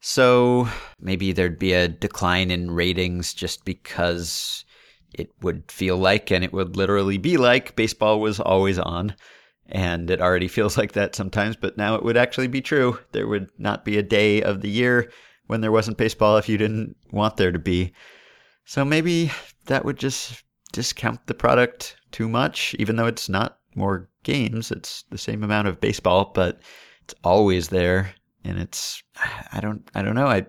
So 0.00 0.68
maybe 0.98 1.32
there'd 1.32 1.58
be 1.58 1.72
a 1.72 1.88
decline 1.88 2.50
in 2.50 2.70
ratings 2.70 3.34
just 3.34 3.64
because 3.64 4.64
it 5.12 5.30
would 5.42 5.70
feel 5.70 5.96
like 5.96 6.30
and 6.30 6.44
it 6.44 6.52
would 6.52 6.76
literally 6.76 7.18
be 7.18 7.36
like 7.36 7.76
baseball 7.76 8.20
was 8.20 8.40
always 8.40 8.78
on. 8.78 9.14
And 9.70 10.10
it 10.10 10.22
already 10.22 10.48
feels 10.48 10.78
like 10.78 10.92
that 10.92 11.14
sometimes, 11.14 11.56
but 11.56 11.76
now 11.76 11.94
it 11.94 12.02
would 12.02 12.16
actually 12.16 12.48
be 12.48 12.62
true. 12.62 12.98
There 13.12 13.26
would 13.26 13.50
not 13.58 13.84
be 13.84 13.98
a 13.98 14.02
day 14.02 14.40
of 14.40 14.62
the 14.62 14.70
year 14.70 15.10
when 15.48 15.60
there 15.60 15.72
wasn't 15.72 15.98
baseball 15.98 16.38
if 16.38 16.48
you 16.48 16.56
didn't 16.56 16.96
want 17.10 17.36
there 17.36 17.52
to 17.52 17.58
be. 17.58 17.92
So 18.64 18.84
maybe 18.84 19.30
that 19.66 19.84
would 19.84 19.98
just 19.98 20.42
discount 20.72 21.26
the 21.26 21.34
product 21.34 21.96
too 22.12 22.28
much, 22.28 22.74
even 22.78 22.96
though 22.96 23.06
it's 23.06 23.28
not 23.28 23.57
more 23.78 24.08
games. 24.24 24.70
It's 24.70 25.04
the 25.10 25.18
same 25.18 25.42
amount 25.42 25.68
of 25.68 25.80
baseball, 25.80 26.32
but 26.34 26.60
it's 27.04 27.14
always 27.24 27.68
there. 27.68 28.12
And 28.44 28.58
it's 28.58 29.02
I 29.52 29.60
don't 29.60 29.88
I 29.94 30.02
don't 30.02 30.14
know. 30.16 30.26
I 30.26 30.46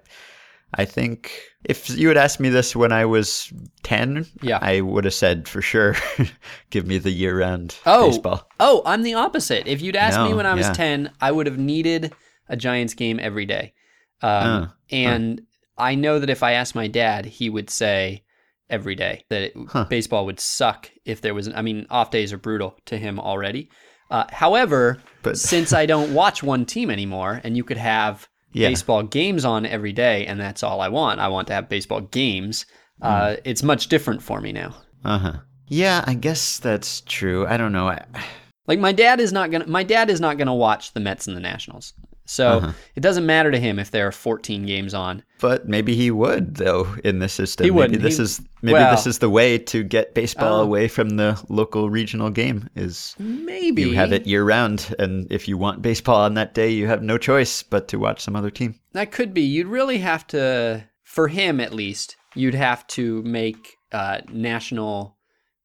I 0.76 0.86
think 0.86 1.32
if 1.64 1.90
you 1.90 2.08
had 2.10 2.18
asked 2.18 2.40
me 2.40 2.50
this 2.50 2.76
when 2.76 2.92
I 2.92 3.06
was 3.06 3.52
ten, 3.84 4.26
Yeah. 4.42 4.60
I 4.62 4.82
would 4.82 5.04
have 5.06 5.14
said 5.16 5.48
for 5.48 5.62
sure, 5.62 5.96
give 6.70 6.86
me 6.86 6.98
the 7.00 7.10
year 7.12 7.40
round 7.40 7.76
Oh, 7.86 8.10
baseball. 8.10 8.48
oh, 8.60 8.84
I'm 8.86 9.02
the 9.04 9.16
opposite. 9.16 9.66
If 9.68 9.82
you'd 9.82 9.96
asked 9.96 10.20
me 10.22 10.34
when 10.36 10.46
I 10.46 10.54
was 10.54 10.68
yeah. 10.68 10.74
10, 10.74 11.12
I 11.22 11.32
would 11.32 11.48
have 11.48 11.58
needed 11.58 12.14
a 12.50 12.56
Giants 12.56 12.94
game 12.94 13.20
every 13.20 13.46
day. 13.48 13.74
Um, 14.22 14.30
Uh, 14.32 14.68
and 14.92 15.42
I 15.78 15.96
know 15.96 16.20
that 16.20 16.30
if 16.30 16.44
I 16.44 16.52
asked 16.54 16.76
my 16.76 16.88
dad, 16.88 17.26
he 17.26 17.50
would 17.50 17.70
say 17.70 18.24
every 18.70 18.96
day 18.96 19.24
that 19.30 19.42
it, 19.42 19.54
Huh. 19.70 19.86
baseball 19.90 20.26
would 20.26 20.40
suck 20.40 20.90
if 21.06 21.22
there 21.22 21.34
was, 21.34 21.50
I 21.54 21.62
mean, 21.62 21.86
off 21.90 22.12
days 22.12 22.32
are 22.34 22.38
brutal 22.38 22.78
to 22.86 22.98
him 22.98 23.20
already. 23.20 23.70
Uh, 24.12 24.26
however, 24.32 24.98
But- 25.24 25.38
since 25.54 25.74
I 25.74 25.86
don't 25.86 26.14
watch 26.14 26.42
one 26.44 26.66
team 26.66 26.90
anymore 26.90 27.42
and 27.44 27.56
you 27.58 27.64
could 27.64 27.78
have 27.78 28.28
Yeah. 28.54 28.70
baseball 28.70 29.04
games 29.04 29.46
on 29.46 29.66
every 29.66 29.94
day 29.94 30.26
and 30.26 30.40
that's 30.40 30.64
all 30.64 30.82
I 30.82 30.88
want, 30.90 31.20
I 31.20 31.28
want 31.28 31.48
to 31.48 31.54
have 31.54 31.70
baseball 31.70 32.02
games, 32.02 32.66
Hmm. 33.02 33.06
uh, 33.08 33.36
it's 33.46 33.64
much 33.64 33.88
different 33.88 34.22
for 34.24 34.42
me 34.42 34.52
now. 34.52 34.76
Uh 35.06 35.18
huh. 35.20 35.34
Yeah, 35.68 36.04
I 36.08 36.16
guess 36.16 36.58
that's 36.60 37.02
true. 37.02 37.46
I 37.48 37.58
don't 37.58 37.72
know. 37.72 37.88
I, 37.90 38.04
Like 38.68 38.80
my 38.80 38.92
dad 38.92 39.20
is 39.20 39.32
not 39.34 39.50
gonna 39.50 39.66
my 39.66 39.82
dad 39.84 40.12
is 40.12 40.22
not 40.22 40.38
gonna 40.38 40.54
watch 40.54 40.94
the 40.94 41.00
Mets 41.00 41.28
and 41.28 41.36
the 41.36 41.42
Nationals. 41.42 41.94
So 42.32 42.48
Uh-huh. 42.60 42.72
it 42.96 43.00
doesn't 43.00 43.26
matter 43.26 43.50
to 43.50 43.60
him 43.60 43.80
if 43.80 43.90
there 43.90 44.06
are 44.06 44.12
14 44.12 44.64
games 44.68 44.94
on. 44.94 45.24
but 45.42 45.68
maybe 45.70 45.96
he 45.96 46.12
would 46.12 46.56
though 46.58 46.86
in 47.04 47.20
this 47.20 47.34
system. 47.34 47.64
He 47.64 47.72
Maybe 47.72 47.78
wouldn't. 47.80 48.02
this 48.04 48.18
He- 48.18 48.24
is 48.24 48.42
maybe 48.62 48.74
well- 48.74 48.92
this 48.96 49.08
is 49.08 49.18
the 49.20 49.30
way 49.30 49.58
to 49.58 49.84
get 49.84 50.14
baseball 50.14 50.60
Oh. 50.60 50.64
away 50.64 50.88
from 50.90 51.12
the 51.12 51.42
local 51.50 51.90
regional 51.90 52.30
game. 52.30 52.70
Is 52.76 53.16
Maybe 53.18 53.82
you 53.82 53.94
have 53.96 54.12
it 54.14 54.28
year 54.28 54.44
round, 54.44 54.94
and 55.00 55.26
if 55.32 55.48
you 55.48 55.58
want 55.58 55.82
baseball 55.82 56.18
on 56.22 56.36
that 56.36 56.54
day, 56.54 56.70
you 56.70 56.86
have 56.88 57.02
no 57.02 57.18
choice 57.18 57.64
but 57.64 57.88
to 57.88 57.98
watch 57.98 58.22
some 58.22 58.36
other 58.36 58.52
team. 58.52 58.76
That 58.94 59.12
could 59.12 59.34
be. 59.34 59.42
You'd 59.42 59.68
really 59.68 59.98
have 60.00 60.28
to, 60.28 60.84
for 61.04 61.30
him 61.30 61.60
at 61.60 61.74
least, 61.74 62.16
you'd 62.36 62.54
have 62.56 62.86
to 62.88 63.24
make 63.24 63.76
uh, 63.92 64.20
national. 64.32 65.16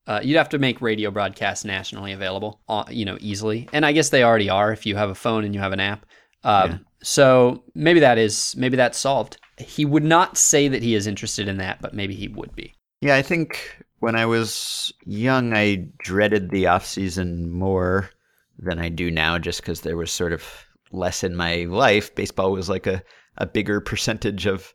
Uh, 0.06 0.20
you'd 0.22 0.36
have 0.38 0.48
to 0.50 0.58
make 0.58 0.80
radio 0.82 1.10
broadcasts 1.10 1.64
nationally 1.64 2.12
available, 2.12 2.60
uh, 2.68 2.84
you 2.90 3.04
know, 3.04 3.16
easily. 3.20 3.68
And 3.72 3.84
I 3.86 3.92
guess 3.92 4.10
they 4.10 4.22
already 4.22 4.48
are 4.50 4.70
if 4.72 4.86
you 4.86 4.96
have 4.96 5.10
a 5.10 5.14
phone 5.14 5.44
and 5.44 5.54
you 5.54 5.60
have 5.60 5.72
an 5.72 5.80
app. 5.80 6.06
Um, 6.44 6.70
Yeah. 6.70 6.78
So 7.02 7.62
maybe 7.74 8.00
that 8.00 8.16
is 8.16 8.54
maybe 8.56 8.76
that's 8.76 8.98
solved. 8.98 9.36
He 9.58 9.84
would 9.84 10.04
not 10.04 10.38
say 10.38 10.68
that 10.68 10.82
he 10.82 10.94
is 10.94 11.06
interested 11.06 11.48
in 11.48 11.58
that, 11.58 11.82
but 11.82 11.94
maybe 11.94 12.14
he 12.14 12.28
would 12.28 12.54
be. 12.54 12.74
Yeah, 13.02 13.16
I 13.16 13.22
think 13.22 13.84
when 13.98 14.16
I 14.16 14.24
was 14.24 14.92
young, 15.04 15.52
I 15.54 15.86
dreaded 15.98 16.50
the 16.50 16.66
off 16.66 16.86
season 16.86 17.50
more 17.50 18.10
than 18.58 18.78
I 18.78 18.88
do 18.88 19.10
now, 19.10 19.38
just 19.38 19.60
because 19.60 19.82
there 19.82 19.98
was 19.98 20.10
sort 20.10 20.32
of 20.32 20.44
less 20.92 21.22
in 21.22 21.36
my 21.36 21.64
life. 21.64 22.14
Baseball 22.14 22.52
was 22.52 22.70
like 22.70 22.86
a, 22.86 23.02
a 23.36 23.46
bigger 23.46 23.80
percentage 23.80 24.46
of 24.46 24.72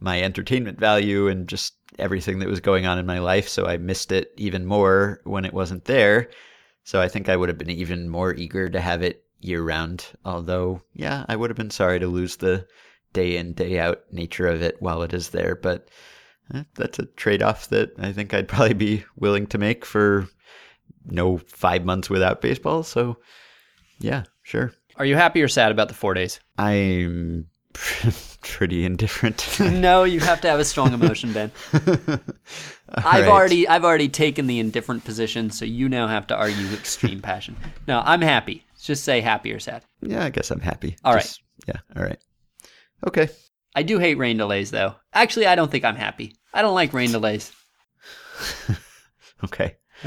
my 0.00 0.20
entertainment 0.20 0.78
value 0.78 1.28
and 1.28 1.48
just 1.48 1.74
everything 1.98 2.38
that 2.40 2.48
was 2.48 2.60
going 2.60 2.86
on 2.86 2.98
in 2.98 3.06
my 3.06 3.18
life. 3.20 3.48
So 3.48 3.66
I 3.66 3.78
missed 3.78 4.12
it 4.12 4.32
even 4.36 4.66
more 4.66 5.20
when 5.24 5.44
it 5.44 5.54
wasn't 5.54 5.86
there. 5.86 6.28
So 6.84 7.00
I 7.00 7.08
think 7.08 7.28
I 7.28 7.36
would 7.36 7.48
have 7.48 7.58
been 7.58 7.70
even 7.70 8.08
more 8.08 8.34
eager 8.34 8.68
to 8.68 8.80
have 8.80 9.02
it 9.02 9.24
year 9.40 9.62
round. 9.62 10.06
Although, 10.24 10.82
yeah, 10.94 11.24
I 11.28 11.36
would 11.36 11.50
have 11.50 11.56
been 11.56 11.70
sorry 11.70 11.98
to 12.00 12.06
lose 12.06 12.36
the 12.36 12.66
day 13.12 13.36
in, 13.36 13.52
day 13.52 13.78
out 13.78 14.02
nature 14.12 14.46
of 14.46 14.62
it 14.62 14.76
while 14.80 15.02
it 15.02 15.12
is 15.12 15.30
there. 15.30 15.54
But 15.54 15.88
eh, 16.54 16.64
that's 16.74 16.98
a 16.98 17.06
trade 17.06 17.42
off 17.42 17.68
that 17.68 17.92
I 17.98 18.12
think 18.12 18.32
I'd 18.32 18.48
probably 18.48 18.74
be 18.74 19.04
willing 19.16 19.46
to 19.48 19.58
make 19.58 19.84
for 19.84 20.28
no 21.04 21.38
five 21.38 21.84
months 21.84 22.10
without 22.10 22.42
baseball. 22.42 22.82
So, 22.82 23.16
yeah, 23.98 24.24
sure. 24.42 24.72
Are 24.96 25.04
you 25.04 25.16
happy 25.16 25.42
or 25.42 25.48
sad 25.48 25.72
about 25.72 25.88
the 25.88 25.94
four 25.94 26.14
days? 26.14 26.40
I'm 26.58 27.46
pretty 28.42 28.84
indifferent. 28.84 29.58
no, 29.60 30.04
you 30.04 30.20
have 30.20 30.40
to 30.42 30.48
have 30.48 30.60
a 30.60 30.64
strong 30.64 30.92
emotion, 30.92 31.32
Ben. 31.32 31.50
I've 32.92 33.04
right. 33.04 33.24
already 33.28 33.68
I've 33.68 33.84
already 33.84 34.08
taken 34.08 34.46
the 34.46 34.58
indifferent 34.58 35.04
position, 35.04 35.50
so 35.50 35.64
you 35.64 35.88
now 35.88 36.08
have 36.08 36.26
to 36.28 36.36
argue 36.36 36.66
extreme 36.72 37.22
passion. 37.22 37.56
No, 37.86 38.02
I'm 38.04 38.20
happy. 38.20 38.64
Just 38.82 39.04
say 39.04 39.20
happy 39.20 39.52
or 39.52 39.58
sad. 39.60 39.84
Yeah, 40.02 40.24
I 40.24 40.30
guess 40.30 40.50
I'm 40.50 40.60
happy. 40.60 40.96
All 41.04 41.14
right. 41.14 41.22
Just- 41.22 41.42
Yeah, 41.68 41.80
all 41.96 42.02
right. 42.02 42.18
Okay. 43.06 43.28
I 43.76 43.82
do 43.82 43.98
hate 43.98 44.16
rain 44.18 44.36
delays 44.36 44.70
though. 44.70 44.94
Actually, 45.12 45.46
I 45.46 45.54
don't 45.54 45.70
think 45.70 45.84
I'm 45.84 45.96
happy. 45.96 46.34
I 46.52 46.62
don't 46.62 46.74
like 46.74 46.92
rain 46.92 47.12
delays. 47.12 47.52
Okay. 49.44 49.76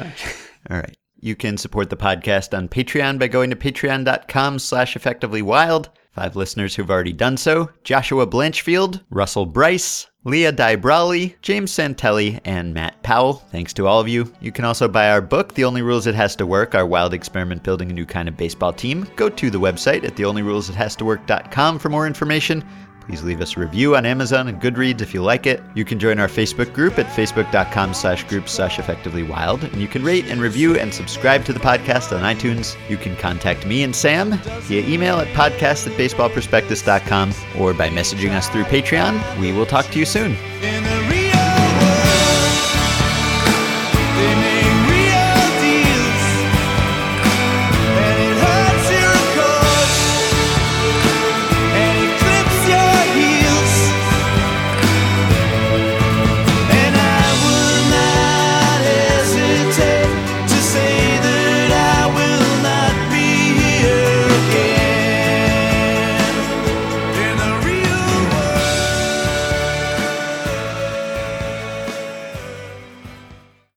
All 0.69 0.77
right. 0.77 0.95
You 1.19 1.35
can 1.35 1.57
support 1.57 1.89
the 1.89 1.97
podcast 1.97 2.55
on 2.55 2.67
Patreon 2.67 3.17
by 3.19 3.27
going 3.27 3.49
to 3.49 3.55
patreon.com 3.55 4.59
slash 4.59 4.95
effectively 4.95 5.41
wild. 5.41 5.89
Five 6.11 6.35
listeners 6.35 6.75
who've 6.75 6.91
already 6.91 7.13
done 7.13 7.37
so 7.37 7.71
Joshua 7.83 8.27
Blanchfield, 8.27 9.01
Russell 9.09 9.45
Bryce, 9.47 10.05
Leah 10.25 10.53
Dybrally, 10.53 11.35
James 11.41 11.69
Santelli, 11.69 12.39
and 12.45 12.73
Matt 12.73 13.03
Powell. 13.03 13.43
Thanks 13.51 13.73
to 13.73 13.87
all 13.87 13.99
of 13.99 14.07
you. 14.07 14.31
You 14.39 14.53
can 14.53 14.63
also 14.63 14.87
buy 14.87 15.09
our 15.09 15.19
book, 15.19 15.53
The 15.53 15.65
Only 15.65 15.81
Rule 15.81 15.97
Is 15.97 16.07
It 16.07 16.15
Has 16.15 16.33
to 16.37 16.45
Work, 16.45 16.75
our 16.75 16.85
wild 16.85 17.13
experiment 17.13 17.61
building 17.61 17.91
a 17.91 17.93
new 17.93 18.05
kind 18.05 18.29
of 18.29 18.37
baseball 18.37 18.71
team. 18.71 19.05
Go 19.17 19.27
to 19.27 19.49
the 19.49 19.59
website 19.59 20.05
at 20.05 20.15
theonlyruleisithastowork.com 20.15 21.77
for 21.77 21.89
more 21.89 22.07
information. 22.07 22.63
Please 23.07 23.23
leave 23.23 23.41
us 23.41 23.57
a 23.57 23.59
review 23.59 23.95
on 23.95 24.05
Amazon 24.05 24.47
and 24.47 24.61
Goodreads 24.61 25.01
if 25.01 25.13
you 25.13 25.21
like 25.21 25.45
it. 25.45 25.61
You 25.75 25.83
can 25.83 25.99
join 25.99 26.19
our 26.19 26.27
Facebook 26.27 26.73
group 26.73 26.97
at 26.97 27.05
facebook.com 27.07 27.93
slash 27.93 28.23
group 28.25 28.47
slash 28.47 28.79
effectively 28.79 29.23
wild. 29.23 29.63
And 29.63 29.81
you 29.81 29.87
can 29.87 30.03
rate 30.03 30.25
and 30.25 30.41
review 30.41 30.77
and 30.77 30.93
subscribe 30.93 31.43
to 31.45 31.53
the 31.53 31.59
podcast 31.59 32.15
on 32.15 32.23
iTunes. 32.23 32.77
You 32.89 32.97
can 32.97 33.15
contact 33.17 33.65
me 33.65 33.83
and 33.83 33.95
Sam 33.95 34.39
via 34.61 34.87
email 34.87 35.17
at 35.17 35.27
podcast 35.29 35.87
at 35.87 35.97
baseballprospectus.com 35.97 37.33
or 37.59 37.73
by 37.73 37.89
messaging 37.89 38.31
us 38.31 38.47
through 38.49 38.63
Patreon. 38.63 39.39
We 39.39 39.51
will 39.51 39.65
talk 39.65 39.85
to 39.87 39.99
you 39.99 40.05
soon. 40.05 41.22